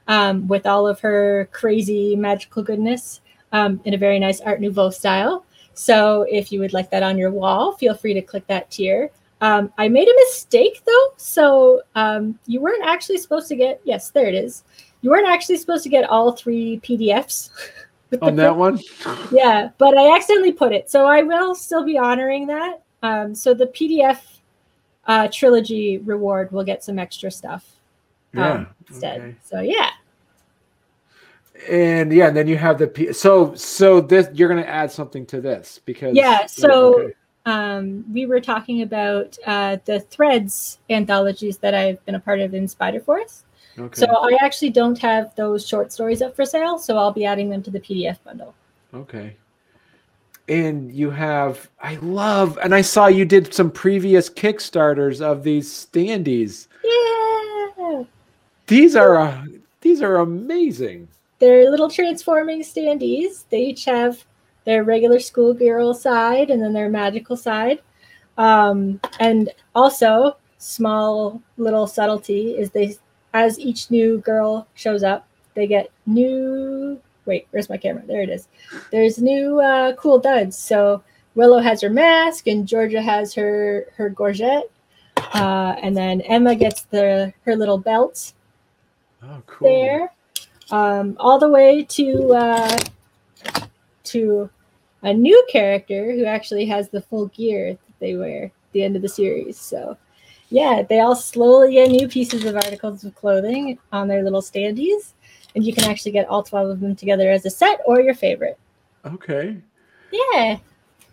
um, 0.08 0.48
with 0.48 0.66
all 0.66 0.86
of 0.86 0.98
her 1.00 1.48
crazy 1.52 2.16
magical 2.16 2.62
goodness 2.62 3.20
um, 3.52 3.80
in 3.84 3.94
a 3.94 3.98
very 3.98 4.18
nice 4.18 4.40
Art 4.40 4.60
Nouveau 4.60 4.90
style. 4.90 5.44
So 5.78 6.26
if 6.28 6.50
you 6.50 6.58
would 6.58 6.72
like 6.72 6.90
that 6.90 7.04
on 7.04 7.16
your 7.16 7.30
wall, 7.30 7.72
feel 7.76 7.94
free 7.94 8.12
to 8.12 8.20
click 8.20 8.44
that 8.48 8.68
tier. 8.68 9.12
Um, 9.40 9.72
I 9.78 9.86
made 9.86 10.08
a 10.08 10.14
mistake 10.26 10.82
though. 10.84 11.12
So 11.16 11.82
um, 11.94 12.36
you 12.46 12.60
weren't 12.60 12.84
actually 12.84 13.18
supposed 13.18 13.46
to 13.46 13.54
get, 13.54 13.80
yes, 13.84 14.10
there 14.10 14.26
it 14.26 14.34
is. 14.34 14.64
You 15.02 15.10
weren't 15.10 15.28
actually 15.28 15.56
supposed 15.56 15.84
to 15.84 15.88
get 15.88 16.10
all 16.10 16.32
three 16.32 16.80
PDFs. 16.82 17.50
On 18.22 18.34
that 18.34 18.56
one? 18.56 18.80
Yeah, 19.30 19.68
but 19.78 19.96
I 19.96 20.16
accidentally 20.16 20.50
put 20.50 20.72
it. 20.72 20.90
So 20.90 21.06
I 21.06 21.22
will 21.22 21.54
still 21.54 21.84
be 21.84 21.96
honoring 21.96 22.48
that. 22.48 22.82
Um, 23.04 23.32
so 23.32 23.54
the 23.54 23.66
PDF 23.66 24.18
uh, 25.06 25.28
trilogy 25.32 25.98
reward 25.98 26.50
will 26.50 26.64
get 26.64 26.82
some 26.82 26.98
extra 26.98 27.30
stuff 27.30 27.64
um, 28.34 28.40
Yeah. 28.42 28.64
instead. 28.88 29.20
okay. 29.20 29.36
So 29.44 29.60
yeah. 29.60 29.90
And 31.68 32.12
yeah, 32.12 32.28
and 32.28 32.36
then 32.36 32.46
you 32.46 32.56
have 32.56 32.78
the 32.78 32.86
P- 32.86 33.12
so 33.12 33.54
so 33.54 34.00
this 34.00 34.28
you're 34.34 34.48
gonna 34.48 34.62
add 34.62 34.92
something 34.92 35.26
to 35.26 35.40
this 35.40 35.80
because 35.84 36.14
Yeah, 36.14 36.46
so- 36.46 37.00
okay. 37.00 37.14
um, 37.46 38.04
we 38.12 38.26
were 38.26 38.40
talking 38.40 38.82
about 38.82 39.36
uh, 39.46 39.78
the 39.84 40.00
threads 40.00 40.78
anthologies 40.90 41.58
that 41.58 41.74
I've 41.74 42.04
been 42.04 42.14
a 42.14 42.20
part 42.20 42.40
of 42.40 42.54
in 42.54 42.66
SpiderForest. 42.66 43.42
okay. 43.78 44.00
So 44.00 44.06
I 44.06 44.36
actually 44.40 44.70
don't 44.70 44.98
have 44.98 45.34
those 45.34 45.66
short 45.66 45.92
stories 45.92 46.22
up 46.22 46.36
for 46.36 46.44
sale, 46.44 46.78
so 46.78 46.96
I'll 46.96 47.12
be 47.12 47.24
adding 47.24 47.48
them 47.50 47.62
to 47.64 47.70
the 47.70 47.80
PDF 47.80 48.18
bundle. 48.24 48.54
Okay. 48.94 49.36
And 50.48 50.90
you 50.92 51.10
have, 51.10 51.68
I 51.82 51.96
love, 51.96 52.58
and 52.62 52.74
I 52.74 52.80
saw 52.80 53.06
you 53.06 53.26
did 53.26 53.52
some 53.52 53.70
previous 53.70 54.30
Kickstarters 54.30 55.20
of 55.20 55.42
these 55.42 55.68
standees. 55.70 56.68
Yeah, 56.82 58.04
These 58.66 58.96
are, 58.96 59.16
uh, 59.16 59.44
these 59.82 60.00
are 60.00 60.16
amazing. 60.16 61.08
They're 61.38 61.70
little 61.70 61.90
transforming 61.90 62.62
standees. 62.62 63.44
They 63.50 63.62
each 63.62 63.84
have 63.84 64.24
their 64.64 64.84
regular 64.84 65.18
schoolgirl 65.20 65.94
side 65.94 66.50
and 66.50 66.60
then 66.62 66.72
their 66.72 66.90
magical 66.90 67.36
side. 67.36 67.80
Um, 68.36 69.00
and 69.18 69.50
also, 69.74 70.36
small 70.58 71.40
little 71.56 71.86
subtlety 71.86 72.56
is 72.56 72.70
they, 72.70 72.96
as 73.34 73.58
each 73.58 73.90
new 73.90 74.18
girl 74.18 74.66
shows 74.74 75.02
up, 75.02 75.26
they 75.54 75.66
get 75.66 75.90
new. 76.06 77.00
Wait, 77.24 77.46
where's 77.50 77.68
my 77.68 77.76
camera? 77.76 78.02
There 78.06 78.22
it 78.22 78.30
is. 78.30 78.48
There's 78.90 79.18
new 79.18 79.60
uh, 79.60 79.94
cool 79.96 80.18
duds. 80.18 80.56
So 80.56 81.02
Willow 81.34 81.58
has 81.58 81.80
her 81.82 81.90
mask, 81.90 82.46
and 82.46 82.66
Georgia 82.66 83.02
has 83.02 83.34
her 83.34 83.86
her 83.96 84.08
gorget, 84.08 84.70
uh, 85.34 85.74
and 85.82 85.96
then 85.96 86.20
Emma 86.22 86.54
gets 86.54 86.82
the 86.82 87.32
her 87.44 87.54
little 87.56 87.78
belt 87.78 88.32
Oh, 89.22 89.42
cool. 89.46 89.68
there, 89.68 90.12
um, 90.70 91.16
all 91.18 91.38
the 91.38 91.48
way 91.48 91.84
to 91.84 92.32
uh, 92.34 92.78
to 94.04 94.50
a 95.02 95.14
new 95.14 95.46
character 95.48 96.12
who 96.12 96.24
actually 96.24 96.66
has 96.66 96.88
the 96.88 97.00
full 97.00 97.26
gear 97.28 97.72
that 97.72 97.98
they 98.00 98.16
wear 98.16 98.44
at 98.44 98.52
the 98.72 98.82
end 98.82 98.96
of 98.96 99.02
the 99.02 99.08
series. 99.08 99.56
So, 99.58 99.96
yeah, 100.50 100.82
they 100.88 101.00
all 101.00 101.14
slowly 101.14 101.72
get 101.74 101.90
new 101.90 102.08
pieces 102.08 102.44
of 102.44 102.56
articles 102.56 103.04
of 103.04 103.14
clothing 103.14 103.78
on 103.92 104.08
their 104.08 104.22
little 104.22 104.42
standees, 104.42 105.12
and 105.54 105.64
you 105.64 105.72
can 105.72 105.84
actually 105.84 106.12
get 106.12 106.28
all 106.28 106.42
twelve 106.42 106.70
of 106.70 106.80
them 106.80 106.96
together 106.96 107.30
as 107.30 107.46
a 107.46 107.50
set 107.50 107.80
or 107.86 108.00
your 108.00 108.14
favorite. 108.14 108.58
Okay. 109.04 109.56
Yeah, 110.10 110.58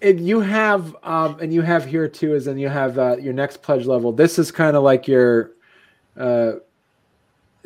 And 0.01 0.26
you 0.26 0.39
have, 0.41 0.95
um, 1.03 1.39
and 1.39 1.53
you 1.53 1.62
have 1.62 1.86
here 1.86 2.08
too, 2.08 2.36
is 2.36 2.45
then 2.45 2.58
you 2.58 2.70
have 2.70 2.99
uh, 2.99 3.18
your 3.18 3.34
next 3.34 3.62
pledge 3.62 3.86
level. 3.86 4.12
This 4.12 4.38
is 4.38 4.51
kind 4.51 4.76
of 4.76 4.84
like 4.84 5.08
your, 5.08 5.51
uh, 6.18 6.53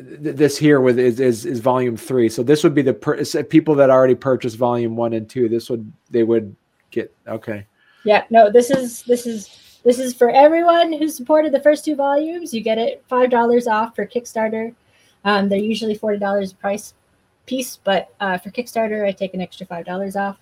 this 0.00 0.56
here 0.56 0.80
with 0.80 0.98
is, 0.98 1.20
is 1.20 1.46
is 1.46 1.60
volume 1.60 1.96
three. 1.96 2.28
So 2.28 2.42
this 2.42 2.64
would 2.64 2.74
be 2.74 2.82
the 2.82 2.94
per- 2.94 3.24
people 3.44 3.74
that 3.76 3.90
already 3.90 4.14
purchased 4.14 4.56
volume 4.56 4.96
one 4.96 5.12
and 5.12 5.28
two. 5.28 5.48
This 5.48 5.68
would 5.70 5.90
they 6.10 6.22
would 6.22 6.54
get 6.90 7.14
okay. 7.26 7.66
yeah. 8.04 8.24
No, 8.30 8.50
this 8.50 8.70
is 8.70 9.02
this 9.02 9.26
is 9.26 9.80
this 9.84 9.98
is 9.98 10.14
for 10.14 10.30
everyone 10.30 10.92
who 10.92 11.08
supported 11.08 11.52
the 11.52 11.60
first 11.60 11.84
two 11.84 11.96
volumes. 11.96 12.54
You 12.54 12.62
get 12.62 12.78
it 12.78 13.04
five 13.08 13.30
dollars 13.30 13.66
off 13.66 13.94
for 13.94 14.06
Kickstarter. 14.06 14.74
Um, 15.24 15.48
they're 15.48 15.58
usually 15.58 15.94
forty 15.94 16.18
dollars 16.18 16.52
price 16.52 16.94
piece, 17.46 17.76
but 17.76 18.14
uh, 18.20 18.38
for 18.38 18.50
Kickstarter, 18.50 19.06
I 19.06 19.12
take 19.12 19.34
an 19.34 19.40
extra 19.40 19.66
five 19.66 19.84
dollars 19.84 20.16
off. 20.16 20.38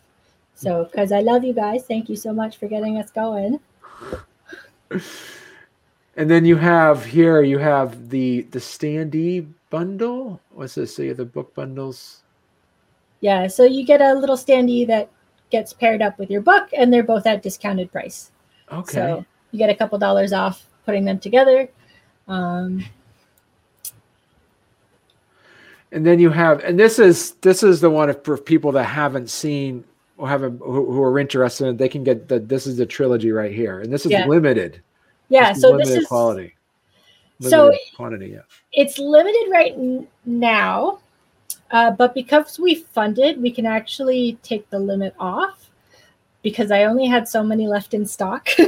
So, 0.55 0.85
because 0.85 1.13
I 1.13 1.21
love 1.21 1.45
you 1.45 1.53
guys, 1.53 1.85
thank 1.87 2.09
you 2.09 2.17
so 2.17 2.33
much 2.33 2.57
for 2.57 2.67
getting 2.69 2.99
us 2.99 3.11
going. 3.11 3.61
And 6.19 6.29
then 6.29 6.45
you 6.45 6.57
have 6.57 7.05
here 7.05 7.43
you 7.43 7.59
have 7.59 8.11
the 8.11 8.43
the 8.51 8.59
standee 8.59 9.47
bundle. 9.71 10.41
What's 10.51 10.75
this? 10.75 10.97
So 10.97 11.03
you 11.03 11.11
have 11.11 11.17
the 11.17 11.25
book 11.25 11.55
bundles. 11.55 12.23
Yeah, 13.21 13.47
so 13.47 13.63
you 13.65 13.87
get 13.87 14.01
a 14.01 14.15
little 14.15 14.37
standee 14.37 14.85
that 14.89 15.11
gets 15.51 15.73
paired 15.73 16.03
up 16.03 16.19
with 16.19 16.29
your 16.29 16.41
book, 16.41 16.71
and 16.77 16.93
they're 16.93 17.05
both 17.05 17.25
at 17.27 17.43
discounted 17.43 17.93
price. 17.93 18.33
Okay. 18.73 18.93
So 18.95 19.25
you 19.53 19.59
get 19.59 19.71
a 19.71 19.77
couple 19.77 19.97
dollars 19.97 20.33
off 20.33 20.67
putting 20.85 21.05
them 21.05 21.21
together. 21.21 21.69
Um, 22.27 22.85
and 25.93 26.05
then 26.05 26.19
you 26.19 26.31
have 26.31 26.65
and 26.65 26.77
this 26.77 26.99
is 26.99 27.33
this 27.43 27.63
is 27.63 27.81
the 27.81 27.91
one 27.91 28.13
for 28.25 28.37
people 28.37 28.73
that 28.73 28.85
haven't 28.85 29.31
seen 29.31 29.85
or 30.17 30.29
haven't 30.29 30.59
who, 30.59 30.91
who 30.93 31.01
are 31.01 31.17
interested 31.21 31.67
in 31.69 31.75
it, 31.77 31.79
they 31.79 31.89
can 31.89 32.03
get 32.03 32.27
the 32.27 32.41
this 32.41 32.67
is 32.67 32.77
the 32.77 32.87
trilogy 32.87 33.31
right 33.31 33.53
here 33.53 33.81
and 33.81 33.93
this 33.93 34.05
is 34.05 34.11
Yeah. 34.11 34.27
limited 34.27 34.83
yeah, 35.29 35.53
This 35.53 35.63
so 35.63 35.77
this 35.77 35.91
is 35.91 36.07
quality 36.07 36.55
So- 37.41 37.73
quantity 37.97 38.29
yeah 38.29 38.43
it's 38.73 38.99
limited 38.99 39.49
right 39.51 39.73
n- 39.73 40.07
now, 40.25 41.01
uh, 41.71 41.91
but 41.91 42.15
because 42.15 42.59
we 42.59 42.77
funded, 42.77 43.41
we 43.41 43.51
can 43.51 43.67
actually 43.67 44.39
take 44.43 44.69
the 44.71 44.79
limit 44.79 45.15
off 45.19 45.71
because 46.43 46.71
I 46.71 46.85
only 46.85 47.07
had 47.07 47.29
so 47.29 47.43
many 47.43 47.67
left 47.67 47.95
in 47.95 48.07
stock. 48.07 48.49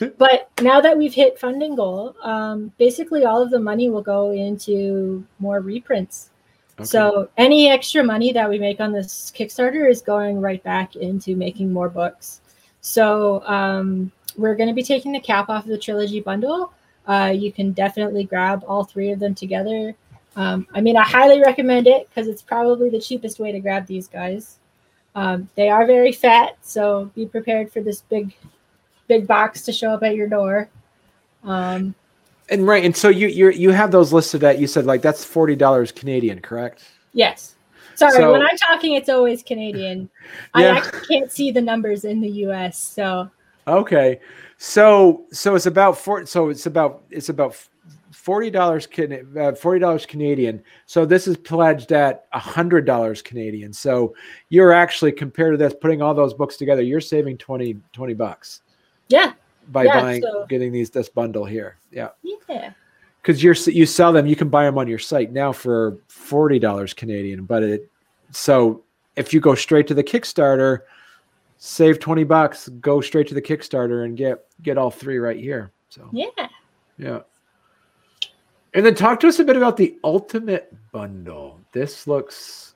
but 0.18 0.48
now 0.62 0.80
that 0.80 0.96
we've 0.96 1.12
hit 1.14 1.38
funding 1.38 1.74
goal, 1.74 2.14
um, 2.22 2.72
basically 2.78 3.24
all 3.24 3.42
of 3.42 3.50
the 3.50 3.60
money 3.60 3.90
will 3.90 4.02
go 4.02 4.30
into 4.32 5.24
more 5.38 5.60
reprints. 5.60 6.30
Okay. 6.78 6.86
So 6.86 7.28
any 7.36 7.68
extra 7.68 8.02
money 8.02 8.32
that 8.32 8.48
we 8.48 8.58
make 8.58 8.80
on 8.80 8.92
this 8.92 9.30
Kickstarter 9.36 9.90
is 9.90 10.00
going 10.00 10.40
right 10.40 10.62
back 10.62 10.96
into 10.96 11.36
making 11.36 11.72
more 11.72 11.90
books. 11.90 12.40
So 12.80 13.44
um, 13.46 14.10
we're 14.36 14.54
going 14.54 14.68
to 14.68 14.74
be 14.74 14.82
taking 14.82 15.12
the 15.12 15.20
cap 15.20 15.48
off 15.48 15.64
of 15.64 15.70
the 15.70 15.78
trilogy 15.78 16.20
bundle. 16.20 16.72
Uh, 17.06 17.32
you 17.34 17.52
can 17.52 17.72
definitely 17.72 18.24
grab 18.24 18.64
all 18.66 18.84
three 18.84 19.10
of 19.10 19.18
them 19.18 19.34
together. 19.34 19.94
Um, 20.36 20.66
I 20.74 20.80
mean, 20.80 20.96
I 20.96 21.02
highly 21.02 21.40
recommend 21.40 21.86
it 21.86 22.08
because 22.08 22.28
it's 22.28 22.42
probably 22.42 22.88
the 22.88 23.00
cheapest 23.00 23.40
way 23.40 23.52
to 23.52 23.60
grab 23.60 23.86
these 23.86 24.06
guys. 24.06 24.58
Um, 25.14 25.48
they 25.56 25.68
are 25.68 25.86
very 25.86 26.12
fat, 26.12 26.56
so 26.62 27.10
be 27.16 27.26
prepared 27.26 27.72
for 27.72 27.80
this 27.80 28.02
big, 28.02 28.32
big 29.08 29.26
box 29.26 29.62
to 29.62 29.72
show 29.72 29.90
up 29.90 30.02
at 30.04 30.14
your 30.14 30.28
door. 30.28 30.68
Um, 31.42 31.94
and 32.50 32.66
right 32.66 32.84
and 32.84 32.96
so 32.96 33.08
you 33.08 33.28
you 33.28 33.50
you 33.50 33.70
have 33.70 33.92
those 33.92 34.12
listed 34.12 34.42
at 34.42 34.58
you 34.58 34.66
said 34.66 34.84
like 34.84 35.02
that's 35.02 35.24
$40 35.24 35.94
Canadian 35.94 36.40
correct 36.40 36.82
Yes. 37.12 37.54
Sorry, 37.94 38.12
So- 38.12 38.32
when 38.32 38.42
I'm 38.42 38.56
talking, 38.56 38.94
it's 38.94 39.08
always 39.08 39.42
Canadian. 39.42 40.08
I 40.54 40.62
Yeah. 40.64 40.76
actually 40.76 41.06
can't 41.06 41.30
see 41.30 41.50
the 41.50 41.60
numbers 41.60 42.04
in 42.04 42.20
the 42.20 42.30
US. 42.46 42.78
So 42.78 43.30
okay 43.70 44.20
so 44.58 45.24
so 45.32 45.54
it's 45.54 45.66
about 45.66 45.96
four 45.96 46.26
so 46.26 46.48
it's 46.50 46.66
about 46.66 47.02
it's 47.10 47.28
about 47.28 47.56
forty 48.20 48.50
dollars 48.50 48.86
can 48.86 49.26
uh, 49.38 49.52
forty 49.52 49.80
dollars 49.80 50.04
Canadian. 50.04 50.62
So 50.86 51.06
this 51.06 51.26
is 51.26 51.36
pledged 51.36 51.92
at 51.92 52.26
a 52.32 52.38
hundred 52.38 52.84
dollars 52.84 53.22
Canadian. 53.22 53.72
So 53.72 54.14
you're 54.50 54.72
actually 54.72 55.12
compared 55.12 55.54
to 55.54 55.56
this, 55.56 55.74
putting 55.80 56.02
all 56.02 56.12
those 56.12 56.34
books 56.34 56.56
together, 56.56 56.82
you're 56.82 57.00
saving 57.00 57.38
20, 57.38 57.76
20 57.92 58.14
bucks 58.14 58.60
yeah, 59.08 59.32
by 59.68 59.84
Yeah, 59.84 60.00
buying 60.00 60.22
so- 60.22 60.46
getting 60.48 60.72
these 60.72 60.90
this 60.90 61.08
bundle 61.08 61.44
here. 61.44 61.78
Yeah, 61.90 62.08
yeah, 62.48 62.72
because 63.22 63.42
you're 63.42 63.54
you 63.54 63.86
sell 63.86 64.12
them, 64.12 64.26
you 64.26 64.36
can 64.36 64.48
buy 64.50 64.64
them 64.64 64.76
on 64.76 64.86
your 64.86 64.98
site 64.98 65.32
now 65.32 65.52
for 65.52 65.96
forty 66.08 66.58
dollars 66.58 66.92
Canadian. 66.92 67.44
But 67.44 67.62
it 67.62 67.90
so 68.32 68.82
if 69.16 69.32
you 69.32 69.40
go 69.40 69.54
straight 69.54 69.86
to 69.88 69.94
the 69.94 70.04
Kickstarter, 70.04 70.80
save 71.60 72.00
twenty 72.00 72.24
bucks, 72.24 72.68
go 72.80 73.00
straight 73.00 73.28
to 73.28 73.34
the 73.34 73.42
Kickstarter 73.42 74.04
and 74.04 74.16
get 74.16 74.46
get 74.62 74.76
all 74.76 74.90
three 74.90 75.18
right 75.18 75.38
here. 75.38 75.70
So 75.90 76.08
yeah. 76.10 76.48
yeah. 76.98 77.20
And 78.74 78.84
then 78.84 78.94
talk 78.94 79.20
to 79.20 79.28
us 79.28 79.38
a 79.38 79.44
bit 79.44 79.56
about 79.56 79.76
the 79.76 79.96
ultimate 80.02 80.74
bundle. 80.90 81.60
This 81.72 82.06
looks 82.06 82.74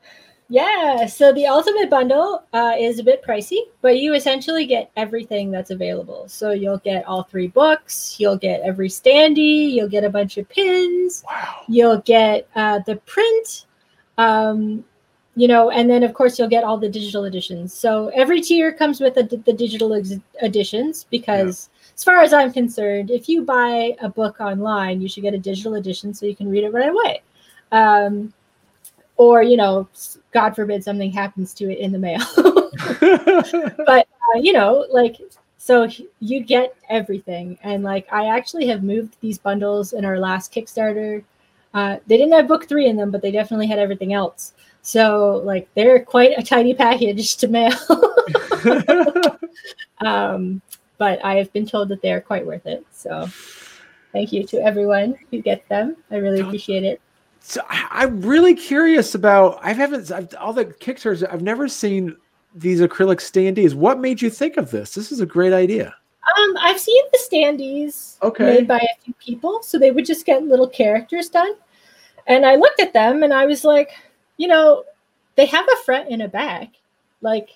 Yeah, 0.49 1.07
so 1.07 1.32
the 1.32 1.47
ultimate 1.47 1.89
bundle 1.89 2.45
uh, 2.53 2.74
is 2.78 2.99
a 2.99 3.03
bit 3.03 3.24
pricey, 3.24 3.61
but 3.80 3.99
you 3.99 4.14
essentially 4.14 4.66
get 4.66 4.91
everything 4.95 5.51
that's 5.51 5.70
available. 5.70 6.28
So 6.28 6.51
you'll 6.51 6.78
get 6.78 7.07
all 7.07 7.22
three 7.22 7.49
books, 7.49 8.16
you'll 8.18 8.37
get 8.37 8.61
every 8.61 8.89
standee, 8.89 9.72
you'll 9.72 9.89
get 9.89 10.05
a 10.05 10.11
bunch 10.11 10.37
of 10.37 10.47
pins, 10.49 11.24
wow. 11.26 11.62
you'll 11.66 11.99
get 12.03 12.47
uh, 12.55 12.80
the 12.80 12.97
print, 12.97 13.66
um, 14.18 14.85
you 15.37 15.49
know, 15.49 15.70
and 15.70 15.91
then 15.91 16.03
of 16.03 16.14
course 16.14 16.39
you'll 16.39 16.49
get 16.49 16.64
all 16.64 16.78
the 16.78 16.89
digital 16.89 17.24
editions. 17.24 17.74
So 17.74 18.09
every 18.14 18.41
tier 18.41 18.72
comes 18.72 19.01
with 19.01 19.16
a, 19.16 19.22
the 19.22 19.53
digital 19.53 19.93
ex- 19.95 20.14
editions 20.43 21.07
because, 21.11 21.70
as 21.95 22.05
far 22.05 22.20
as 22.20 22.32
I'm 22.32 22.53
concerned, 22.53 23.11
if 23.11 23.28
you 23.28 23.43
buy 23.43 23.97
a 24.01 24.09
book 24.09 24.41
online, 24.41 25.01
you 25.01 25.09
should 25.09 25.22
get 25.22 25.35
a 25.35 25.39
digital 25.39 25.74
edition 25.74 26.14
so 26.14 26.26
you 26.26 26.37
can 26.37 26.49
read 26.49 26.64
it 26.64 26.72
right 26.72 26.89
away. 26.89 27.22
Um, 27.72 28.32
or 29.16 29.43
you 29.43 29.57
know, 29.57 29.89
God 30.32 30.55
forbid 30.55 30.85
something 30.85 31.11
happens 31.11 31.55
to 31.55 31.70
it 31.70 31.78
in 31.78 31.93
the 31.93 31.99
mail. 31.99 32.20
but 33.87 34.07
uh, 34.07 34.39
you 34.41 34.53
know, 34.53 34.87
like 34.91 35.20
so 35.59 35.89
you 36.20 36.41
get 36.41 36.76
everything, 36.91 37.59
and 37.62 37.82
like 37.82 38.07
I 38.12 38.26
actually 38.26 38.66
have 38.66 38.82
moved 38.82 39.16
these 39.20 39.39
bundles 39.39 39.93
in 39.93 40.05
our 40.05 40.18
last 40.18 40.53
Kickstarter. 40.53 41.24
Uh, 41.72 41.97
they 42.07 42.16
didn't 42.16 42.32
have 42.32 42.47
book 42.47 42.68
three 42.68 42.87
in 42.87 42.97
them, 42.97 43.11
but 43.11 43.22
they 43.22 43.30
definitely 43.30 43.66
had 43.66 43.78
everything 43.78 44.12
else. 44.12 44.53
So 44.85 45.41
like 45.45 45.66
they're 45.74 46.05
quite 46.05 46.39
a 46.39 46.43
tiny 46.43 46.74
package 46.74 47.37
to 47.39 47.49
mail. 47.49 47.72
um, 50.05 50.61
but 50.99 51.24
I 51.24 51.37
have 51.37 51.51
been 51.55 51.66
told 51.66 51.89
that 51.89 52.03
they 52.03 52.12
are 52.12 52.20
quite 52.20 52.47
worth 52.47 52.66
it. 52.66 52.85
So 52.93 53.26
thank 54.12 54.30
you 54.30 54.47
to 54.47 54.62
everyone 54.62 55.16
who 55.30 55.41
gets 55.41 55.66
them. 55.68 55.97
I 56.11 56.16
really 56.16 56.41
appreciate 56.41 56.85
it. 56.85 57.01
So 57.41 57.62
I'm 57.68 58.20
really 58.20 58.55
curious 58.55 59.14
about. 59.14 59.59
I 59.62 59.72
haven't 59.72 60.12
I've, 60.12 60.35
all 60.39 60.53
the 60.53 60.66
Kickstarters. 60.66 61.26
I've 61.32 61.43
never 61.43 61.66
seen 61.66 62.14
these 62.55 62.82
acrylic 62.82 63.20
standees. 63.20 63.74
What 63.74 64.01
made 64.01 64.20
you 64.20 64.28
think 64.28 64.59
of 64.59 64.70
this? 64.70 64.95
This 64.95 65.11
is 65.11 65.20
a 65.20 65.26
great 65.26 65.55
idea. 65.55 65.95
Um, 66.39 66.57
I've 66.61 66.80
seen 66.80 67.03
the 67.11 67.18
standees 67.18 68.20
okay. 68.22 68.45
made 68.45 68.68
by 68.68 68.78
a 68.78 69.03
few 69.03 69.14
people, 69.14 69.62
so 69.62 69.78
they 69.78 69.91
would 69.91 70.05
just 70.05 70.26
get 70.26 70.43
little 70.43 70.68
characters 70.68 71.30
done. 71.30 71.55
And 72.26 72.47
I 72.47 72.57
looked 72.57 72.80
at 72.80 72.93
them 72.93 73.22
and 73.22 73.32
I 73.32 73.47
was 73.47 73.64
like, 73.64 73.91
you 74.37 74.49
know, 74.49 74.85
they 75.37 75.47
have 75.47 75.66
a 75.72 75.85
front 75.85 76.09
and 76.11 76.22
a 76.22 76.28
back. 76.28 76.72
Like, 77.20 77.51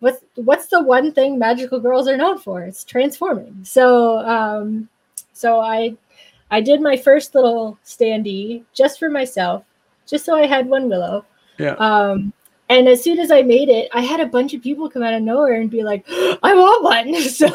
what's 0.00 0.24
what's 0.36 0.66
the 0.68 0.82
one 0.82 1.12
thing 1.12 1.38
magical 1.38 1.80
girls 1.80 2.08
are 2.08 2.16
known 2.16 2.38
for? 2.38 2.62
It's 2.62 2.84
transforming. 2.84 3.64
So, 3.64 4.18
um, 4.18 4.88
so 5.32 5.60
I 5.60 5.96
I 6.50 6.60
did 6.60 6.80
my 6.80 6.96
first 6.96 7.34
little 7.34 7.78
standee 7.84 8.64
just 8.72 8.98
for 8.98 9.10
myself, 9.10 9.64
just 10.06 10.24
so 10.24 10.34
I 10.36 10.46
had 10.46 10.68
one 10.68 10.88
willow. 10.88 11.24
Yeah. 11.58 11.74
Um, 11.74 12.32
and 12.68 12.88
as 12.88 13.02
soon 13.02 13.18
as 13.20 13.30
I 13.30 13.42
made 13.42 13.68
it, 13.68 13.88
I 13.92 14.00
had 14.00 14.20
a 14.20 14.26
bunch 14.26 14.52
of 14.52 14.62
people 14.62 14.90
come 14.90 15.02
out 15.02 15.14
of 15.14 15.22
nowhere 15.22 15.60
and 15.60 15.70
be 15.70 15.82
like, 15.82 16.04
"I 16.08 16.54
want 16.54 16.82
one." 16.82 17.14
So 17.28 17.46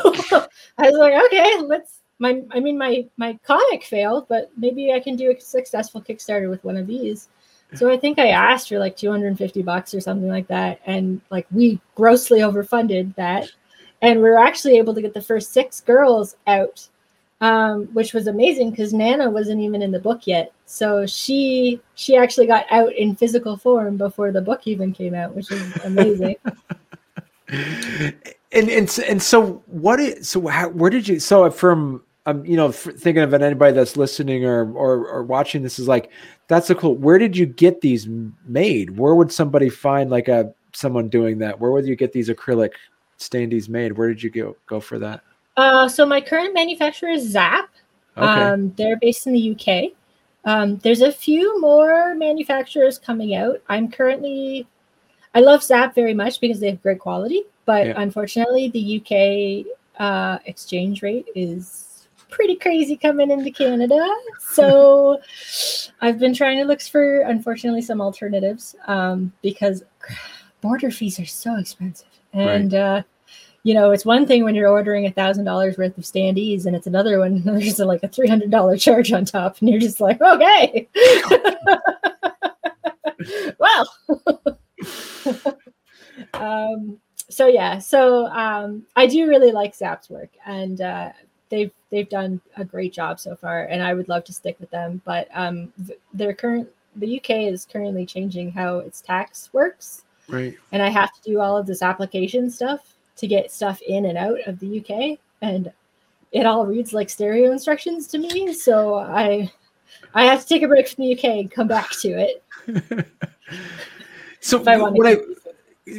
I 0.77 0.89
was 0.89 0.97
like, 0.97 1.13
"Okay, 1.25 1.61
let's." 1.61 1.97
My, 2.19 2.43
I 2.51 2.59
mean, 2.59 2.77
my 2.77 3.07
my 3.17 3.39
comic 3.43 3.83
failed, 3.83 4.27
but 4.29 4.51
maybe 4.55 4.93
I 4.93 4.99
can 4.99 5.15
do 5.15 5.31
a 5.31 5.41
successful 5.41 6.03
Kickstarter 6.03 6.51
with 6.51 6.63
one 6.63 6.77
of 6.77 6.85
these. 6.85 7.29
So 7.75 7.89
I 7.89 7.97
think 7.97 8.19
I 8.19 8.29
asked 8.29 8.69
for 8.69 8.79
like 8.79 8.97
250 8.97 9.61
bucks 9.61 9.93
or 9.93 10.01
something 10.01 10.27
like 10.29 10.47
that, 10.47 10.79
and 10.85 11.21
like 11.29 11.47
we 11.51 11.79
grossly 11.95 12.39
overfunded 12.39 13.15
that, 13.15 13.49
and 14.01 14.21
we 14.21 14.29
were 14.29 14.39
actually 14.39 14.77
able 14.77 14.93
to 14.93 15.01
get 15.01 15.13
the 15.13 15.21
first 15.21 15.53
six 15.53 15.81
girls 15.81 16.35
out 16.47 16.87
um, 17.41 17.87
which 17.93 18.13
was 18.13 18.27
amazing 18.27 18.69
because 18.69 18.93
Nana 18.93 19.29
wasn't 19.29 19.61
even 19.61 19.81
in 19.81 19.91
the 19.91 19.99
book 19.99 20.27
yet. 20.27 20.53
So 20.67 21.05
she 21.07 21.81
she 21.95 22.15
actually 22.15 22.45
got 22.45 22.65
out 22.69 22.93
in 22.93 23.15
physical 23.15 23.57
form 23.57 23.97
before 23.97 24.31
the 24.31 24.41
book 24.41 24.61
even 24.65 24.93
came 24.93 25.15
out, 25.15 25.35
which 25.35 25.51
is 25.51 25.75
amazing. 25.83 26.35
and 27.49 28.69
and 28.69 28.99
and 29.07 29.21
so 29.21 29.63
what 29.65 29.99
is 29.99 30.29
so 30.29 30.47
how, 30.47 30.69
where 30.69 30.91
did 30.91 31.07
you 31.07 31.19
so 31.19 31.49
from 31.49 32.03
um 32.25 32.45
you 32.45 32.55
know 32.55 32.71
thinking 32.71 33.23
of 33.23 33.33
anybody 33.33 33.73
that's 33.73 33.97
listening 33.97 34.45
or, 34.45 34.71
or 34.73 35.07
or 35.07 35.23
watching 35.23 35.63
this 35.63 35.79
is 35.79 35.87
like 35.87 36.11
that's 36.47 36.69
a 36.69 36.75
cool 36.75 36.95
where 36.95 37.17
did 37.17 37.35
you 37.35 37.45
get 37.45 37.81
these 37.81 38.07
made 38.45 38.97
where 38.97 39.15
would 39.15 39.31
somebody 39.31 39.69
find 39.69 40.09
like 40.09 40.27
a 40.27 40.53
someone 40.73 41.09
doing 41.09 41.39
that 41.39 41.59
where 41.59 41.71
would 41.71 41.85
you 41.85 41.95
get 41.95 42.13
these 42.13 42.29
acrylic 42.29 42.71
standees 43.17 43.69
made 43.69 43.97
where 43.97 44.07
did 44.07 44.21
you 44.21 44.29
go 44.29 44.55
go 44.67 44.79
for 44.79 44.99
that 44.99 45.21
uh, 45.57 45.87
so 45.87 46.05
my 46.05 46.21
current 46.21 46.53
manufacturer 46.53 47.09
is 47.09 47.29
Zap. 47.29 47.69
Okay. 48.17 48.25
Um, 48.25 48.73
they're 48.77 48.97
based 48.97 49.27
in 49.27 49.33
the 49.33 49.51
UK. 49.55 49.91
Um, 50.43 50.77
there's 50.77 51.01
a 51.01 51.11
few 51.11 51.59
more 51.61 52.15
manufacturers 52.15 52.97
coming 52.97 53.35
out. 53.35 53.61
I'm 53.69 53.91
currently, 53.91 54.67
I 55.35 55.39
love 55.39 55.63
Zap 55.63 55.93
very 55.93 56.13
much 56.13 56.41
because 56.41 56.59
they 56.59 56.69
have 56.69 56.81
great 56.81 56.99
quality, 56.99 57.43
but 57.65 57.87
yeah. 57.87 57.93
unfortunately, 57.97 58.69
the 58.69 59.65
UK 59.65 60.01
uh, 60.01 60.39
exchange 60.45 61.03
rate 61.03 61.27
is 61.35 61.90
pretty 62.31 62.55
crazy 62.55 62.97
coming 62.97 63.29
into 63.29 63.51
Canada. 63.51 64.03
So 64.39 65.21
I've 66.01 66.17
been 66.17 66.33
trying 66.33 66.57
to 66.57 66.65
look 66.65 66.81
for, 66.81 67.21
unfortunately, 67.21 67.83
some 67.83 68.01
alternatives 68.01 68.75
um, 68.87 69.31
because 69.43 69.83
border 70.61 70.89
fees 70.89 71.19
are 71.19 71.25
so 71.25 71.55
expensive. 71.57 72.07
And 72.33 72.73
right. 72.73 72.79
uh, 72.79 73.03
you 73.63 73.75
know, 73.75 73.91
it's 73.91 74.05
one 74.05 74.25
thing 74.25 74.43
when 74.43 74.55
you're 74.55 74.69
ordering 74.69 75.05
a 75.05 75.11
thousand 75.11 75.45
dollars 75.45 75.77
worth 75.77 75.95
of 75.97 76.03
standees, 76.03 76.65
and 76.65 76.75
it's 76.75 76.87
another 76.87 77.19
one 77.19 77.43
there's 77.43 77.77
like 77.79 78.03
a 78.03 78.07
three 78.07 78.27
hundred 78.27 78.49
dollar 78.49 78.75
charge 78.77 79.13
on 79.13 79.25
top, 79.25 79.59
and 79.59 79.69
you're 79.69 79.79
just 79.79 79.99
like, 79.99 80.19
okay, 80.21 80.89
well. 83.59 83.93
um, 86.33 86.99
so 87.29 87.45
yeah, 87.47 87.77
so 87.79 88.27
um, 88.27 88.85
I 88.95 89.07
do 89.07 89.27
really 89.27 89.51
like 89.51 89.75
Zap's 89.75 90.09
work, 90.09 90.31
and 90.45 90.79
uh, 90.81 91.11
they've 91.51 91.71
they've 91.91 92.09
done 92.09 92.41
a 92.57 92.65
great 92.65 92.93
job 92.93 93.19
so 93.19 93.35
far, 93.35 93.65
and 93.65 93.83
I 93.83 93.93
would 93.93 94.09
love 94.09 94.23
to 94.23 94.33
stick 94.33 94.57
with 94.59 94.71
them. 94.71 95.01
But 95.05 95.27
um, 95.35 95.71
their 96.11 96.33
current 96.33 96.67
the 96.95 97.19
UK 97.19 97.51
is 97.51 97.67
currently 97.71 98.05
changing 98.05 98.51
how 98.51 98.79
its 98.79 99.01
tax 99.01 99.51
works, 99.53 100.05
right? 100.27 100.57
And 100.71 100.81
I 100.81 100.89
have 100.89 101.13
to 101.13 101.21
do 101.21 101.39
all 101.39 101.55
of 101.55 101.67
this 101.67 101.83
application 101.83 102.49
stuff 102.49 102.95
to 103.17 103.27
get 103.27 103.51
stuff 103.51 103.79
in 103.83 104.05
and 104.05 104.17
out 104.17 104.39
of 104.47 104.57
the 104.59 104.79
UK, 104.79 105.19
and 105.43 105.71
it 106.31 106.47
all 106.47 106.65
reads 106.65 106.93
like 106.93 107.09
stereo 107.09 107.51
instructions 107.51 108.07
to 108.07 108.17
me. 108.17 108.51
So 108.53 108.95
I 108.95 109.51
I 110.15 110.25
have 110.25 110.41
to 110.41 110.47
take 110.47 110.63
a 110.63 110.67
break 110.67 110.87
from 110.87 111.03
the 111.03 111.13
UK 111.13 111.25
and 111.25 111.51
come 111.51 111.67
back 111.67 111.91
to 112.01 112.09
it. 112.09 112.43
so 114.39 114.63
I 114.65 114.77
when 114.77 115.05
I, 115.05 115.17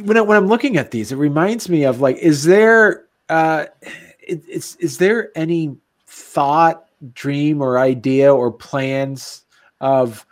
when 0.01 0.17
I 0.17 0.21
when 0.21 0.35
I'm 0.35 0.47
looking 0.47 0.77
at 0.77 0.91
these, 0.91 1.11
it 1.11 1.17
reminds 1.17 1.69
me 1.69 1.83
of 1.83 2.01
like, 2.01 2.17
is 2.17 2.43
there 2.43 3.05
uh, 3.29 3.65
is 4.27 4.75
is 4.79 4.97
there 4.97 5.31
any 5.35 5.75
thought, 6.07 6.87
dream, 7.13 7.61
or 7.61 7.79
idea 7.79 8.33
or 8.33 8.51
plans 8.51 9.45
of 9.81 10.25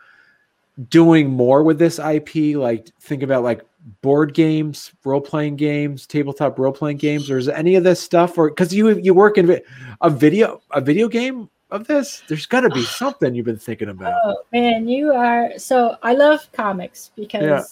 doing 0.89 1.29
more 1.29 1.63
with 1.63 1.79
this 1.79 1.99
IP? 1.99 2.55
Like 2.55 2.87
think 2.99 3.23
about 3.23 3.43
like 3.43 3.63
board 4.01 4.33
games, 4.33 4.91
role 5.03 5.21
playing 5.21 5.55
games, 5.55 6.05
tabletop 6.07 6.57
role 6.59 6.73
playing 6.73 6.97
games, 6.97 7.29
or 7.29 7.37
is 7.37 7.49
any 7.49 7.75
of 7.75 7.83
this 7.83 7.99
stuff? 7.99 8.37
Or 8.37 8.49
because 8.49 8.73
you 8.73 8.97
you 8.99 9.13
work 9.13 9.37
in 9.37 9.59
a 10.01 10.09
video 10.09 10.61
a 10.71 10.81
video 10.81 11.07
game 11.07 11.49
of 11.71 11.87
this, 11.87 12.21
there's 12.27 12.45
got 12.45 12.61
to 12.61 12.69
be 12.69 12.83
something 12.99 13.33
you've 13.33 13.45
been 13.45 13.57
thinking 13.57 13.89
about. 13.89 14.13
Oh 14.23 14.37
man, 14.51 14.87
you 14.87 15.11
are 15.11 15.57
so. 15.57 15.97
I 16.03 16.13
love 16.13 16.51
comics 16.51 17.11
because, 17.15 17.43
yeah. 17.43 17.63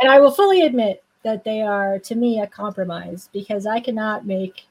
and 0.00 0.10
I 0.10 0.20
will 0.20 0.30
fully 0.30 0.62
admit 0.62 1.02
that 1.24 1.42
they 1.42 1.62
are 1.62 1.98
to 1.98 2.14
me 2.14 2.40
a 2.40 2.46
compromise 2.46 3.28
because 3.32 3.66
I 3.66 3.80
cannot 3.80 4.26
make 4.26 4.66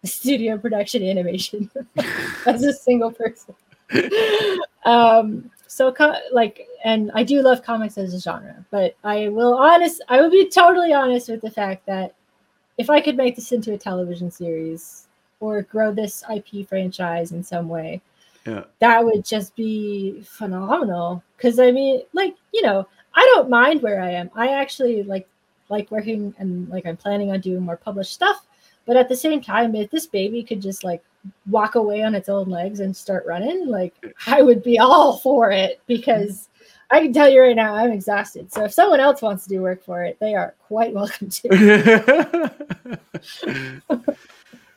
studio 0.04 0.56
production 0.56 1.02
animation 1.02 1.70
as 2.46 2.62
a 2.62 2.72
single 2.72 3.10
person. 3.10 3.54
um, 4.84 5.50
so 5.68 5.94
like 6.32 6.66
and 6.84 7.10
i 7.14 7.22
do 7.22 7.40
love 7.40 7.62
comics 7.62 7.98
as 7.98 8.12
a 8.12 8.20
genre 8.20 8.64
but 8.70 8.96
i 9.04 9.28
will 9.28 9.54
honest 9.54 10.02
i 10.08 10.20
will 10.20 10.30
be 10.30 10.48
totally 10.48 10.92
honest 10.92 11.28
with 11.28 11.40
the 11.40 11.50
fact 11.50 11.86
that 11.86 12.14
if 12.78 12.90
i 12.90 13.00
could 13.00 13.16
make 13.16 13.36
this 13.36 13.52
into 13.52 13.74
a 13.74 13.78
television 13.78 14.30
series 14.30 15.06
or 15.40 15.62
grow 15.62 15.92
this 15.92 16.24
ip 16.34 16.68
franchise 16.68 17.32
in 17.32 17.44
some 17.44 17.68
way 17.68 18.00
yeah. 18.46 18.64
that 18.80 19.04
would 19.04 19.24
just 19.24 19.54
be 19.54 20.20
phenomenal 20.22 21.22
because 21.36 21.60
i 21.60 21.70
mean 21.70 22.02
like 22.12 22.34
you 22.52 22.62
know 22.62 22.86
i 23.14 23.22
don't 23.34 23.50
mind 23.50 23.80
where 23.82 24.02
i 24.02 24.10
am 24.10 24.30
i 24.34 24.48
actually 24.48 25.02
like 25.04 25.28
like 25.68 25.88
working 25.90 26.34
and 26.38 26.68
like 26.70 26.86
i'm 26.86 26.96
planning 26.96 27.30
on 27.30 27.40
doing 27.40 27.60
more 27.60 27.76
published 27.76 28.14
stuff 28.14 28.47
but 28.88 28.96
at 28.96 29.08
the 29.08 29.14
same 29.14 29.42
time 29.42 29.76
if 29.76 29.90
this 29.90 30.06
baby 30.06 30.42
could 30.42 30.62
just 30.62 30.82
like 30.82 31.04
walk 31.50 31.74
away 31.74 32.02
on 32.02 32.14
its 32.14 32.30
own 32.30 32.48
legs 32.48 32.80
and 32.80 32.96
start 32.96 33.26
running, 33.26 33.66
like 33.68 33.94
I 34.26 34.40
would 34.40 34.62
be 34.62 34.78
all 34.78 35.18
for 35.18 35.52
it 35.52 35.80
because 35.86 36.48
I 36.90 37.00
can 37.00 37.12
tell 37.12 37.28
you 37.28 37.42
right 37.42 37.54
now 37.54 37.74
I'm 37.74 37.92
exhausted. 37.92 38.50
So 38.50 38.64
if 38.64 38.72
someone 38.72 38.98
else 38.98 39.20
wants 39.20 39.44
to 39.44 39.50
do 39.50 39.60
work 39.60 39.84
for 39.84 40.04
it, 40.04 40.16
they 40.20 40.34
are 40.34 40.54
quite 40.66 40.94
welcome 40.94 41.28
to. 41.28 42.50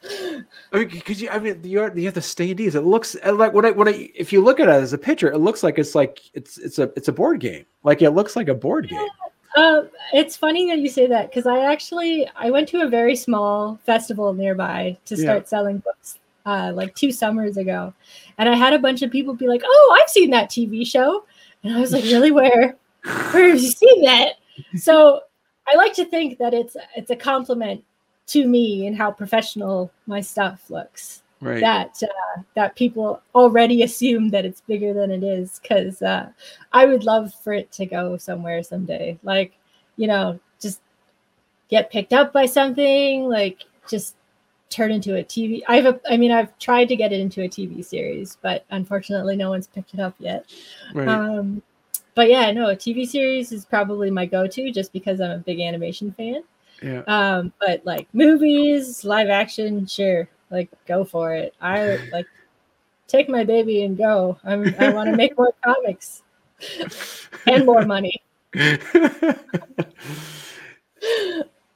I 0.74 0.80
mean, 0.80 0.90
because 0.90 1.22
you, 1.22 1.30
I 1.30 1.40
mean, 1.40 1.62
you, 1.64 1.80
are, 1.80 1.98
you 1.98 2.06
have 2.06 2.14
the 2.14 2.20
standees. 2.20 2.76
It 2.76 2.82
looks 2.82 3.16
uh, 3.26 3.34
like 3.34 3.54
when 3.54 3.66
I, 3.66 3.72
when 3.72 3.88
I, 3.88 4.12
if 4.14 4.34
you 4.34 4.42
look 4.42 4.60
at 4.60 4.68
it 4.68 4.72
as 4.72 4.92
a 4.92 4.98
picture, 4.98 5.32
it 5.32 5.38
looks 5.38 5.64
like 5.64 5.80
it's 5.80 5.96
like 5.96 6.20
it's 6.34 6.58
it's 6.58 6.80
a 6.80 6.92
it's 6.98 7.08
a 7.08 7.14
board 7.14 7.40
game. 7.40 7.66
Like 7.84 8.02
it 8.02 8.10
looks 8.12 8.36
like 8.36 8.50
a 8.50 8.54
board 8.56 8.90
game. 8.90 9.08
Uh, 9.56 9.84
it's 10.14 10.38
funny 10.38 10.68
that 10.70 10.80
you 10.80 10.88
say 10.88 11.08
that 11.08 11.30
because 11.30 11.46
I 11.46 11.72
actually 11.72 12.28
I 12.36 12.50
went 12.52 12.70
to 12.70 12.82
a 12.82 12.88
very 12.88 13.16
small 13.16 13.80
festival 13.86 14.34
nearby 14.34 14.98
to 15.06 15.18
start 15.18 15.44
yeah. 15.44 15.48
selling 15.48 15.80
books 15.80 16.20
uh, 16.46 16.72
like 16.74 16.96
two 16.96 17.12
summers 17.12 17.58
ago, 17.58 17.94
and 18.38 18.48
I 18.48 18.56
had 18.56 18.74
a 18.74 18.80
bunch 18.80 19.02
of 19.02 19.12
people 19.12 19.34
be 19.34 19.48
like, 19.48 19.62
"Oh, 19.66 20.00
I've 20.00 20.10
seen 20.10 20.30
that 20.32 20.50
TV 20.50 20.88
show," 20.88 21.26
and 21.64 21.76
I 21.76 21.82
was 21.82 21.92
like, 21.92 22.06
"Really? 22.06 22.32
Where? 22.32 22.78
Where 23.04 23.50
have 23.50 23.62
you 23.62 23.72
seen 23.72 24.04
that?" 24.04 24.36
So 24.76 25.22
I 25.68 25.76
like 25.76 25.94
to 25.94 26.06
think 26.06 26.38
that 26.38 26.54
it's 26.54 26.78
it's 26.96 27.10
a 27.10 27.16
compliment 27.16 27.84
to 28.28 28.48
me 28.48 28.86
and 28.86 28.96
how 28.96 29.12
professional 29.12 29.92
my 30.08 30.22
stuff 30.22 30.70
looks. 30.70 31.24
Right. 31.42 31.60
That 31.60 32.02
uh, 32.04 32.42
that 32.56 32.76
people 32.76 33.20
already 33.34 33.82
assume 33.82 34.30
that 34.30 34.46
it's 34.46 34.62
bigger 34.62 34.94
than 34.94 35.10
it 35.10 35.24
is 35.24 35.60
because 35.60 36.02
uh, 36.04 36.30
I 36.72 36.86
would 36.86 37.04
love 37.04 37.34
for 37.44 37.52
it 37.52 37.72
to 37.74 37.88
go 37.88 38.16
somewhere 38.18 38.62
someday. 38.62 39.18
Like 39.24 39.54
you 39.96 40.08
know, 40.08 40.40
just 40.60 40.82
get 41.70 41.92
picked 41.92 42.14
up 42.14 42.32
by 42.32 42.46
something 42.46 43.28
like 43.28 43.64
just 43.90 44.16
turn 44.70 44.92
into 44.92 45.18
a 45.18 45.24
TV. 45.24 45.62
I've, 45.68 45.86
a, 45.86 46.00
I 46.10 46.18
mean, 46.18 46.32
I've 46.32 46.58
tried 46.58 46.86
to 46.86 46.96
get 46.96 47.12
it 47.12 47.20
into 47.20 47.44
a 47.44 47.50
TV 47.50 47.84
series, 47.84 48.38
but 48.42 48.66
unfortunately, 48.72 49.36
no 49.36 49.50
one's 49.50 49.68
picked 49.68 49.94
it 49.94 50.00
up 50.00 50.16
yet. 50.18 50.46
Right. 50.94 51.08
Um, 51.08 51.62
but 52.16 52.30
yeah, 52.30 52.52
no, 52.52 52.70
a 52.70 52.76
TV 52.76 53.08
series 53.08 53.52
is 53.52 53.66
probably 53.66 54.10
my 54.10 54.26
go-to 54.26 54.72
just 54.72 54.92
because 54.94 55.22
I'm 55.22 55.32
a 55.32 55.38
big 55.38 55.60
animation 55.60 56.12
fan. 56.12 56.44
Yeah. 56.82 57.02
Um, 57.08 57.54
but 57.60 57.86
like 57.86 58.08
movies, 58.14 59.06
live 59.06 59.30
action, 59.30 59.86
sure, 59.86 60.28
like 60.52 60.70
go 60.86 61.04
for 61.04 61.34
it. 61.34 61.56
I 61.62 61.98
like 62.12 62.28
take 63.08 63.30
my 63.30 63.44
baby 63.44 63.84
and 63.84 63.98
go. 63.98 64.38
I'm, 64.44 64.74
I 64.80 64.92
want 64.92 65.10
to 65.10 65.18
make 65.24 65.38
more 65.38 65.54
comics 65.64 66.24
and 67.48 67.66
more 67.66 67.86
money. 67.86 68.22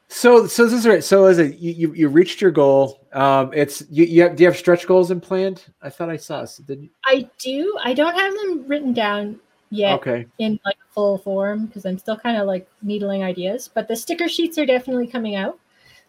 so, 0.07 0.47
so 0.47 0.65
this 0.65 0.73
is 0.73 0.87
right. 0.87 1.03
So, 1.03 1.25
is 1.27 1.39
it 1.39 1.57
you, 1.57 1.93
you, 1.93 2.09
reached 2.09 2.41
your 2.41 2.51
goal? 2.51 3.07
Um, 3.13 3.51
it's 3.53 3.83
you, 3.89 4.05
you 4.05 4.23
have, 4.23 4.35
do 4.35 4.43
you 4.43 4.49
have 4.49 4.57
stretch 4.57 4.85
goals 4.87 5.11
in 5.11 5.21
planned? 5.21 5.63
I 5.81 5.89
thought 5.89 6.09
I 6.09 6.17
saw. 6.17 6.45
Did 6.65 6.83
you? 6.83 6.89
I 7.05 7.29
do. 7.39 7.77
I 7.81 7.93
don't 7.93 8.13
have 8.13 8.33
them 8.33 8.67
written 8.67 8.93
down 8.93 9.39
yet 9.69 9.95
okay. 9.95 10.25
in 10.39 10.59
like 10.65 10.77
full 10.91 11.17
form 11.17 11.65
because 11.67 11.85
I'm 11.85 11.97
still 11.97 12.17
kind 12.17 12.37
of 12.37 12.47
like 12.47 12.67
needling 12.81 13.23
ideas. 13.23 13.69
But 13.73 13.87
the 13.87 13.95
sticker 13.95 14.27
sheets 14.27 14.57
are 14.57 14.65
definitely 14.65 15.07
coming 15.07 15.35
out. 15.35 15.59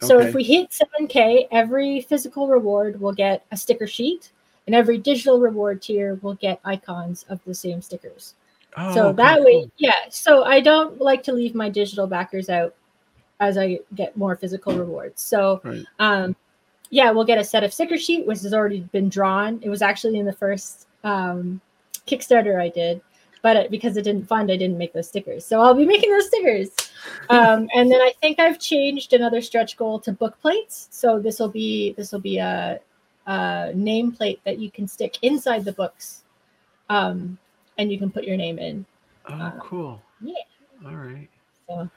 So 0.01 0.19
okay. 0.19 0.29
if 0.29 0.35
we 0.35 0.43
hit 0.43 0.71
7K, 0.71 1.49
every 1.51 2.01
physical 2.01 2.49
reward 2.49 3.01
will 3.01 3.13
get 3.13 3.45
a 3.51 3.57
sticker 3.57 3.87
sheet, 3.87 4.31
and 4.67 4.75
every 4.75 4.99
digital 4.99 5.41
reward 5.41 5.81
tier 5.81 6.19
will 6.23 6.35
get 6.35 6.61
icons 6.65 7.25
of 7.29 7.41
the 7.47 7.55
same 7.55 7.81
stickers. 7.81 8.35
Oh, 8.77 8.95
so 8.95 9.07
okay, 9.09 9.17
that 9.17 9.43
way, 9.43 9.61
cool. 9.61 9.71
yeah. 9.79 9.95
So 10.11 10.45
I 10.45 10.61
don't 10.61 11.01
like 11.01 11.23
to 11.25 11.33
leave 11.33 11.55
my 11.55 11.71
digital 11.71 12.07
backers 12.07 12.51
out 12.51 12.75
as 13.41 13.57
I 13.57 13.81
get 13.95 14.17
more 14.17 14.37
physical 14.37 14.77
rewards. 14.77 15.23
So, 15.23 15.61
right. 15.65 15.85
um, 15.99 16.37
yeah, 16.91 17.11
we'll 17.11 17.25
get 17.25 17.39
a 17.39 17.45
set 17.45 17.65
of 17.65 17.73
sticker 17.73 17.97
sheet, 17.97 18.27
which 18.27 18.43
has 18.43 18.53
already 18.53 18.81
been 18.81 19.09
drawn. 19.09 19.61
It 19.63 19.71
was 19.71 19.83
actually 19.83 20.19
in 20.19 20.27
the 20.27 20.33
first 20.33 20.87
um, 21.05 21.61
Kickstarter 22.07 22.61
I 22.61 22.69
did 22.69 23.01
but 23.47 23.71
because 23.71 23.97
it 23.97 24.03
didn't 24.03 24.27
fund, 24.27 24.51
I 24.51 24.57
didn't 24.57 24.77
make 24.77 24.93
those 24.93 25.07
stickers. 25.07 25.47
So 25.47 25.61
I'll 25.61 25.73
be 25.73 25.87
making 25.87 26.11
those 26.11 26.27
stickers. 26.27 26.71
Um, 27.29 27.69
and 27.75 27.91
then 27.91 28.01
I 28.01 28.13
think 28.21 28.39
I've 28.39 28.59
changed 28.59 29.13
another 29.13 29.41
stretch 29.41 29.77
goal 29.77 29.99
to 30.01 30.13
book 30.13 30.41
plates. 30.41 30.89
So 30.91 31.19
this 31.19 31.39
will 31.39 31.49
be 31.49 31.93
this 31.93 32.13
will 32.13 32.21
be 32.21 32.39
a, 32.39 32.81
a 33.27 33.33
nameplate 33.75 34.41
that 34.45 34.59
you 34.59 34.71
can 34.71 34.87
stick 34.87 35.19
inside 35.23 35.65
the 35.65 35.73
books, 35.73 36.25
um, 36.89 37.39
and 37.79 37.91
you 37.91 37.99
can 37.99 38.11
put 38.11 38.25
your 38.25 38.37
name 38.37 38.59
in. 38.59 38.87
Oh, 39.29 39.35
um, 39.35 39.53
cool. 39.61 40.03
Yeah. 40.21 40.35
All 40.85 40.97
right. 40.97 41.29
So. 41.69 41.91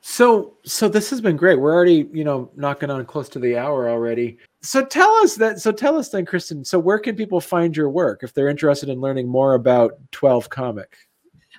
So, 0.00 0.54
so 0.64 0.88
this 0.88 1.10
has 1.10 1.20
been 1.20 1.36
great. 1.36 1.58
We're 1.58 1.74
already, 1.74 2.08
you 2.12 2.24
know, 2.24 2.50
knocking 2.56 2.88
on 2.88 3.04
close 3.04 3.28
to 3.30 3.38
the 3.38 3.58
hour 3.58 3.90
already 3.90 4.38
so 4.60 4.84
tell 4.84 5.10
us 5.16 5.36
that 5.36 5.60
so 5.60 5.70
tell 5.70 5.96
us 5.96 6.08
then 6.08 6.24
kristen 6.24 6.64
so 6.64 6.78
where 6.78 6.98
can 6.98 7.14
people 7.14 7.40
find 7.40 7.76
your 7.76 7.88
work 7.88 8.22
if 8.22 8.34
they're 8.34 8.48
interested 8.48 8.88
in 8.88 9.00
learning 9.00 9.28
more 9.28 9.54
about 9.54 9.92
12 10.12 10.48
comic 10.50 10.96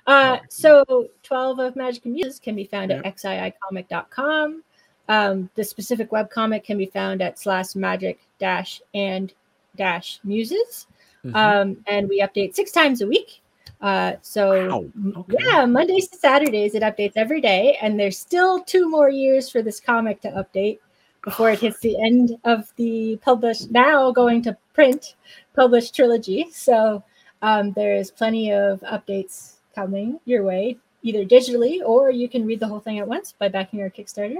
uh, 0.06 0.38
so 0.48 1.08
12 1.22 1.58
of 1.58 1.76
magic 1.76 2.04
and 2.04 2.14
muses 2.14 2.38
can 2.38 2.54
be 2.54 2.64
found 2.64 2.90
yep. 2.90 3.04
at 3.04 3.16
xiicomic.com 3.16 4.62
um, 5.08 5.50
the 5.54 5.64
specific 5.64 6.12
web 6.12 6.30
comic 6.30 6.64
can 6.64 6.78
be 6.78 6.86
found 6.86 7.20
at 7.20 7.38
slash 7.38 7.74
magic 7.74 8.20
dash 8.38 8.80
and 8.94 9.34
dash 9.76 10.20
muses 10.24 10.86
mm-hmm. 11.24 11.34
um, 11.36 11.76
and 11.86 12.08
we 12.08 12.20
update 12.20 12.54
six 12.54 12.70
times 12.70 13.02
a 13.02 13.06
week 13.06 13.40
uh, 13.80 14.12
so 14.20 14.68
wow. 14.68 15.20
okay. 15.20 15.36
yeah 15.40 15.64
mondays 15.64 16.08
to 16.08 16.16
saturdays 16.16 16.74
it 16.74 16.82
updates 16.82 17.12
every 17.16 17.40
day 17.40 17.78
and 17.80 17.98
there's 17.98 18.18
still 18.18 18.62
two 18.64 18.88
more 18.88 19.08
years 19.10 19.50
for 19.50 19.62
this 19.62 19.80
comic 19.80 20.20
to 20.20 20.30
update 20.30 20.78
before 21.22 21.50
it 21.50 21.60
hits 21.60 21.80
the 21.80 21.96
end 22.02 22.36
of 22.44 22.72
the 22.76 23.16
published 23.22 23.70
now 23.70 24.10
going 24.10 24.42
to 24.42 24.56
print 24.72 25.14
published 25.54 25.94
trilogy. 25.94 26.46
So 26.50 27.02
um, 27.42 27.72
there's 27.72 28.10
plenty 28.10 28.52
of 28.52 28.80
updates 28.80 29.56
coming 29.74 30.20
your 30.24 30.42
way, 30.44 30.76
either 31.02 31.24
digitally 31.24 31.80
or 31.84 32.10
you 32.10 32.28
can 32.28 32.46
read 32.46 32.60
the 32.60 32.68
whole 32.68 32.80
thing 32.80 32.98
at 32.98 33.08
once 33.08 33.32
by 33.32 33.48
backing 33.48 33.80
our 33.80 33.90
Kickstarter. 33.90 34.38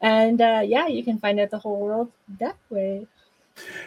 And 0.00 0.40
uh, 0.40 0.62
yeah, 0.64 0.86
you 0.86 1.02
can 1.02 1.18
find 1.18 1.40
out 1.40 1.50
the 1.50 1.58
whole 1.58 1.80
world 1.80 2.10
that 2.40 2.56
way. 2.70 3.06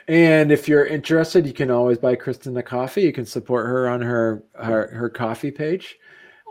And 0.08 0.52
if 0.52 0.68
you're 0.68 0.86
interested, 0.86 1.46
you 1.46 1.54
can 1.54 1.70
always 1.70 1.98
buy 1.98 2.16
Kristen 2.16 2.54
the 2.54 2.64
coffee. 2.64 3.02
You 3.02 3.14
can 3.14 3.26
support 3.26 3.66
her 3.66 3.90
on 3.90 4.02
her 4.02 4.42
her, 4.56 4.88
her 4.88 5.10
coffee 5.10 5.52
page. 5.52 6.00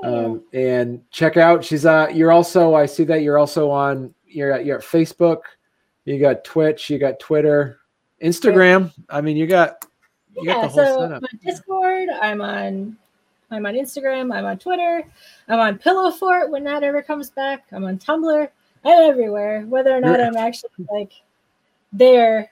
Um, 0.05 0.43
and 0.53 1.01
check 1.11 1.39
out 1.39 1.65
she's 1.65 1.87
uh 1.87 2.09
you're 2.13 2.31
also 2.31 2.75
I 2.75 2.85
see 2.85 3.05
that 3.05 3.23
you're 3.23 3.39
also 3.39 3.71
on 3.71 4.15
you're 4.27 4.53
at 4.53 4.67
you're 4.67 4.77
at 4.77 4.85
Facebook, 4.85 5.41
you 6.05 6.21
got 6.21 6.45
Twitch, 6.45 6.91
you 6.91 6.99
got 6.99 7.19
Twitter, 7.19 7.81
Instagram. 8.23 8.93
I 9.09 9.23
mean, 9.23 9.39
you 9.39 9.47
got 9.47 9.87
you 10.37 10.43
yeah. 10.49 10.63
Got 10.63 10.73
so 10.73 10.85
setup. 10.85 11.11
I'm 11.11 11.15
on 11.15 11.41
Discord. 11.43 12.09
I'm 12.11 12.43
on 12.43 12.97
I'm 13.51 13.67
on 13.67 13.75
Instagram. 13.75 14.35
I'm 14.35 14.45
on 14.45 14.59
Twitter. 14.59 15.05
I'm 15.49 15.61
on 15.61 15.79
Pillowfort 15.79 16.51
when 16.51 16.65
that 16.65 16.83
ever 16.83 17.03
comes 17.03 17.31
back. 17.31 17.67
I'm 17.73 17.85
on 17.85 17.99
Tumblr. 17.99 18.49
I'm 18.85 19.11
everywhere. 19.11 19.63
Whether 19.67 19.97
or 19.97 20.01
not 20.01 20.21
I'm 20.21 20.37
actually 20.37 20.71
like 20.91 21.13
there 21.93 22.51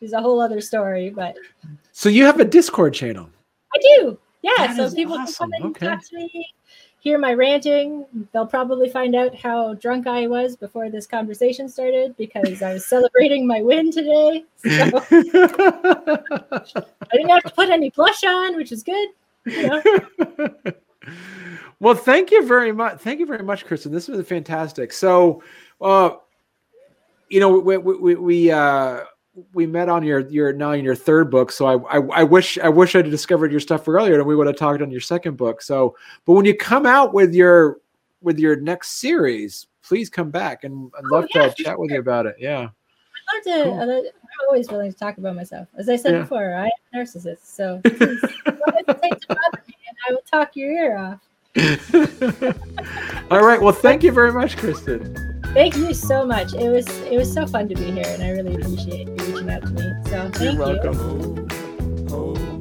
is 0.00 0.12
a 0.12 0.20
whole 0.20 0.40
other 0.40 0.60
story. 0.60 1.10
But 1.10 1.36
so 1.92 2.08
you 2.08 2.24
have 2.24 2.40
a 2.40 2.44
Discord 2.44 2.94
channel. 2.94 3.28
I 3.74 3.78
do. 3.78 4.18
Yeah. 4.42 4.52
That 4.58 4.76
so 4.76 4.94
people 4.94 5.16
awesome. 5.16 5.50
can 5.50 5.60
come 5.60 5.66
and 5.66 5.76
okay. 5.76 5.86
talk 5.86 6.04
to 6.08 6.16
me 6.16 6.46
hear 7.06 7.18
my 7.18 7.34
ranting. 7.34 8.04
They'll 8.32 8.48
probably 8.48 8.88
find 8.88 9.14
out 9.14 9.32
how 9.32 9.74
drunk 9.74 10.08
I 10.08 10.26
was 10.26 10.56
before 10.56 10.90
this 10.90 11.06
conversation 11.06 11.68
started 11.68 12.16
because 12.16 12.62
I 12.64 12.72
was 12.72 12.84
celebrating 12.94 13.46
my 13.46 13.62
win 13.62 13.92
today. 13.92 14.44
So 14.56 14.68
I 14.72 14.90
didn't 17.12 17.28
have 17.28 17.44
to 17.44 17.52
put 17.54 17.70
any 17.70 17.90
blush 17.90 18.24
on, 18.24 18.56
which 18.56 18.72
is 18.72 18.82
good. 18.82 19.10
Know? 19.46 19.82
well, 21.80 21.94
thank 21.94 22.30
you 22.30 22.46
very 22.46 22.72
much. 22.72 23.00
Thank 23.00 23.20
you 23.20 23.26
very 23.26 23.44
much, 23.44 23.64
Kristen. 23.64 23.92
This 23.92 24.08
was 24.08 24.26
fantastic. 24.26 24.92
So, 24.92 25.42
uh, 25.80 26.10
you 27.28 27.40
know, 27.40 27.58
we, 27.58 27.76
we, 27.76 28.14
we 28.14 28.50
uh, 28.50 29.00
we 29.52 29.66
met 29.66 29.88
on 29.88 30.02
your 30.02 30.20
your 30.28 30.52
now 30.52 30.72
in 30.72 30.84
your 30.84 30.94
third 30.94 31.30
book. 31.30 31.52
So 31.52 31.66
I, 31.66 31.98
I, 31.98 32.20
I 32.20 32.22
wish 32.24 32.58
I 32.58 32.68
wish 32.68 32.94
I'd 32.94 33.10
discovered 33.10 33.50
your 33.50 33.60
stuff 33.60 33.88
earlier, 33.88 34.18
and 34.18 34.26
we 34.26 34.36
would 34.36 34.46
have 34.46 34.56
talked 34.56 34.82
on 34.82 34.90
your 34.90 35.00
second 35.00 35.36
book. 35.36 35.62
So, 35.62 35.96
but 36.24 36.32
when 36.32 36.44
you 36.44 36.56
come 36.56 36.86
out 36.86 37.12
with 37.12 37.34
your 37.34 37.78
with 38.22 38.38
your 38.38 38.56
next 38.56 39.00
series, 39.00 39.66
please 39.82 40.08
come 40.08 40.30
back, 40.30 40.64
and 40.64 40.90
I'd 40.96 41.04
oh, 41.04 41.14
love 41.14 41.24
oh, 41.24 41.40
yeah, 41.40 41.48
to 41.48 41.54
chat 41.54 41.66
sure. 41.66 41.78
with 41.78 41.90
you 41.90 42.00
about 42.00 42.26
it. 42.26 42.36
Yeah, 42.38 42.68
I'd 43.44 43.46
love 43.46 43.64
to. 43.64 43.64
Cool. 43.64 44.04
I'm 44.40 44.48
always 44.48 44.70
willing 44.70 44.92
to 44.92 44.98
talk 44.98 45.18
about 45.18 45.34
myself. 45.34 45.68
As 45.76 45.88
I 45.88 45.96
said 45.96 46.14
yeah. 46.14 46.20
before, 46.22 46.54
I 46.54 46.66
am 46.66 46.70
a 46.92 46.96
narcissist, 46.96 47.44
so 47.44 47.80
please, 47.84 48.22
I 50.08 50.10
will 50.10 50.22
talk 50.30 50.54
your 50.54 50.70
ear 50.70 50.96
off. 50.96 51.20
All 53.30 53.44
right. 53.44 53.60
Well, 53.60 53.72
thank 53.72 54.02
you 54.02 54.12
very 54.12 54.32
much, 54.32 54.56
Kristen. 54.56 55.42
Thank 55.54 55.76
you 55.76 55.94
so 55.94 56.26
much. 56.26 56.52
It 56.54 56.68
was 56.68 56.86
it 57.02 57.16
was 57.16 57.32
so 57.32 57.46
fun 57.46 57.68
to 57.70 57.74
be 57.74 57.90
here, 57.90 58.04
and 58.06 58.22
I 58.22 58.30
really 58.30 58.56
appreciate 58.56 59.08
you 59.08 59.14
reaching 59.14 59.50
out 59.50 59.62
to 59.62 59.70
me. 59.70 60.10
So 60.10 60.30
thank 60.32 60.58
You're 60.58 60.66
welcome. 60.66 61.48
you. 62.10 62.55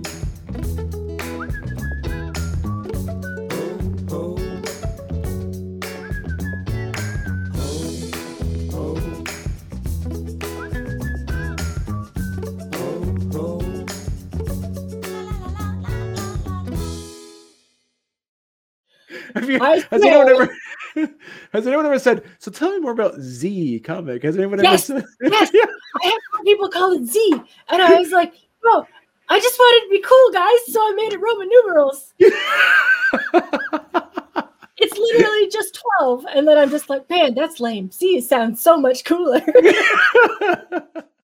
Have 19.36 19.49
you, 19.49 19.59
has 19.59 19.86
anyone 19.91 20.29
ever 20.29 20.57
has 21.51 21.67
anyone 21.67 21.86
ever 21.86 21.99
said? 21.99 22.23
So 22.39 22.49
tell 22.49 22.71
me 22.71 22.79
more 22.79 22.93
about 22.93 23.19
Z 23.19 23.81
comic. 23.81 24.23
Has 24.23 24.38
anyone 24.38 24.63
yes, 24.63 24.89
ever 24.89 25.01
said? 25.01 25.09
yes, 25.31 25.51
I 25.53 26.05
have 26.05 26.45
people 26.45 26.69
call 26.69 26.93
it 26.93 27.05
Z, 27.05 27.41
and 27.69 27.81
I 27.81 27.99
was 27.99 28.11
like, 28.11 28.33
bro, 28.61 28.88
I 29.27 29.39
just 29.39 29.59
wanted 29.59 29.86
to 29.86 29.91
be 29.91 30.01
cool, 30.01 30.31
guys, 30.31 30.73
so 30.73 30.79
I 30.79 30.93
made 30.95 31.13
it 31.13 31.19
Roman 31.19 31.49
numerals. 31.49 32.13
it's 34.77 34.97
literally 34.97 35.49
just 35.49 35.81
12. 35.99 36.25
And 36.33 36.47
then 36.47 36.57
I'm 36.57 36.69
just 36.69 36.89
like, 36.89 37.09
man, 37.09 37.33
that's 37.33 37.59
lame. 37.59 37.91
Z 37.91 38.21
sounds 38.21 38.61
so 38.61 38.77
much 38.77 39.03
cooler. 39.03 39.41